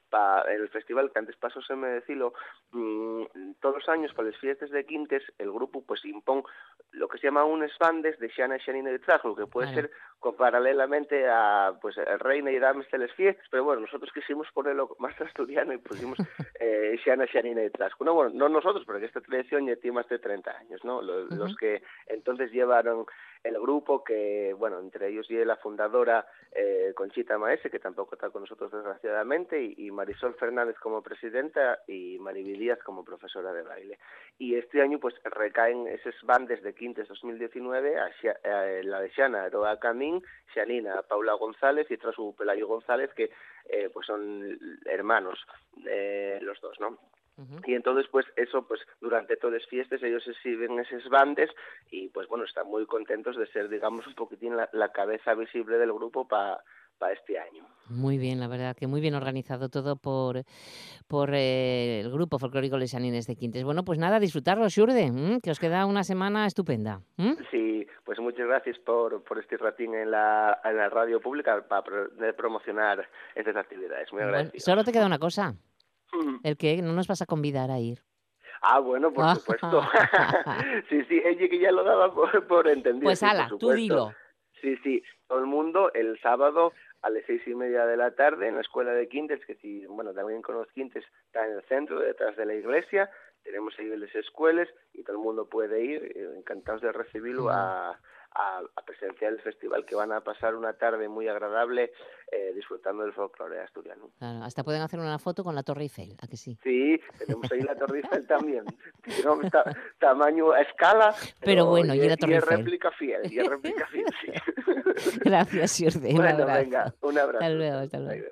para 0.10 0.50
el 0.54 0.70
festival 0.70 1.12
que 1.12 1.20
antes 1.20 1.36
pasó 1.36 1.62
se 1.62 1.76
me 1.76 1.90
decilo, 1.90 2.34
mmm, 2.72 3.24
todos 3.60 3.76
los 3.76 3.90
años 3.90 4.14
para 4.14 4.30
las 4.30 4.40
fiestas 4.40 4.70
de 4.70 4.86
Quintes 4.86 5.24
el 5.40 5.52
grupo 5.52 5.84
pues 5.86 6.06
impone 6.06 6.44
lo 6.92 7.10
que 7.10 7.18
se 7.18 7.28
llama 7.28 7.44
un 7.44 7.66
bandes 7.80 8.18
de 8.20 8.30
Xana 8.30 8.58
Xanina 8.60 8.92
de 8.92 9.00
Trajo, 9.00 9.36
que 9.36 9.48
puede 9.48 9.74
ser 9.74 9.92
con, 10.20 10.36
paralelamente 10.36 11.28
a 11.28 11.65
pues 11.74 11.98
el 11.98 12.20
Reina 12.20 12.52
y 12.52 12.60
Dames 12.60 12.90
de 12.92 12.98
las 12.98 13.12
fiestas, 13.14 13.46
pero 13.50 13.64
bueno, 13.64 13.82
nosotros 13.82 14.12
quisimos 14.14 14.48
ponerlo 14.54 14.96
más 15.00 15.20
asturiano 15.20 15.74
y 15.74 15.78
pusimos 15.78 16.18
eh, 16.60 16.98
Xana 17.04 17.26
Xanina 17.28 17.62
de 17.62 17.70
Trajo. 17.70 18.04
No, 18.04 18.14
bueno, 18.14 18.32
no 18.34 18.50
nosotros, 18.50 18.86
porque 18.86 19.06
esta 19.06 19.22
tradición 19.22 19.68
ya 19.68 19.76
tiene 19.76 19.96
más 19.96 20.10
de 20.10 20.20
30 20.20 20.52
años, 20.52 20.84
¿no? 20.84 21.02
Los, 21.02 21.26
uh 21.26 21.30
-huh. 21.30 21.38
los 21.38 21.56
que 21.58 21.84
entonces 22.08 22.52
llevaron 22.52 23.06
el 23.46 23.60
grupo 23.60 24.04
que, 24.04 24.56
bueno, 24.58 24.80
entre 24.80 25.10
ellos 25.10 25.30
y 25.30 25.36
la 25.46 25.56
fundadora 25.58 26.26
eh, 26.52 26.94
Conchita 26.96 27.38
Maese, 27.38 27.70
que 27.70 27.78
tampoco 27.78 28.16
está 28.16 28.32
con 28.32 28.42
nosotros 28.42 28.72
desgraciadamente, 28.72 29.62
y, 29.78 29.92
Marisol 29.92 30.34
Fernández 30.34 30.76
como 30.80 31.04
presidenta 31.04 31.80
y 31.88 32.18
Mariby 32.18 32.58
Díaz 32.58 32.80
como 32.84 33.06
profesora 33.06 33.54
de 33.54 33.62
baile. 33.62 34.00
Y 34.40 34.56
este 34.56 34.82
año 34.82 35.00
pues 35.00 35.14
recaen 35.24 35.88
esos 35.88 36.16
bandes 36.24 36.64
de 36.64 36.74
Quintes 36.74 37.08
2019 37.08 38.00
a, 38.00 38.06
a, 38.06 38.66
la 38.84 39.00
de 39.00 39.12
Xana 39.12 39.44
Aroa 39.44 39.80
Camín, 39.80 40.24
Xanina 40.54 41.04
Paula 41.04 41.34
González 41.34 41.90
y 41.92 41.98
tras 41.98 42.16
su 42.16 42.36
Pelayo 42.36 42.68
González, 42.68 43.14
que 43.14 43.30
eh, 43.70 43.90
pues 43.94 44.08
son 44.08 44.58
hermanos 44.86 45.40
eh, 45.88 46.40
los 46.42 46.60
dos, 46.62 46.80
¿no? 46.80 46.98
Uh 47.38 47.42
-huh. 47.42 47.62
Y 47.68 47.74
entonces, 47.74 48.08
pues 48.12 48.26
eso, 48.36 48.66
pues 48.68 48.80
durante 49.02 49.36
todas 49.38 49.60
las 49.60 49.70
fiestas 49.70 50.02
ellos 50.04 50.26
exhiben 50.28 50.80
esos 50.80 51.10
bandes 51.10 51.50
y 51.92 52.10
pues 52.10 52.28
bueno, 52.28 52.46
están 52.46 52.68
muy 52.68 52.86
contentos 52.86 53.36
de 53.38 53.48
ser, 53.48 53.68
digamos, 53.70 54.08
un 54.08 54.16
poquitín 54.16 54.56
la, 54.56 54.70
la 54.72 54.90
cabeza 54.90 55.34
visible 55.34 55.78
del 55.78 55.92
grupo 55.92 56.28
para 56.28 56.64
para 56.98 57.14
este 57.14 57.38
año. 57.38 57.66
Muy 57.90 58.18
bien, 58.18 58.40
la 58.40 58.48
verdad, 58.48 58.76
que 58.76 58.88
muy 58.88 59.02
bien 59.02 59.14
organizado 59.16 59.70
todo 59.70 59.96
por, 59.96 60.44
por 61.08 61.34
eh, 61.34 62.00
el 62.00 62.12
grupo 62.12 62.40
folclórico 62.40 62.78
Lesanines 62.78 63.28
de 63.28 63.36
Quintes. 63.36 63.64
Bueno, 63.64 63.84
pues 63.84 64.00
nada, 64.00 64.20
disfrutarlo, 64.20 64.70
Xurde, 64.70 65.40
que 65.44 65.52
os 65.52 65.60
queda 65.60 65.86
una 65.86 66.04
semana 66.04 66.48
estupenda. 66.48 67.02
¿m? 67.18 67.36
Sí, 67.52 67.86
pues 68.04 68.20
muchas 68.20 68.48
gracias 68.48 68.80
por, 68.80 69.24
por 69.24 69.38
este 69.40 69.58
ratín 69.58 69.94
en 69.94 70.10
la, 70.10 70.60
en 70.64 70.78
la 70.78 70.90
radio 70.90 71.20
pública 71.20 71.64
para 71.68 71.84
promocionar 72.36 73.08
estas 73.36 73.56
actividades. 73.56 74.12
Muy 74.12 74.24
agradecido. 74.24 74.52
Bueno, 74.54 74.64
solo 74.64 74.84
te 74.84 74.92
queda 74.92 75.06
una 75.06 75.20
cosa. 75.20 75.54
El 76.44 76.58
que 76.58 76.82
no 76.82 76.94
nos 76.94 77.08
vas 77.08 77.22
a 77.22 77.26
convidar 77.26 77.72
a 77.72 77.80
ir. 77.80 78.00
Ah, 78.62 78.80
bueno, 78.80 79.12
por 79.14 79.36
supuesto. 79.36 79.82
sí, 80.90 81.04
sí, 81.06 81.22
ella 81.24 81.50
que 81.50 81.60
ya 81.60 81.72
lo 81.72 81.84
daba 81.84 82.14
por, 82.14 82.48
por 82.48 82.68
entendido. 82.68 83.04
Pues 83.04 83.24
ala, 83.24 83.50
tú 83.60 83.72
dilo. 83.72 84.14
Sí, 84.62 84.78
sí, 84.78 85.04
todo 85.28 85.40
el 85.40 85.46
mundo 85.46 85.92
el 85.94 86.20
sábado 86.22 86.74
a 87.02 87.10
las 87.10 87.24
seis 87.28 87.42
y 87.46 87.54
media 87.54 87.86
de 87.86 87.98
la 87.98 88.12
tarde 88.12 88.48
en 88.48 88.56
la 88.56 88.62
escuela 88.62 88.92
de 88.92 89.08
Quintes, 89.08 89.46
que 89.46 89.56
si, 89.56 89.86
bueno, 89.86 90.14
también 90.14 90.42
con 90.42 90.56
los 90.56 90.68
Quintes 90.72 91.04
está 91.28 91.46
en 91.46 91.54
el 91.54 91.64
centro, 91.64 92.00
detrás 92.00 92.36
de 92.36 92.46
la 92.46 92.56
iglesia, 92.56 93.12
tenemos 93.44 93.78
ahí 93.78 93.96
las 93.96 94.14
escuelas 94.16 94.68
y 94.92 95.04
todo 95.04 95.18
el 95.18 95.22
mundo 95.22 95.48
puede 95.48 95.84
ir, 95.84 96.04
eh, 96.16 96.34
encantados 96.36 96.82
de 96.82 96.92
recibirlo 96.92 97.50
a, 97.50 98.00
a, 98.36 98.60
a, 98.60 98.82
presenciar 98.86 99.32
el 99.34 99.40
festival 99.40 99.86
que 99.86 99.96
van 99.96 100.12
a 100.12 100.22
pasar 100.22 100.56
una 100.56 100.74
tarde 100.74 101.08
muy 101.08 101.28
agradable 101.28 101.92
eh, 102.32 102.52
disfrutando 102.54 103.04
del 103.04 103.14
folclore 103.14 103.62
asturiano. 103.62 104.10
Claro, 104.20 104.44
hasta 104.44 104.64
pueden 104.64 104.82
hacer 104.82 105.00
una 105.00 105.18
foto 105.20 105.44
con 105.44 105.56
la 105.56 105.64
Torre 105.64 105.84
Eiffel, 105.84 106.16
¿a 106.22 106.28
que 106.28 106.38
sí? 106.38 106.58
Sí, 106.64 107.00
tenemos 107.18 107.52
ahí 107.52 107.62
la 107.62 107.76
Torre 107.76 108.00
Eiffel 108.00 108.28
también. 108.28 108.66
No, 109.24 109.38
ta, 109.50 109.64
tamaño 110.00 110.52
a 110.52 110.62
escala. 110.62 111.14
Pero, 111.20 111.36
pero 111.42 111.66
bueno, 111.68 111.94
y, 111.96 112.00
y, 112.00 112.10
la 112.10 112.18
Torre 112.18 112.34
y 112.34 112.36
Eiffel. 112.36 112.58
réplica 112.58 112.92
fiel, 112.92 113.32
y 113.32 113.40
réplica 113.40 113.88
fiel, 113.88 114.06
sí. 114.22 114.32
Gracias, 115.24 115.78
Jordi. 115.80 116.14
Bueno, 116.14 116.36
un 116.36 116.42
abrazo. 116.42 116.60
venga, 116.60 116.94
un 117.02 117.18
abrazo. 117.18 117.44
Hasta 117.44 117.50
luego, 117.56 117.78
hasta 117.78 118.00
luego. 118.00 118.26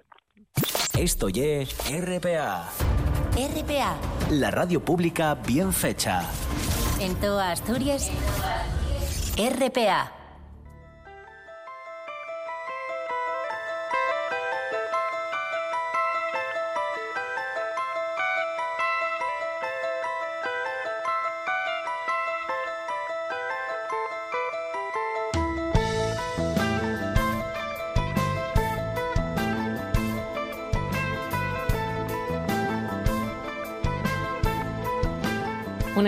Esto 1.00 1.30
ye 1.30 1.66
RPA. 1.90 2.70
RPA. 3.36 3.98
La 4.32 4.52
radio 4.52 4.80
pública 4.84 5.36
bien 5.36 5.74
fecha. 5.74 6.22
En 7.00 7.20
toda 7.20 7.52
Asturias. 7.52 8.12
RPA. 9.38 10.23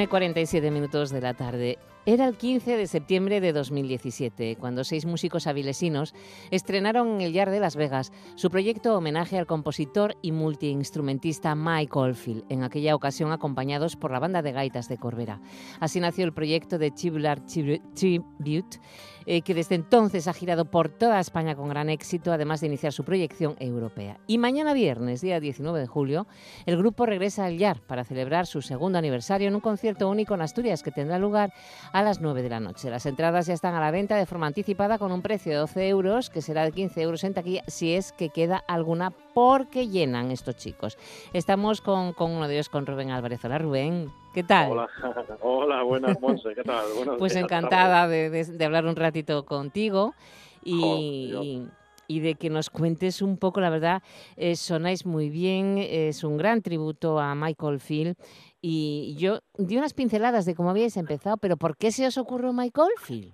Y 0.06 0.08
47 0.08 0.70
minutos 0.70 1.10
de 1.10 1.20
la 1.20 1.34
tarde. 1.34 1.80
Era 2.06 2.28
el 2.28 2.38
15 2.38 2.78
de 2.78 2.86
septiembre 2.86 3.42
de 3.42 3.52
2017, 3.52 4.58
cuando 4.58 4.84
seis 4.84 5.08
músicos 5.08 5.48
avilesinos 5.48 6.14
estrenaron 6.52 7.16
en 7.16 7.22
el 7.22 7.34
Yard 7.34 7.50
de 7.50 7.60
Las 7.60 7.76
Vegas 7.76 8.12
su 8.36 8.52
proyecto 8.52 8.96
homenaje 8.96 9.40
al 9.40 9.48
compositor 9.48 10.16
y 10.22 10.32
multiinstrumentista 10.32 11.56
Mike 11.56 11.98
Oldfield, 11.98 12.44
en 12.50 12.62
aquella 12.62 12.94
ocasión 12.94 13.32
acompañados 13.32 13.96
por 13.96 14.12
la 14.12 14.20
banda 14.20 14.44
de 14.44 14.52
gaitas 14.52 14.88
de 14.88 15.00
Corbera. 15.00 15.42
Así 15.80 16.00
nació 16.00 16.26
el 16.26 16.34
proyecto 16.34 16.78
de 16.78 16.94
Chibular 16.94 17.42
Tribute, 17.44 18.80
eh, 19.26 19.42
que 19.42 19.54
desde 19.54 19.76
entonces 19.76 20.28
ha 20.28 20.34
girado 20.34 20.66
por 20.66 20.90
toda 20.90 21.20
España 21.20 21.56
con 21.56 21.70
gran 21.70 21.90
éxito, 21.90 22.32
además 22.32 22.62
de 22.62 22.68
iniciar 22.68 22.94
su 22.94 23.04
proyección 23.04 23.56
europea. 23.60 24.18
Y 24.28 24.38
mañana 24.38 24.74
viernes, 24.74 25.22
día 25.22 25.40
19 25.40 25.80
de 25.80 25.88
julio, 25.88 26.28
el 26.66 26.78
grupo 26.78 27.06
regresa 27.06 27.46
al 27.46 27.58
Yard 27.58 27.82
para 27.82 28.04
celebrar 28.04 28.48
su 28.48 28.62
segundo 28.62 28.98
aniversario 28.98 29.48
en 29.48 29.56
un 29.56 29.62
concierto 29.62 30.10
único 30.10 30.34
en 30.34 30.42
Asturias 30.42 30.84
que 30.84 30.92
tendrá 30.92 31.20
lugar 31.20 31.54
a 31.92 32.04
las 32.04 32.22
9 32.22 32.42
de 32.42 32.50
la 32.50 32.60
noche. 32.60 32.90
Las 32.90 33.06
entradas 33.06 33.48
ya 33.48 33.54
están 33.54 33.76
a 33.76 33.80
la 33.80 33.92
venta 33.92 34.16
de 34.16 34.26
forma 34.26 34.48
anticipada 34.48 34.98
con 34.98 35.12
un 35.12 35.22
precio 35.22 35.52
de 35.52 35.58
12 35.60 35.88
euros, 35.88 36.30
que 36.30 36.42
será 36.42 36.64
de 36.64 36.72
15 36.72 37.02
euros 37.02 37.24
en 37.24 37.34
taquilla, 37.34 37.64
si 37.68 37.94
es 37.94 38.12
que 38.12 38.30
queda 38.30 38.58
alguna, 38.68 39.12
porque 39.34 39.88
llenan 39.88 40.32
estos 40.32 40.58
chicos. 40.58 40.98
Estamos 41.34 41.82
con, 41.82 42.14
con 42.14 42.32
uno 42.32 42.48
de 42.48 42.56
ellos, 42.56 42.70
con 42.70 42.86
Rubén 42.86 43.12
Álvarez. 43.12 43.44
Hola, 43.44 43.58
Rubén. 43.58 44.25
¿Qué 44.36 44.44
tal? 44.44 44.70
Hola, 44.70 44.90
hola 45.40 45.84
buenas, 45.84 46.20
Monse, 46.20 46.54
¿qué 46.54 46.64
tal? 46.64 46.92
Buenos 46.94 47.16
pues 47.18 47.32
días, 47.32 47.46
encantada 47.46 48.06
de, 48.10 48.30
de, 48.30 48.44
de, 48.44 48.66
hablar 48.66 48.86
un 48.86 48.98
ratito 48.98 49.46
contigo 49.46 50.14
y, 50.62 51.34
oh, 51.34 51.42
y, 51.42 51.68
y, 52.10 52.20
de 52.20 52.36
que 52.36 52.50
nos 52.50 52.70
cuentes 52.70 53.22
un 53.22 53.38
poco, 53.38 53.62
la 53.62 53.70
verdad, 53.70 54.04
eh, 54.36 54.58
sonáis 54.58 55.06
muy 55.06 55.30
bien, 55.30 55.78
es 55.78 56.26
un 56.26 56.36
gran 56.36 56.62
tributo 56.62 57.18
a 57.18 57.34
Michael 57.34 57.80
Field 57.80 58.18
y 58.60 59.16
yo 59.18 59.40
di 59.58 59.78
unas 59.78 59.94
pinceladas 59.94 60.46
de 60.46 60.54
cómo 60.54 60.70
habíais 60.70 60.98
empezado, 60.98 61.38
pero 61.38 61.56
¿por 61.56 61.78
qué 61.78 61.92
se 61.92 62.06
os 62.06 62.18
ocurrió 62.18 62.52
Michael 62.52 62.92
Field? 62.98 63.34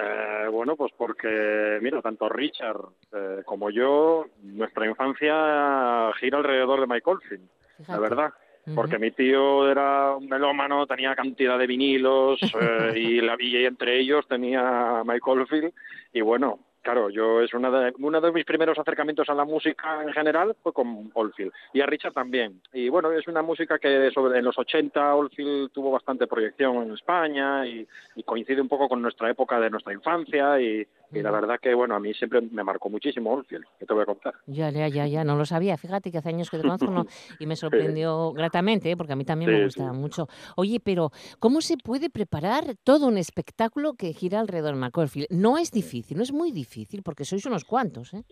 Eh, 0.00 0.48
bueno, 0.50 0.74
pues 0.74 0.90
porque, 0.96 1.80
mira, 1.82 2.00
tanto 2.00 2.30
Richard 2.30 2.80
eh, 3.12 3.42
como 3.44 3.68
yo, 3.68 4.24
nuestra 4.40 4.86
infancia 4.86 6.10
gira 6.18 6.38
alrededor 6.38 6.80
de 6.80 6.86
Michael 6.86 7.18
Field, 7.28 7.48
Fíjate. 7.76 7.92
la 7.92 7.98
verdad 7.98 8.32
porque 8.74 8.96
uh 8.96 8.98
-huh. 8.98 9.02
mi 9.02 9.10
tío 9.10 9.70
era 9.70 10.16
un 10.16 10.28
melómano, 10.28 10.86
tenía 10.86 11.14
cantidad 11.14 11.58
de 11.58 11.66
vinilos 11.66 12.40
eh, 12.60 12.92
y, 12.96 13.20
la, 13.20 13.36
y 13.38 13.64
entre 13.64 13.98
ellos 13.98 14.26
tenía 14.28 15.02
Michael 15.04 15.46
Field 15.46 15.72
y 16.12 16.20
bueno, 16.20 16.58
claro, 16.82 17.10
yo 17.10 17.42
es 17.42 17.52
una 17.52 17.70
de, 17.70 17.92
uno 17.98 18.20
de 18.20 18.32
mis 18.32 18.44
primeros 18.44 18.78
acercamientos 18.78 19.28
a 19.28 19.34
la 19.34 19.44
música 19.44 20.02
en 20.02 20.12
general 20.12 20.56
fue 20.62 20.72
con 20.72 21.10
Oldfield 21.14 21.52
y 21.72 21.80
a 21.80 21.86
Richard 21.86 22.14
también. 22.14 22.62
Y 22.72 22.88
bueno, 22.88 23.12
es 23.12 23.28
una 23.28 23.42
música 23.42 23.78
que 23.78 24.10
sobre 24.10 24.38
en 24.38 24.44
los 24.44 24.58
80 24.58 25.14
Oldfield 25.14 25.70
tuvo 25.70 25.90
bastante 25.90 26.26
proyección 26.26 26.76
en 26.82 26.92
España 26.92 27.66
y, 27.66 27.86
y 28.16 28.22
coincide 28.22 28.60
un 28.60 28.68
poco 28.68 28.88
con 28.88 29.02
nuestra 29.02 29.30
época 29.30 29.60
de 29.60 29.70
nuestra 29.70 29.92
infancia 29.92 30.60
y, 30.60 30.86
y 31.12 31.22
la 31.22 31.30
verdad 31.30 31.58
que 31.60 31.74
bueno, 31.74 31.94
a 31.94 32.00
mí 32.00 32.12
siempre 32.14 32.40
me 32.40 32.62
marcó 32.62 32.90
muchísimo 32.90 33.32
Oldfield, 33.32 33.64
que 33.78 33.86
te 33.86 33.94
voy 33.94 34.02
a 34.02 34.06
contar. 34.06 34.34
Ya, 34.46 34.70
ya, 34.70 34.88
ya, 34.88 35.06
ya, 35.06 35.24
no 35.24 35.36
lo 35.36 35.44
sabía. 35.46 35.76
Fíjate 35.76 36.10
que 36.10 36.18
hace 36.18 36.28
años 36.28 36.50
que 36.50 36.58
te 36.58 36.62
conozco 36.62 36.90
no, 36.90 37.04
y 37.38 37.46
me 37.46 37.56
sorprendió 37.56 38.30
sí. 38.30 38.36
gratamente, 38.36 38.90
¿eh? 38.90 38.96
porque 38.96 39.12
a 39.12 39.16
mí 39.16 39.24
también 39.24 39.50
sí, 39.50 39.56
me 39.56 39.64
gustaba 39.64 39.92
sí. 39.92 39.98
mucho. 39.98 40.28
Oye, 40.56 40.80
pero 40.80 41.10
¿cómo 41.38 41.60
se 41.60 41.76
puede 41.78 42.10
preparar 42.10 42.76
todo 42.84 43.06
un 43.06 43.18
espectáculo 43.18 43.94
que 43.94 44.12
gira 44.12 44.40
alrededor 44.40 44.74
de 44.74 44.80
McCorfield? 44.80 45.28
No 45.30 45.58
es 45.58 45.70
difícil, 45.70 46.16
no 46.16 46.22
es 46.22 46.32
muy 46.32 46.52
difícil 46.52 47.02
porque 47.02 47.24
sois 47.24 47.44
unos 47.46 47.64
cuantos, 47.64 48.12
¿eh? 48.14 48.22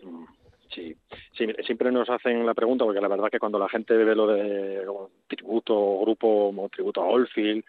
Sí, 0.73 0.95
sí, 1.35 1.47
siempre 1.65 1.91
nos 1.91 2.09
hacen 2.09 2.45
la 2.45 2.53
pregunta 2.53 2.85
porque 2.85 3.01
la 3.01 3.07
verdad 3.07 3.29
que 3.31 3.39
cuando 3.39 3.57
la 3.57 3.69
gente 3.69 3.95
ve 3.95 4.15
lo 4.15 4.27
de 4.27 4.83
como, 4.85 5.09
tributo, 5.27 5.99
grupo, 6.01 6.69
tributo 6.71 7.01
a 7.01 7.05
Oldfield, 7.05 7.63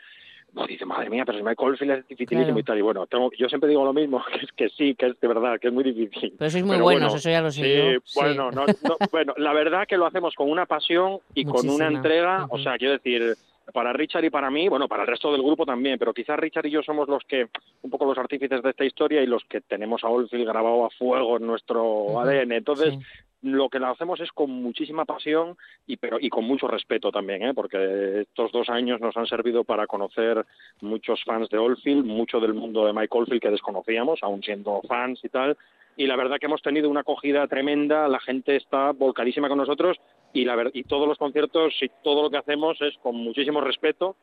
dice, 0.67 0.85
madre 0.85 1.11
mía, 1.11 1.25
pero 1.25 1.39
si 1.39 1.45
Michael 1.45 1.71
Oldfield 1.71 1.93
es 1.93 2.09
dificilísimo 2.09 2.47
claro. 2.47 2.61
y 2.61 2.63
tal. 2.65 2.79
Y 2.79 2.83
bueno, 2.83 3.07
tengo, 3.07 3.31
yo 3.37 3.49
siempre 3.49 3.69
digo 3.69 3.85
lo 3.85 3.93
mismo, 3.93 4.25
que 4.33 4.45
es 4.45 4.53
que 4.53 4.69
sí, 4.71 4.95
que 4.95 5.07
es 5.07 5.21
de 5.21 5.29
verdad, 5.29 5.59
que 5.61 5.69
es 5.69 5.75
muy 5.75 5.85
difícil. 5.85 6.35
Pero 6.39 6.51
sois 6.51 6.65
muy 6.65 6.77
pero 6.77 6.85
buenos, 6.85 7.03
bueno, 7.13 7.17
eso 7.19 7.31
ya 7.31 7.43
lo 7.43 7.51
sé 7.51 8.01
sí. 8.05 8.15
Bueno, 8.19 8.51
no, 8.51 8.67
no, 8.67 8.67
bueno, 9.13 9.35
la 9.37 9.53
verdad 9.53 9.87
que 9.87 9.97
lo 9.97 10.07
hacemos 10.07 10.35
con 10.35 10.51
una 10.51 10.67
pasión 10.67 11.19
y 11.35 11.45
Muchísima. 11.45 11.53
con 11.53 11.69
una 11.71 11.87
entrega, 11.89 12.45
uh 12.45 12.49
-huh. 12.49 12.55
o 12.55 12.59
sea, 12.59 12.79
quiero 12.79 12.95
decir, 12.95 13.37
para 13.73 13.93
Richard 13.93 14.25
y 14.25 14.31
para 14.31 14.51
mí, 14.51 14.69
bueno, 14.69 14.89
para 14.89 15.03
el 15.03 15.09
resto 15.09 15.31
del 15.33 15.43
grupo 15.43 15.67
también, 15.67 15.99
pero 15.99 16.15
quizás 16.15 16.39
Richard 16.39 16.67
y 16.67 16.71
yo 16.71 16.83
somos 16.83 17.09
los 17.09 17.23
que, 17.25 17.49
un 17.83 17.91
poco 17.91 18.07
los 18.07 18.19
artífices 18.19 18.63
de 18.63 18.71
esta 18.71 18.85
historia 18.85 19.23
y 19.23 19.27
los 19.27 19.45
que 19.45 19.61
tenemos 19.61 20.03
a 20.05 20.09
Oldfield 20.09 20.47
grabado 20.47 20.87
a 20.87 20.91
fuego 20.91 21.37
en 21.37 21.47
nuestro 21.47 21.85
uh 21.85 22.17
-huh. 22.17 22.23
ADN. 22.23 22.53
Entonces, 22.53 22.95
sí. 22.95 23.01
Lo 23.43 23.69
que 23.69 23.79
lo 23.79 23.89
hacemos 23.89 24.21
es 24.21 24.33
con 24.33 24.51
muchísima 24.51 25.05
pasión 25.05 25.57
y, 25.87 25.97
pero, 25.97 26.19
y 26.21 26.29
con 26.29 26.45
mucho 26.45 26.67
respeto 26.67 27.13
también, 27.13 27.43
¿eh? 27.43 27.55
porque 27.55 28.23
estos 28.23 28.51
dos 28.53 28.69
años 28.69 29.01
nos 29.01 29.17
han 29.17 29.27
servido 29.27 29.65
para 29.65 29.87
conocer 29.87 30.45
muchos 30.81 31.23
fans 31.25 31.49
de 31.49 31.59
Oldfield, 31.59 32.05
mucho 32.05 32.41
del 32.41 32.55
mundo 32.55 32.85
de 32.85 32.93
Mike 32.93 33.17
Oldfield 33.17 33.41
que 33.41 33.51
desconocíamos, 33.51 34.21
aún 34.23 34.43
siendo 34.43 34.81
fans 34.89 35.21
y 35.23 35.29
tal, 35.29 35.57
y 35.97 36.07
la 36.07 36.17
verdad 36.17 36.39
que 36.39 36.47
hemos 36.47 36.63
tenido 36.63 36.89
una 36.89 37.01
acogida 37.01 37.47
tremenda, 37.47 38.09
la 38.09 38.21
gente 38.21 38.57
está 38.57 38.93
volcadísima 38.93 39.49
con 39.49 39.59
nosotros 39.59 39.97
y, 40.33 40.45
la, 40.45 40.71
y 40.73 40.85
todos 40.85 41.09
los 41.09 41.19
conciertos 41.19 41.75
y 41.81 41.91
todo 42.03 42.23
lo 42.23 42.31
que 42.31 42.39
hacemos 42.39 42.81
es 42.81 42.97
con 42.99 43.17
muchísimo 43.17 43.61
respeto 43.61 44.17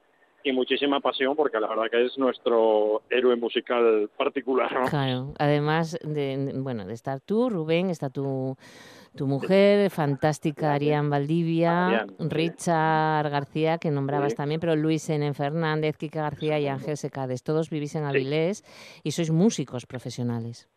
y 0.46 0.54
muchísima 0.54 1.00
pasión 1.00 1.36
porque 1.36 1.60
la 1.60 1.68
verdad 1.68 1.86
que 1.90 2.06
es 2.06 2.18
nuestro 2.18 3.02
héroe 3.10 3.36
musical 3.36 4.10
particular. 4.16 4.72
¿no? 4.72 4.86
Claro, 4.86 5.34
además 5.40 5.98
de, 6.04 6.54
bueno, 6.56 6.86
de 6.86 6.94
estar 6.94 7.20
tú, 7.20 7.50
Rubén, 7.50 7.90
está 7.90 8.10
tu, 8.10 8.56
tu 9.16 9.28
mujer, 9.28 9.90
fantástica 9.90 10.74
Arián 10.74 11.10
Valdivia, 11.10 11.88
Arián, 11.88 12.16
Richard 12.20 13.26
sí. 13.26 13.32
García, 13.32 13.78
que 13.80 13.90
nombrabas 13.90 14.34
sí. 14.34 14.38
también, 14.38 14.60
pero 14.60 14.76
Luis 14.76 15.10
N. 15.10 15.34
Fernández, 15.34 15.98
Kika 15.98 16.22
García 16.22 16.60
y 16.60 16.68
Ángel 16.68 16.98
Secades. 16.98 17.42
Todos 17.44 17.70
vivís 17.70 17.96
en 17.96 18.04
Avilés 18.04 18.60
sí. 18.60 19.02
y 19.04 19.12
sois 19.12 19.32
músicos 19.32 19.86
profesionales. 19.86 20.70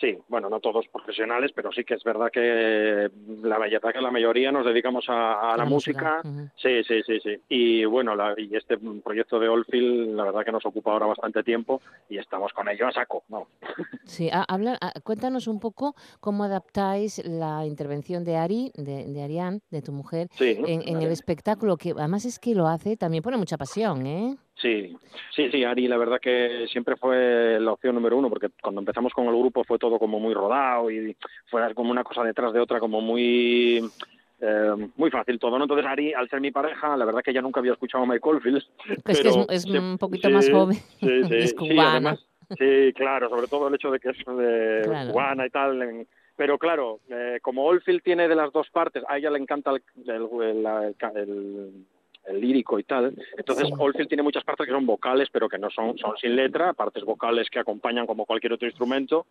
Sí, 0.00 0.16
bueno, 0.28 0.48
no 0.48 0.60
todos 0.60 0.88
profesionales, 0.88 1.52
pero 1.54 1.70
sí 1.72 1.84
que 1.84 1.94
es 1.94 2.02
verdad 2.02 2.30
que 2.32 3.10
la 3.42 3.58
verdad 3.58 3.92
que 3.92 4.00
la 4.00 4.10
mayoría 4.10 4.50
nos 4.50 4.64
dedicamos 4.64 5.04
a, 5.08 5.32
a 5.34 5.50
la, 5.50 5.56
la, 5.58 5.64
música. 5.66 6.22
música. 6.24 6.28
Uh 6.28 6.42
-huh. 6.42 6.50
Sí, 6.56 6.82
sí, 6.84 7.02
sí, 7.06 7.20
sí. 7.20 7.42
Y 7.50 7.84
bueno, 7.84 8.16
la, 8.16 8.34
y 8.36 8.56
este 8.56 8.78
proyecto 9.04 9.38
de 9.38 9.48
Oldfield, 9.48 10.16
la 10.16 10.24
verdad 10.24 10.44
que 10.44 10.52
nos 10.52 10.64
ocupa 10.64 10.92
ahora 10.92 11.06
bastante 11.06 11.42
tiempo 11.42 11.82
y 12.08 12.16
estamos 12.16 12.52
con 12.54 12.68
ello 12.68 12.86
a 12.88 12.92
saco, 12.92 13.24
¿no? 13.28 13.46
Sí, 14.04 14.28
habla, 14.32 14.78
cuéntanos 15.04 15.46
un 15.46 15.60
poco 15.60 15.94
cómo 16.18 16.42
adaptáis 16.44 17.22
la 17.24 17.64
intervención 17.64 18.24
de 18.24 18.36
Ari, 18.38 18.72
de, 18.74 19.04
de 19.06 19.22
Arián, 19.22 19.60
de 19.70 19.82
tu 19.82 19.92
mujer, 19.92 20.26
sí, 20.32 20.58
en, 20.66 20.82
en 20.88 21.00
el 21.02 21.12
espectáculo, 21.12 21.76
que 21.76 21.90
además 21.90 22.24
es 22.24 22.38
que 22.40 22.54
lo 22.56 22.66
hace, 22.66 22.96
también 22.96 23.22
pone 23.22 23.36
mucha 23.36 23.56
pasión, 23.56 24.06
¿eh? 24.06 24.36
Sí, 24.60 24.94
sí, 25.34 25.50
sí, 25.50 25.64
Ari, 25.64 25.88
la 25.88 25.96
verdad 25.96 26.20
que 26.20 26.66
siempre 26.70 26.96
fue 26.96 27.58
la 27.58 27.72
opción 27.72 27.94
número 27.94 28.18
uno, 28.18 28.28
porque 28.28 28.50
cuando 28.60 28.80
empezamos 28.80 29.12
con 29.12 29.26
el 29.26 29.36
grupo 29.36 29.64
fue 29.64 29.78
todo 29.78 29.98
como 29.98 30.20
muy 30.20 30.34
rodado 30.34 30.90
y 30.90 31.16
fue 31.46 31.74
como 31.74 31.90
una 31.90 32.04
cosa 32.04 32.22
detrás 32.24 32.52
de 32.52 32.60
otra, 32.60 32.78
como 32.78 33.00
muy 33.00 33.82
eh, 34.40 34.88
muy 34.96 35.10
fácil 35.10 35.38
todo, 35.38 35.56
¿no? 35.56 35.64
Entonces 35.64 35.86
Ari, 35.86 36.12
al 36.12 36.28
ser 36.28 36.40
mi 36.42 36.50
pareja, 36.50 36.94
la 36.96 37.06
verdad 37.06 37.22
que 37.22 37.30
ella 37.30 37.40
nunca 37.40 37.60
había 37.60 37.72
escuchado 37.72 38.04
a 38.04 38.06
Michael 38.06 38.42
Fields. 38.42 38.68
Es 38.86 38.98
pero, 39.02 39.46
que 39.46 39.54
es, 39.54 39.64
es 39.64 39.70
un 39.70 39.96
poquito 39.96 40.28
sí, 40.28 40.34
más 40.34 40.50
joven, 40.50 40.76
sí, 40.76 41.24
sí, 41.24 41.34
es 41.36 41.54
cubana. 41.54 42.16
Sí, 42.16 42.56
sí, 42.58 42.92
claro, 42.94 43.30
sobre 43.30 43.46
todo 43.46 43.68
el 43.68 43.74
hecho 43.74 43.90
de 43.90 44.00
que 44.00 44.10
es 44.10 44.18
de 44.18 44.82
claro. 44.84 45.12
cubana 45.12 45.46
y 45.46 45.50
tal, 45.50 45.80
en, 45.82 46.06
pero 46.36 46.58
claro, 46.58 47.00
eh, 47.08 47.38
como 47.40 47.64
Oldfield 47.64 48.02
tiene 48.02 48.28
de 48.28 48.34
las 48.34 48.52
dos 48.52 48.68
partes, 48.70 49.04
a 49.08 49.16
ella 49.16 49.30
le 49.30 49.38
encanta 49.38 49.70
el, 49.70 49.82
el, 50.06 50.28
el, 50.42 50.66
el 50.66 50.96
el 51.16 51.86
lírico 52.32 52.78
y 52.78 52.84
tal. 52.84 53.14
Entonces, 53.36 53.66
Sí. 53.68 53.74
Oldfield 53.78 54.08
tiene 54.08 54.22
muchas 54.22 54.44
partes 54.44 54.66
que 54.66 54.72
son 54.72 54.86
vocales, 54.86 55.28
pero 55.32 55.48
que 55.48 55.58
no 55.58 55.70
son, 55.70 55.96
son 55.98 56.16
sin 56.18 56.36
letra, 56.36 56.72
partes 56.74 57.04
vocales 57.04 57.48
que 57.50 57.58
acompañan 57.58 58.06
como 58.06 58.26
cualquier 58.26 58.52
otro 58.52 58.68
instrumento. 58.68 59.26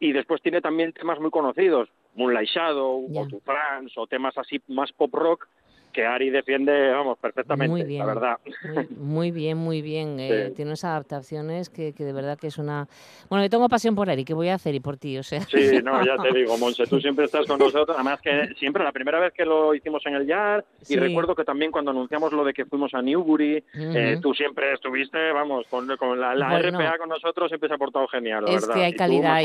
Y 0.00 0.12
después 0.12 0.42
tiene 0.42 0.60
también 0.60 0.92
temas 0.92 1.20
muy 1.20 1.30
conocidos, 1.30 1.88
Moonlight 2.14 2.48
Shadow, 2.48 3.06
o 3.16 3.28
To 3.28 3.40
France, 3.40 3.94
o 3.96 4.06
temas 4.06 4.36
así 4.36 4.60
más 4.68 4.92
pop 4.92 5.12
rock, 5.14 5.48
que 5.94 6.04
Ari 6.04 6.28
defiende, 6.30 6.90
vamos, 6.90 7.16
perfectamente, 7.18 7.70
Muy 7.70 7.84
bien. 7.84 8.00
la 8.00 8.06
verdad. 8.06 8.38
Muy, 8.64 8.88
muy 8.98 9.30
bien, 9.30 9.56
muy 9.56 9.80
bien. 9.80 10.16
eh, 10.20 10.48
Sí. 10.48 10.54
tiene 10.56 10.70
unas 10.72 10.84
adaptaciones 10.84 11.70
que, 11.70 11.92
que 11.94 12.04
de 12.04 12.12
verdad 12.12 12.36
que 12.38 12.48
es 12.48 12.58
una... 12.58 12.86
Bueno, 13.30 13.44
yo 13.44 13.48
tengo 13.50 13.68
pasión 13.68 13.94
por 13.94 14.10
Ari, 14.10 14.24
¿qué 14.24 14.34
voy 14.34 14.48
a 14.48 14.54
hacer? 14.54 14.74
Y 14.74 14.80
por 14.80 14.96
ti, 14.98 15.16
o 15.16 15.22
sea... 15.22 15.40
Sí, 15.42 15.80
no, 15.82 16.04
ya 16.04 16.16
te 16.22 16.32
digo, 16.36 16.58
Monse, 16.58 16.86
tú 16.86 17.00
siempre 17.00 17.24
estás 17.24 17.46
con 17.46 17.58
nosotros. 17.58 17.94
Además 17.96 18.20
que 18.20 18.48
siempre, 18.58 18.82
la 18.84 18.92
primera 18.92 19.20
vez 19.20 19.32
que 19.32 19.44
lo 19.44 19.74
hicimos 19.74 20.04
en 20.06 20.14
el 20.16 20.26
Yard, 20.26 20.64
Sí. 20.82 20.94
y 20.94 20.96
recuerdo 20.98 21.34
que 21.34 21.44
también 21.44 21.70
cuando 21.70 21.92
anunciamos 21.92 22.32
lo 22.32 22.44
de 22.44 22.52
que 22.52 22.66
fuimos 22.66 22.92
a 22.94 23.00
Newbury, 23.00 23.62
eh, 23.74 24.18
tú 24.20 24.34
siempre 24.34 24.72
estuviste, 24.74 25.30
vamos, 25.32 25.64
con, 25.70 25.86
con 25.96 26.20
la, 26.20 26.34
la 26.34 26.50
Bueno. 26.50 26.78
RPA 26.80 26.98
con 26.98 27.08
nosotros 27.08 27.48
siempre 27.48 27.68
se 27.68 27.74
ha 27.76 27.78
portado 27.78 28.06
genial, 28.08 28.44
la 28.44 28.50
Es 28.50 28.60
verdad. 28.62 28.74
que 28.74 28.84
hay 28.84 28.92
Y 28.92 28.96
calidad 28.96 29.40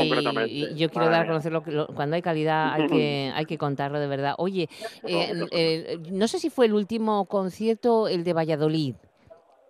y, 0.46 0.74
yo 0.76 0.88
quiero 0.90 1.06
Madre 1.06 1.10
dar 1.16 1.22
a 1.24 1.26
conocer 1.28 1.52
lo 1.52 1.62
lo- 1.66 1.86
cuando 1.86 2.16
hay 2.16 2.22
calidad 2.22 2.72
hay 2.74 2.86
que 2.88 3.32
hay 3.34 3.44
que 3.46 3.56
contarlo 3.58 4.00
de 4.00 4.06
verdad. 4.08 4.34
Oye, 4.38 4.68
eh, 5.06 5.32
eh, 5.52 5.98
no 6.10 6.26
sé 6.26 6.38
si 6.40 6.50
fue 6.50 6.66
el 6.66 6.72
último 6.72 7.26
concierto 7.26 8.08
el 8.08 8.24
de 8.24 8.32
Valladolid. 8.32 8.94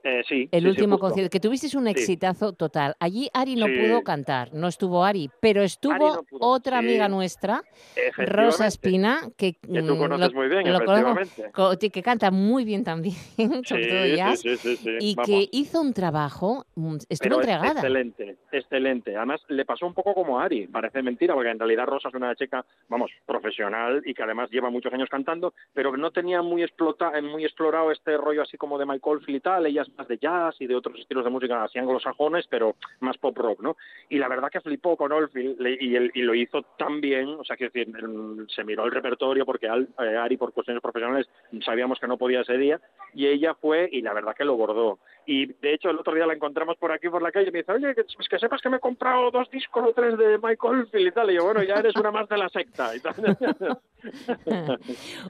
Eh, 0.03 0.22
sí, 0.28 0.48
El 0.51 0.62
sí, 0.62 0.68
último 0.68 0.98
concierto, 0.98 1.30
que 1.30 1.40
tuvisteis 1.40 1.74
un 1.74 1.84
Sí. 1.84 1.90
exitazo 1.90 2.53
total. 2.53 2.94
Allí 3.01 3.28
Ari 3.34 3.57
no 3.57 3.66
pudo 3.66 4.03
cantar, 4.03 4.53
no 4.55 4.68
estuvo 4.68 5.05
Ari, 5.05 5.30
pero 5.40 5.62
estuvo 5.62 5.96
no 5.98 6.22
otra 6.40 6.78
amiga 6.78 7.09
nuestra. 7.09 7.62
Rosa 8.16 8.66
Espina, 8.66 9.20
que, 9.36 9.55
Que 9.55 9.82
tú 9.82 9.94
mm, 9.94 9.98
conoces 9.98 10.32
muy 10.34 10.48
bien, 10.48 10.72
lo 10.72 10.84
conozco, 10.84 11.76
que 11.78 12.03
canta 12.03 12.30
muy 12.30 12.64
bien 12.64 12.84
también, 12.84 13.14
sobre 13.64 13.86
todo 13.88 14.07
jazz, 14.16 14.42
y 15.01 15.14
vamos. 15.14 15.26
que 15.28 15.48
hizo 15.53 15.80
un 15.80 15.92
trabajo, 15.92 16.64
mm, 16.74 16.96
estuvo 17.09 17.18
Pero 17.18 17.34
entregada. 17.36 17.72
Excelente, 17.80 18.36
excelente. 18.53 19.16
Además, 19.16 19.40
le 19.48 19.64
pasó 19.64 19.86
un 19.86 19.94
poco 19.94 20.14
como 20.14 20.38
a 20.40 20.44
Ari. 20.44 20.66
Parece 20.68 21.03
mentira, 21.03 21.34
porque 21.34 21.51
en 21.51 21.59
realidad 21.59 21.86
Rosa 21.86 22.09
es 22.09 22.14
una 22.14 22.34
chica, 22.34 22.64
vamos, 22.88 23.11
profesional 23.26 24.03
y 24.05 24.14
que 24.14 24.22
además 24.22 24.51
lleva 24.51 24.70
muchos 24.70 24.92
años 24.92 25.09
cantando, 25.11 25.55
pero 25.72 25.96
no 25.96 26.11
tenía 26.11 26.42
muy, 26.42 26.62
explota, 26.62 27.12
eh, 27.18 27.22
muy 27.22 27.44
explorado 27.44 27.90
este 27.90 28.16
rollo 28.16 28.42
así 28.42 28.57
como 28.57 28.78
de 28.78 28.86
Michael 28.86 29.16
Oldfield 29.16 29.36
y 29.36 29.40
tal. 29.40 29.66
Ella 29.66 29.82
más 29.97 30.09
de 30.09 30.18
jazz 30.18 30.57
y 30.61 30.66
de 30.66 30.74
otros 30.76 30.99
estilos 30.99 31.24
de 31.24 31.30
música 31.30 31.62
así 31.64 31.78
anglosajones, 31.78 32.47
pero 32.49 32.76
más 33.01 33.18
pop 33.18 33.36
rock, 33.36 33.61
¿no? 33.62 33.76
Y 34.09 34.18
la 34.18 34.28
verdad 34.28 34.51
que 34.51 34.61
flipó 34.61 34.97
con 34.97 35.12
Oldfield 35.12 35.61
y, 35.80 35.97
él- 35.97 36.11
y 36.14 36.22
lo 36.22 36.34
hizo 36.34 36.62
tan 36.78 37.01
bien, 37.01 37.28
o 37.28 37.45
sea, 37.45 37.57
que 37.57 37.64
decir, 37.70 37.88
él 37.97 38.47
se 38.55 38.64
miró 38.64 38.84
el 38.84 38.93
repertorio 38.93 39.45
porque 39.47 39.68
Al- 39.68 39.88
eh, 39.99 40.16
Ari, 40.16 40.36
por 40.36 40.53
cuestiones 40.53 40.82
profesionales, 40.82 41.28
sabíamos 41.64 41.99
que 42.01 42.07
no 42.09 42.16
podía 42.18 42.41
ese 42.41 42.57
día, 42.57 42.80
y 43.14 43.26
ella 43.26 43.55
fue 43.55 43.88
y 43.93 44.03
la 44.03 44.12
verdad 44.14 44.34
que 44.36 44.45
lo 44.45 44.57
bordó. 44.57 44.99
Y 45.27 45.47
de 45.47 45.75
hecho, 45.75 45.91
el 45.91 45.99
otro 45.99 46.14
día 46.14 46.27
la 46.27 46.35
encontramos 46.35 46.77
por 46.77 46.91
aquí, 46.93 47.09
por 47.09 47.23
la 47.23 47.31
calle, 47.31 47.49
y 47.49 47.53
me 47.53 47.61
dice, 47.61 47.73
oye, 47.73 47.95
que, 47.95 48.05
pues 48.16 48.29
que 48.29 48.39
sepas 48.39 48.61
que 48.61 48.68
me 48.68 48.79
he 48.79 48.81
comprado 48.81 49.31
dos 49.31 49.49
discos 49.51 49.85
o 49.89 49.93
tres 49.93 50.18
de 50.18 50.39
Michael 50.39 50.59
Oldfield 50.81 51.09
y 51.09 51.12
tal. 51.12 51.31
Y 51.31 51.35
yo, 51.37 51.45
bueno, 51.45 51.62
ya 51.62 51.75
eres 51.75 51.95
una 51.97 52.11
más 52.11 52.29
de 52.29 52.37
la 52.39 52.49
secta. 52.49 52.95
Y 52.97 53.01
tal. 53.01 53.14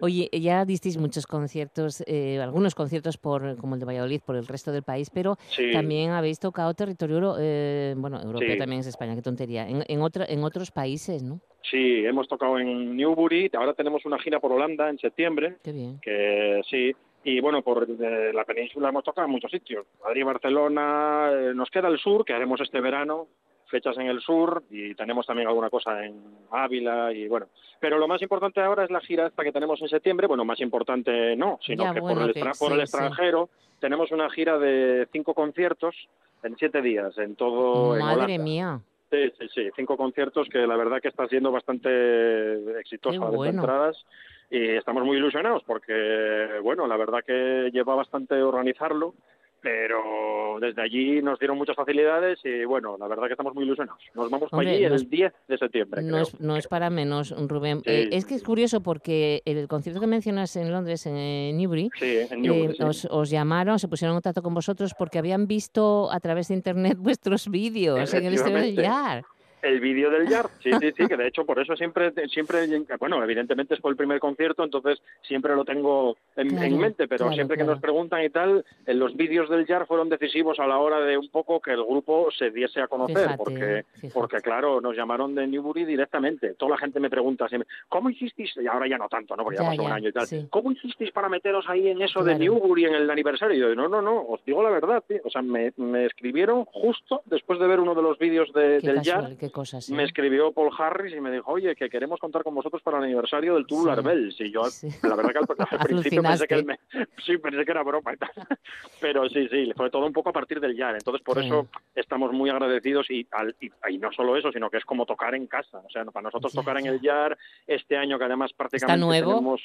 Oye, 0.01 0.29
ya 0.33 0.65
disteis 0.65 0.97
muchos 0.97 1.27
conciertos, 1.27 2.03
eh, 2.07 2.41
algunos 2.41 2.75
conciertos 2.75 3.19
por 3.19 3.57
como 3.59 3.75
el 3.75 3.81
de 3.81 3.87
Valladolid, 3.87 4.21
por 4.25 4.37
el 4.37 4.47
resto 4.47 4.73
del 4.73 4.83
país, 4.83 5.11
pero 5.11 5.37
Sí. 5.49 5.73
también 5.73 6.11
habéis 6.11 6.39
tocado 6.39 6.73
territorio, 6.75 7.17
euro- 7.17 7.37
eh, 7.41 7.95
bueno, 7.97 8.21
europeo 8.23 8.53
Sí. 8.53 8.59
también 8.59 8.81
es 8.81 8.87
España, 8.87 9.15
qué 9.15 9.23
tontería, 9.23 9.69
en, 9.69 9.85
en, 9.87 10.03
otra- 10.03 10.27
en 10.29 10.43
otros 10.45 10.71
países, 10.71 11.23
¿no? 11.23 11.41
Sí, 11.71 12.05
hemos 12.07 12.27
tocado 12.29 12.59
en 12.59 12.97
Newbury, 12.97 13.51
ahora 13.55 13.75
tenemos 13.75 14.05
una 14.07 14.19
gira 14.19 14.41
por 14.41 14.53
Holanda 14.53 14.89
en 14.89 14.99
septiembre, 14.99 15.57
Qué 15.63 15.73
bien. 15.73 16.01
que 16.01 16.63
sí, 16.71 16.95
y 17.25 17.41
bueno, 17.41 17.63
por 17.63 17.87
eh, 17.89 18.33
la 18.33 18.45
península 18.45 18.89
hemos 18.89 19.05
tocado 19.05 19.27
en 19.27 19.33
muchos 19.33 19.51
sitios, 19.51 19.87
Madrid, 20.03 20.25
Barcelona, 20.25 21.31
eh, 21.33 21.53
nos 21.55 21.71
queda 21.71 21.89
el 21.89 21.99
sur, 21.99 22.25
que 22.25 22.33
haremos 22.33 22.61
este 22.61 22.81
verano, 22.81 23.27
fechas 23.67 23.97
en 23.99 24.07
el 24.07 24.21
sur, 24.21 24.63
y 24.71 24.95
tenemos 24.95 25.27
también 25.27 25.47
alguna 25.49 25.71
cosa 25.71 26.05
en 26.05 26.21
Ávila, 26.51 27.13
y 27.13 27.29
bueno, 27.29 27.47
pero 27.79 27.99
lo 27.99 28.09
más 28.09 28.21
importante 28.23 28.61
ahora 28.61 28.85
es 28.85 28.91
la 28.91 29.01
gira 29.01 29.27
esta 29.27 29.45
que 29.45 29.53
tenemos 29.53 29.81
en 29.83 29.89
septiembre, 29.89 30.27
bueno, 30.27 30.45
más 30.45 30.61
importante 30.61 31.37
no, 31.37 31.59
sino 31.63 31.85
Ya, 31.85 31.95
que, 31.95 32.01
bueno, 32.01 32.21
por 32.21 32.29
el, 32.29 32.35
que 32.35 32.51
por 32.59 32.73
el 32.73 32.79
sí. 32.79 32.83
extranjero 32.83 33.49
tenemos 33.79 34.11
una 34.13 34.29
gira 34.31 34.59
de 34.59 35.07
cinco 35.13 35.35
conciertos 35.35 35.95
en 36.43 36.57
siete 36.57 36.83
días, 36.83 37.17
en 37.19 37.37
todo, 37.37 37.97
en 37.97 38.03
Madre 38.03 38.39
mía. 38.39 38.81
Sí, 39.11 39.33
sí, 39.39 39.49
sí, 39.53 39.71
cinco 39.75 39.97
conciertos 39.97 40.49
que 40.49 40.59
la 40.67 40.77
verdad 40.77 41.01
que 41.03 41.09
está 41.09 41.27
siendo 41.27 41.51
bastante 41.51 42.79
exitosa 42.79 43.19
Qué 43.19 43.19
la 43.19 43.25
venta 43.25 43.31
de 43.31 43.37
bueno. 43.37 43.61
entradas 43.61 44.07
y 44.51 44.71
estamos 44.77 45.05
muy 45.05 45.17
ilusionados 45.19 45.63
porque, 45.65 46.59
bueno, 46.63 46.87
la 46.87 46.97
verdad 46.97 47.21
que 47.27 47.71
lleva 47.73 47.95
bastante 47.95 48.35
organizarlo, 48.43 49.15
pero 49.63 50.57
desde 50.59 50.81
allí 50.83 51.21
nos 51.23 51.39
dieron 51.39 51.59
muchas 51.59 51.77
facilidades 51.77 52.41
y, 52.45 52.65
bueno, 52.65 52.97
la 52.99 53.07
verdad 53.09 53.27
que 53.27 53.33
estamos 53.35 53.55
muy 53.55 53.65
ilusionados. 53.65 54.01
Nos 54.15 54.31
vamos 54.31 54.49
para 54.51 54.59
Hombre, 54.61 54.75
allí 54.75 54.83
no 54.85 54.89
el 54.89 54.95
es- 54.95 55.11
10 55.11 55.33
de 55.49 55.59
septiembre, 55.59 56.03
No 56.03 56.09
creo. 56.09 56.23
es, 56.23 56.41
no 56.41 56.57
es 56.57 56.67
para 56.67 56.89
menos, 56.89 57.35
Rubén. 57.47 57.81
Sí, 57.85 57.91
Eh, 57.91 58.09
es 58.13 58.25
que 58.25 58.35
es 58.37 58.43
curioso 58.43 58.83
porque 58.83 59.43
el 59.45 59.69
concierto 59.69 60.01
que 60.01 60.07
mencionas 60.07 60.57
en 60.57 60.73
Londres, 60.73 61.05
en 61.07 61.57
Newbury, 61.59 61.91
Sí, 61.99 62.17
en 62.31 62.41
Newbury, 62.43 62.73
eh, 62.73 62.77
sí. 62.79 62.83
os, 62.83 63.05
os 63.11 63.29
llamaron, 63.31 63.79
se 63.79 63.87
pusieron 63.89 64.15
en 64.15 64.17
contacto 64.17 64.43
con 64.43 64.55
vosotros 64.55 64.95
porque 64.99 65.19
habían 65.19 65.47
visto 65.47 66.11
a 66.11 66.19
través 66.21 66.49
de 66.49 66.55
internet 66.55 66.97
vuestros 66.99 67.49
vídeos 67.51 68.13
en 68.15 68.25
el 68.25 68.35
Efectivamente. 68.35 68.83
Yard. 68.83 69.25
El 69.63 69.81
vídeo 69.81 70.11
del 70.11 70.29
Yard, 70.29 70.49
sí, 70.63 70.71
sí, 70.81 70.93
sí, 70.97 71.07
que 71.07 71.17
de 71.17 71.27
hecho 71.29 71.45
por 71.45 71.59
eso 71.61 71.77
siempre, 71.77 72.13
siempre, 72.29 72.67
bueno, 72.99 73.23
evidentemente 73.23 73.75
es 73.75 73.81
por 73.81 73.91
el 73.91 73.97
primer 73.97 74.19
concierto, 74.21 74.65
entonces 74.65 75.01
siempre 75.23 75.55
lo 75.55 75.65
tengo 75.65 76.17
en, 76.37 76.49
Claro, 76.49 76.65
en 76.67 76.79
mente, 76.79 77.07
pero 77.09 77.19
claro, 77.25 77.35
siempre 77.35 77.57
que 77.57 77.65
nos 77.65 77.81
preguntan 77.81 78.23
y 78.25 78.31
tal, 78.31 78.65
en 78.87 78.99
los 78.99 79.17
vídeos 79.17 79.49
del 79.51 79.67
Yard 79.67 79.87
fueron 79.87 80.09
decisivos 80.09 80.59
a 80.61 80.67
la 80.67 80.79
hora 80.79 81.01
de 81.01 81.17
un 81.19 81.29
poco 81.29 81.61
que 81.61 81.73
el 81.73 81.85
grupo 81.85 82.29
se 82.37 82.51
diese 82.51 82.81
a 82.81 82.89
conocer, 82.89 83.17
Fíjate, 83.19 83.37
porque, 83.37 83.85
fíjate. 83.95 84.15
porque 84.15 84.37
claro, 84.41 84.81
nos 84.81 84.97
llamaron 84.97 85.35
de 85.35 85.47
Newbury 85.47 85.85
directamente. 85.85 86.55
Toda 86.55 86.73
la 86.73 86.79
gente 86.79 87.01
me 87.01 87.11
pregunta 87.11 87.49
siempre, 87.49 87.69
¿cómo 87.89 88.11
hicisteis? 88.11 88.53
Y 88.57 88.67
ahora 88.67 88.87
ya 88.89 88.99
no 88.99 89.09
tanto, 89.09 89.37
¿no? 89.37 89.45
Porque 89.45 89.59
ya, 89.59 89.65
Ya, 89.65 89.71
pasó 89.71 89.83
un 89.85 89.93
año 89.93 90.09
y 90.09 90.13
tal. 90.13 90.27
sí. 90.27 90.47
¿Cómo 90.51 90.73
hicisteis 90.73 91.11
para 91.13 91.29
meteros 91.29 91.69
ahí 91.69 91.89
en 91.89 92.01
eso 92.03 92.23
de. 92.25 92.37
Newbury 92.37 92.87
en 92.87 92.95
el 92.95 93.11
aniversario? 93.11 93.57
Y 93.57 93.61
yo, 93.61 93.75
no, 93.75 93.89
no, 93.89 94.01
no, 94.01 94.23
os 94.23 94.45
digo 94.45 94.63
la 94.63 94.71
verdad, 94.71 95.03
tío. 95.07 95.19
O 95.25 95.31
sea, 95.31 95.43
me, 95.43 95.73
me 95.77 96.07
escribieron 96.07 96.65
justo 96.65 97.23
después 97.27 97.59
de 97.59 97.67
ver 97.67 97.81
uno 97.81 97.95
de 97.95 98.03
los 98.03 98.19
vídeos 98.19 98.53
de, 98.53 98.81
del 98.81 98.97
casual, 98.97 99.37
Yard 99.39 99.50
qué 99.51 99.55
cosas. 99.55 99.91
me 99.91 100.03
¿eh? 100.03 100.07
escribió 100.07 100.53
Paul 100.53 100.71
Harris 100.79 101.15
y 101.15 101.21
me 101.21 101.31
dijo, 101.31 101.51
oye, 101.51 101.75
que 101.77 101.89
queremos 101.91 102.19
contar 102.19 102.43
con 102.43 102.55
vosotros 102.55 102.83
para 102.83 102.99
el 102.99 103.05
aniversario 103.05 103.55
del 103.55 103.67
Tubular 103.67 103.99
Sí. 103.99 104.05
Bells. 104.05 104.41
Y 104.41 104.51
yo, 104.53 104.65
Sí. 104.65 104.89
la 105.03 105.15
verdad 105.17 105.33
que 105.33 105.39
al, 105.39 105.79
al 105.79 105.79
principio 105.87 106.23
pensé 106.23 106.47
que, 106.47 106.55
él 106.55 106.65
me- 106.65 106.79
sí, 107.25 107.37
pensé 107.39 107.65
que 107.65 107.71
era 107.71 107.83
broma 107.83 108.13
y 108.15 108.17
tal. 108.17 108.31
Pero 109.01 109.29
sí, 109.29 109.49
sí, 109.49 109.73
fue 109.77 109.91
todo 109.91 110.07
un 110.07 110.13
poco 110.13 110.31
a 110.31 110.33
partir 110.33 110.61
del 110.61 110.77
Yard. 110.77 110.97
Entonces, 110.97 111.23
por 111.23 111.39
Sí. 111.41 111.47
eso 111.47 111.69
estamos 111.95 112.33
muy 112.33 112.51
agradecidos 112.51 113.11
y, 113.11 113.27
al- 113.33 113.55
y, 113.61 113.71
y 113.89 113.99
no 113.99 114.13
solo 114.13 114.37
eso, 114.37 114.51
sino 114.53 114.71
que 114.71 114.79
es 114.79 114.85
como 114.85 115.07
tocar 115.07 115.35
en 115.35 115.47
casa. 115.47 115.79
O 115.87 115.91
sea, 115.91 116.05
para 116.07 116.23
nosotros 116.25 116.53
tocar 116.53 116.79
en 116.79 116.87
el 116.87 117.01
Yard 117.01 117.37
este 117.67 117.97
año, 117.97 118.19
que 118.19 118.25
además 118.25 118.53
prácticamente 118.53 119.05
nuevo? 119.05 119.31
tenemos... 119.35 119.61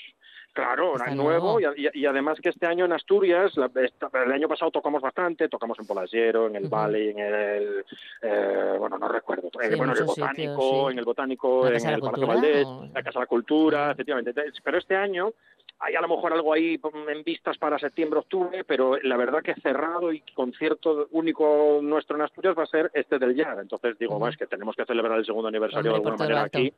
Claro, 0.55 0.95
Está 0.95 1.09
es 1.09 1.15
nuevo, 1.17 1.59
nuevo. 1.59 1.75
Y, 1.93 2.05
además 2.05 2.39
que 2.41 2.47
este 2.47 2.65
año 2.65 2.85
en 2.85 2.93
Asturias, 2.93 3.55
la- 3.57 3.69
esta- 3.83 4.09
el 4.23 4.31
año 4.31 4.47
pasado 4.47 4.71
tocamos 4.71 5.01
bastante, 5.01 5.49
tocamos 5.49 5.77
en 5.79 5.85
Polasiero, 5.85 6.47
en 6.47 6.55
el. 6.55 6.69
Valle, 6.69 7.11
en 7.11 7.19
el, 7.19 7.85
eh, 8.21 8.75
bueno, 8.79 8.97
no 8.97 9.09
recuerdo, 9.09 9.49
Sí, 9.51 9.59
eh, 9.61 9.67
en 9.71 9.77
bueno, 9.77 9.91
en 9.91 9.99
el 9.99 10.05
Botánico, 10.05 10.61
sí. 10.87 10.93
en 10.93 10.99
el 10.99 11.05
Botánico, 11.05 11.63
¿La 11.69 11.69
en 11.69 11.75
el 11.75 11.99
Parque 11.99 11.99
Cultura 12.21 12.27
Valdés, 12.27 12.65
o- 12.65 12.85
la 12.93 13.03
Casa 13.03 13.19
de 13.19 13.23
la 13.23 13.27
Cultura, 13.27 13.91
efectivamente. 13.91 14.33
Pero 14.63 14.77
este 14.77 14.95
año 14.95 15.33
hay 15.79 15.93
a 15.95 15.99
lo 16.01 16.07
mejor 16.07 16.31
algo 16.31 16.53
ahí 16.53 16.79
en 17.09 17.23
vistas 17.25 17.57
para 17.57 17.77
septiembre, 17.77 18.19
octubre, 18.19 18.63
pero 18.63 18.97
la 19.03 19.17
verdad 19.17 19.41
que 19.43 19.55
cerrado 19.55 20.13
y 20.13 20.21
concierto 20.33 21.09
único 21.11 21.79
nuestro 21.81 22.15
en 22.15 22.21
Asturias 22.21 22.55
va 22.57 22.63
a 22.63 22.67
ser 22.67 22.89
este 22.93 23.19
del 23.19 23.35
Yard. 23.35 23.59
Entonces 23.59 23.99
digo, 23.99 24.17
bueno, 24.17 24.31
es 24.31 24.37
que 24.37 24.47
tenemos 24.47 24.73
que 24.77 24.85
celebrar 24.85 25.19
el 25.19 25.25
segundo 25.25 25.49
aniversario 25.49 25.91
Hombre, 25.91 26.01
de 26.01 26.09
alguna 26.11 26.17
manera 26.17 26.43
aquí. 26.43 26.73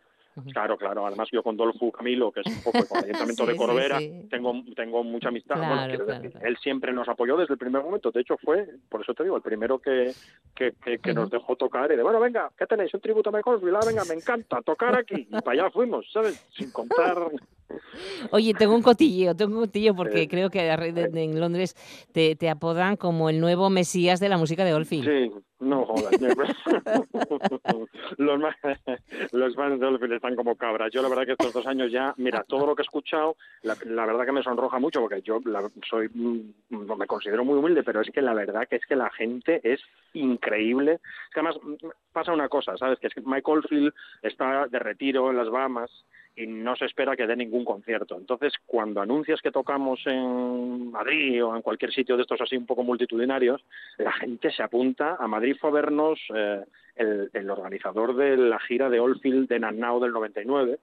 Claro, 0.54 0.78
claro. 0.78 1.06
Además 1.08 1.28
yo 1.32 1.44
con 1.44 1.58
Dolfo 1.58 1.92
Camilo, 1.92 2.32
que 2.32 2.42
es 2.42 2.48
un 2.48 2.64
poco 2.64 2.86
con 2.88 3.00
el 3.00 3.06
Ayuntamiento 3.10 3.46
Sí, 3.46 3.52
de 3.52 3.58
Corbera, 3.58 4.00
sí. 4.00 4.28
tengo 4.30 4.54
tengo 4.76 5.04
mucha 5.04 5.30
amistad. 5.30 5.56
Claro, 5.56 5.76
bueno, 5.76 6.06
claro, 6.06 6.22
decir, 6.22 6.32
claro. 6.32 6.48
él 6.48 6.58
siempre 6.62 6.94
nos 6.94 7.08
apoyó 7.10 7.38
desde 7.38 7.54
el 7.54 7.58
primer 7.60 7.84
momento. 7.84 8.12
De 8.12 8.22
hecho 8.22 8.38
fue, 8.38 8.68
por 8.90 9.02
eso 9.02 9.14
te 9.14 9.24
digo, 9.24 9.36
el 9.36 9.42
primero 9.42 9.80
que, 9.80 10.12
que, 10.56 10.74
que, 10.84 11.00
que 11.00 11.14
nos 11.14 11.30
dejó 11.30 11.56
tocar 11.56 11.92
y 11.92 11.96
de, 11.96 12.04
bueno, 12.04 12.20
venga, 12.20 12.50
¿qué 12.58 12.66
tenéis? 12.66 12.94
Un 12.94 13.02
tributo 13.02 13.30
a 13.30 13.34
Michael? 13.34 13.60
Ah, 13.76 13.86
venga, 13.86 14.04
me 14.06 14.14
encanta 14.16 14.62
tocar 14.62 14.98
aquí. 14.98 15.28
Y 15.30 15.42
para 15.42 15.64
allá 15.64 15.72
fuimos, 15.72 16.06
¿sabes? 16.12 16.36
Sin 16.56 16.72
contar... 16.72 17.18
Oye, 18.32 18.54
tengo 18.54 18.74
un 18.76 18.82
cotilleo, 18.82 19.36
tengo 19.36 19.56
un 19.60 19.66
cotilleo 19.66 19.94
porque 19.96 20.22
Sí. 20.22 20.28
creo 20.28 20.50
que 20.50 20.68
en 20.70 21.40
Londres 21.40 21.76
te, 22.14 22.36
te 22.36 22.50
apodan 22.50 22.96
como 22.96 23.30
el 23.30 23.40
nuevo 23.42 23.70
Mesías 23.70 24.20
de 24.20 24.30
la 24.30 24.38
música 24.38 24.64
de 24.64 24.74
Oldfield. 24.74 25.06
Sí, 25.06 25.32
No 25.60 25.86
jodas. 25.86 26.12
los, 28.18 28.40
los 29.32 29.56
fans 29.56 29.80
de 29.80 29.86
Olfil 29.86 30.14
están 30.14 30.36
como 30.36 30.56
cabras. 30.56 30.92
Yo 30.92 31.02
la 31.02 31.10
verdad 31.10 31.26
que 31.26 31.32
estos 31.32 31.54
dos 31.54 31.66
años 31.66 31.92
ya, 31.92 32.14
mira, 32.18 32.44
todo 32.44 32.68
lo 32.68 32.76
que 32.76 32.84
he 32.84 32.86
escuchado, 32.86 33.36
la, 33.64 34.06
verdad 34.06 34.26
que 34.26 34.32
me 34.32 34.44
sonroja 34.44 34.80
mucho 34.80 35.02
porque 35.02 35.22
yo 35.24 35.40
soy, 35.90 36.10
mm, 36.14 36.54
me 36.98 37.08
considero 37.08 37.44
muy 37.44 37.58
humilde, 37.58 37.84
pero 37.84 38.02
es 38.02 38.12
que 38.12 38.22
la 38.22 38.34
verdad 38.34 38.68
que 38.68 38.76
es 38.76 38.86
que 38.86 38.96
la 38.96 39.10
gente 39.10 39.62
es 39.64 39.82
increíble. 40.14 40.94
Es 40.94 41.34
que 41.34 41.40
además 41.40 41.58
mm, 41.62 41.88
pasa 42.14 42.34
una 42.34 42.50
cosa, 42.50 42.78
¿sabes? 42.78 43.00
Que 43.00 43.08
es 43.08 43.14
que 43.14 43.22
Mike 43.22 43.50
Oldfield 43.50 43.94
está 44.22 44.68
de 44.68 44.80
retiro 44.80 45.32
en 45.32 45.38
las 45.38 45.50
Bahamas 45.50 45.90
y 46.38 46.46
no 46.46 46.76
se 46.76 46.86
espera 46.86 47.16
que 47.16 47.26
dé 47.26 47.36
ningún 47.36 47.66
concierto. 47.66 48.16
Entonces, 48.16 48.54
cuando 48.66 49.02
anuncias 49.02 49.42
que 49.42 49.52
tocamos 49.52 50.00
en 50.06 50.92
Madrid 50.92 51.44
o 51.44 51.56
en 51.56 51.64
cualquier 51.64 51.92
sitio 51.92 52.16
de 52.16 52.22
estos 52.22 52.40
así 52.40 52.56
un 52.56 52.68
poco 52.68 52.84
multitudinarios, 52.84 53.66
la 53.98 54.12
gente 54.12 54.52
se 54.52 54.62
apunta. 54.62 55.18
A 55.20 55.28
Madrid 55.28 55.47
fue 55.54 55.70
a 55.70 55.74
vernos 55.74 56.20
eh, 56.34 56.64
el, 56.96 57.50
organizador 57.50 58.16
de 58.16 58.38
la 58.38 58.60
gira 58.60 58.90
de 58.90 59.00
Oldfield 59.00 59.48
de 59.48 59.60
Nannao 59.60 60.00
del 60.00 60.12
99 60.12 60.80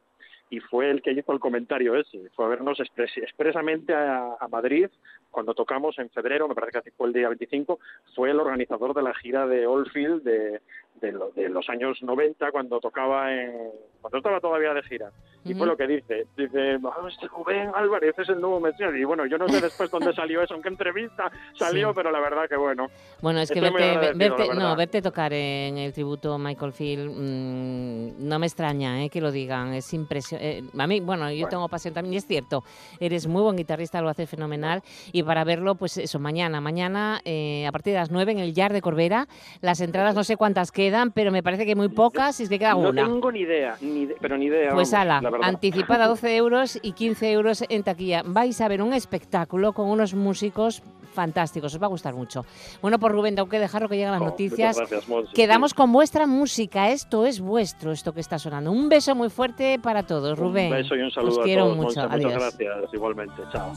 y 0.50 0.60
fue 0.60 0.90
el 0.90 1.02
que 1.02 1.12
hizo 1.12 1.32
el 1.32 1.40
comentario 1.40 1.96
ese. 1.96 2.30
Fue 2.34 2.44
a 2.44 2.48
vernos 2.48 2.78
expresamente 2.80 3.94
a, 3.94 4.36
Madrid 4.50 4.88
cuando 5.30 5.54
tocamos 5.54 5.98
en 5.98 6.10
febrero, 6.10 6.46
me 6.46 6.54
parece 6.54 6.80
que 6.82 6.90
fue 6.92 7.08
el 7.08 7.12
día 7.12 7.28
25, 7.28 7.80
fue 8.14 8.30
el 8.30 8.38
organizador 8.38 8.94
de 8.94 9.02
la 9.02 9.14
gira 9.14 9.46
de 9.46 9.66
Oldfield 9.66 10.22
de, 10.22 10.60
de, 11.00 11.48
los 11.48 11.68
años 11.68 12.02
90 12.02 12.50
cuando 12.50 12.80
tocaba 12.80 13.32
en, 13.32 13.70
cuando 14.00 14.18
estaba 14.18 14.40
todavía 14.40 14.74
de 14.74 14.82
gira. 14.82 15.10
Y 15.44 15.54
fue 15.54 15.66
lo 15.66 15.76
que 15.76 15.86
dice, 15.86 16.26
dice, 16.36 16.78
oh, 16.82 17.08
este 17.08 17.26
Rubén 17.28 17.70
Álvarez 17.74 18.18
es 18.18 18.28
el 18.30 18.40
nuevo 18.40 18.60
Mesías. 18.60 18.92
Y 18.96 19.04
bueno, 19.04 19.26
yo 19.26 19.36
no 19.36 19.46
sé 19.48 19.60
después 19.60 19.90
dónde 19.90 20.12
salió 20.14 20.40
eso, 20.40 20.54
en 20.54 20.62
qué 20.62 20.68
entrevista 20.68 21.30
salió, 21.54 21.92
pero 21.92 22.10
la 22.10 22.20
verdad 22.20 22.48
que 22.48 22.56
bueno. 22.56 22.88
Bueno, 23.20 23.40
es 23.40 23.50
que 23.50 23.60
verte, 23.60 24.12
verte, 24.14 24.54
no, 24.54 24.74
verte 24.74 25.02
tocar 25.02 25.32
en 25.34 25.76
el 25.76 25.92
tributo 25.92 26.38
Michael 26.38 26.72
Field 26.72 27.10
mm, 27.10 28.26
no 28.26 28.38
me 28.38 28.46
extraña 28.46 29.04
eh, 29.04 29.10
que 29.10 29.20
lo 29.20 29.30
digan, 29.30 29.74
es 29.74 29.92
impresionante. 29.92 30.58
Eh, 30.58 30.62
a 30.78 30.86
mí, 30.86 31.00
bueno, 31.00 31.30
yo 31.30 31.46
tengo 31.48 31.68
pasión 31.68 31.92
también, 31.92 32.14
y 32.14 32.16
es 32.16 32.26
cierto, 32.26 32.64
eres 33.00 33.26
muy 33.26 33.42
buen 33.42 33.56
guitarrista, 33.56 34.00
lo 34.00 34.08
haces 34.08 34.28
fenomenal. 34.28 34.82
Y 35.12 35.22
para 35.22 35.44
verlo, 35.44 35.74
pues 35.74 35.98
eso, 35.98 36.18
mañana, 36.18 36.60
mañana 36.60 37.20
eh, 37.24 37.66
a 37.66 37.72
partir 37.72 37.92
de 37.92 37.98
las 37.98 38.10
9 38.10 38.32
en 38.32 38.38
el 38.38 38.54
Yard 38.54 38.72
de 38.72 38.80
Corbera, 38.80 39.28
las 39.60 39.80
entradas 39.80 40.14
no 40.14 40.24
sé 40.24 40.36
cuántas 40.36 40.72
quedan, 40.84 41.12
pero 41.12 41.32
me 41.32 41.42
parece 41.42 41.66
que 41.66 41.74
muy 41.74 41.88
pocas, 41.88 42.36
si 42.36 42.44
es 42.44 42.48
que 42.48 42.58
queda 42.58 42.76
una. 42.76 43.02
No 43.02 43.08
tengo 43.08 43.32
ni 43.32 43.40
idea, 43.40 43.76
ni 43.80 44.06
pero 44.20 44.36
ni 44.36 44.46
idea. 44.46 44.72
Pues 44.72 44.92
ala, 44.92 45.22
anticipada 45.42 46.06
12 46.08 46.36
euros 46.36 46.78
y 46.82 46.92
15 46.92 47.32
euros 47.32 47.64
en 47.68 47.82
taquilla. 47.82 48.22
Vais 48.24 48.60
a 48.60 48.68
ver 48.68 48.82
un 48.82 48.92
espectáculo 48.92 49.72
con 49.72 49.88
unos 49.88 50.14
músicos 50.14 50.82
fantásticos, 51.14 51.74
os 51.74 51.80
va 51.80 51.86
a 51.86 51.90
gustar 51.90 52.14
mucho. 52.14 52.44
Bueno, 52.82 52.98
por 52.98 53.12
Rubén, 53.12 53.36
tengo 53.36 53.48
que 53.48 53.58
dejarlo 53.58 53.88
que 53.88 53.96
lleguen 53.96 54.12
las 54.12 54.20
oh, 54.20 54.26
noticias. 54.26 54.76
Quedamos 55.32 55.72
con 55.72 55.92
vuestra 55.92 56.26
música, 56.26 56.90
esto 56.90 57.24
es 57.24 57.40
vuestro, 57.40 57.92
esto 57.92 58.12
que 58.12 58.20
está 58.20 58.38
sonando. 58.38 58.72
Un 58.72 58.88
beso 58.88 59.14
muy 59.14 59.30
fuerte 59.30 59.78
para 59.78 60.02
todos, 60.02 60.38
Rubén. 60.38 60.72
Un 60.72 60.78
beso 60.78 60.96
y 60.96 61.02
un 61.02 61.10
saludo 61.10 61.38
os 61.38 61.44
quiero 61.44 61.68
mucho. 61.74 62.00
Adiós. 62.00 62.34
Muchas 62.34 62.58
gracias, 62.58 62.94
igualmente. 62.94 63.42
Chao. 63.52 63.72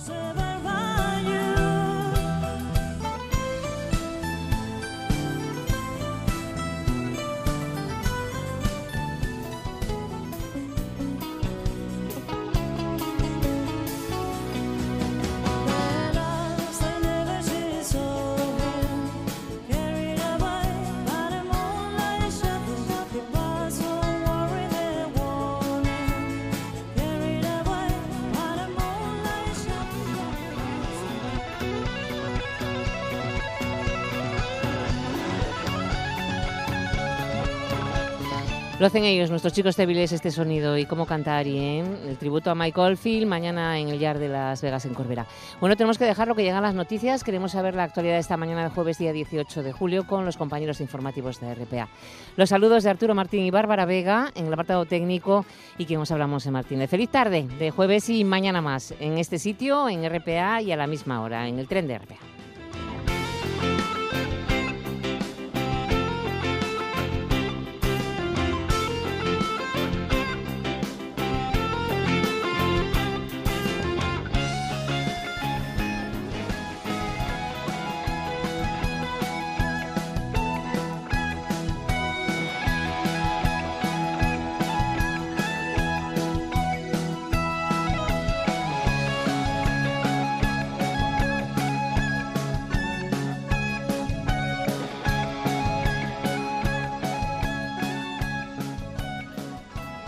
Lo 38.79 38.85
hacen 38.85 39.05
ellos, 39.05 39.31
nuestros 39.31 39.53
chicos 39.53 39.75
débiles, 39.75 40.11
este 40.11 40.29
sonido 40.29 40.77
y 40.77 40.85
cómo 40.85 41.07
cantar 41.07 41.47
y 41.47 41.79
el 41.79 42.17
tributo 42.19 42.51
a 42.51 42.55
Michael 42.55 42.95
Field 42.95 43.25
mañana 43.25 43.79
en 43.79 43.89
el 43.89 43.97
Yard 43.97 44.19
de 44.19 44.27
Las 44.27 44.61
Vegas 44.61 44.85
en 44.85 44.93
Corbera. 44.93 45.25
Bueno, 45.59 45.75
tenemos 45.75 45.97
que 45.97 46.05
dejarlo 46.05 46.35
que 46.35 46.43
llegan 46.43 46.61
las 46.61 46.75
noticias. 46.75 47.23
Queremos 47.23 47.53
saber 47.53 47.73
la 47.73 47.85
actualidad 47.85 48.13
de 48.13 48.19
esta 48.19 48.37
mañana 48.37 48.61
de 48.61 48.69
jueves 48.69 48.99
día 48.99 49.13
18 49.13 49.63
de 49.63 49.71
julio 49.71 50.05
con 50.05 50.25
los 50.25 50.37
compañeros 50.37 50.79
informativos 50.79 51.39
de 51.39 51.55
RPA. 51.55 51.89
Los 52.35 52.49
saludos 52.49 52.83
de 52.83 52.91
Arturo 52.91 53.15
Martín 53.15 53.45
y 53.45 53.49
Bárbara 53.49 53.85
Vega 53.85 54.31
en 54.35 54.45
el 54.45 54.53
apartado 54.53 54.85
técnico 54.85 55.43
y 55.79 55.85
quien 55.85 55.99
os 55.99 56.11
hablamos 56.11 56.45
en 56.45 56.53
Martínez. 56.53 56.87
Feliz 56.87 57.09
tarde 57.09 57.47
de 57.57 57.71
jueves 57.71 58.07
y 58.09 58.23
mañana 58.25 58.61
más 58.61 58.93
en 58.99 59.17
este 59.17 59.39
sitio, 59.39 59.89
en 59.89 60.07
RPA 60.07 60.61
y 60.61 60.71
a 60.71 60.77
la 60.77 60.85
misma 60.85 61.23
hora, 61.23 61.47
en 61.47 61.57
el 61.57 61.67
tren 61.67 61.87
de 61.87 61.97
RPA. 61.97 62.17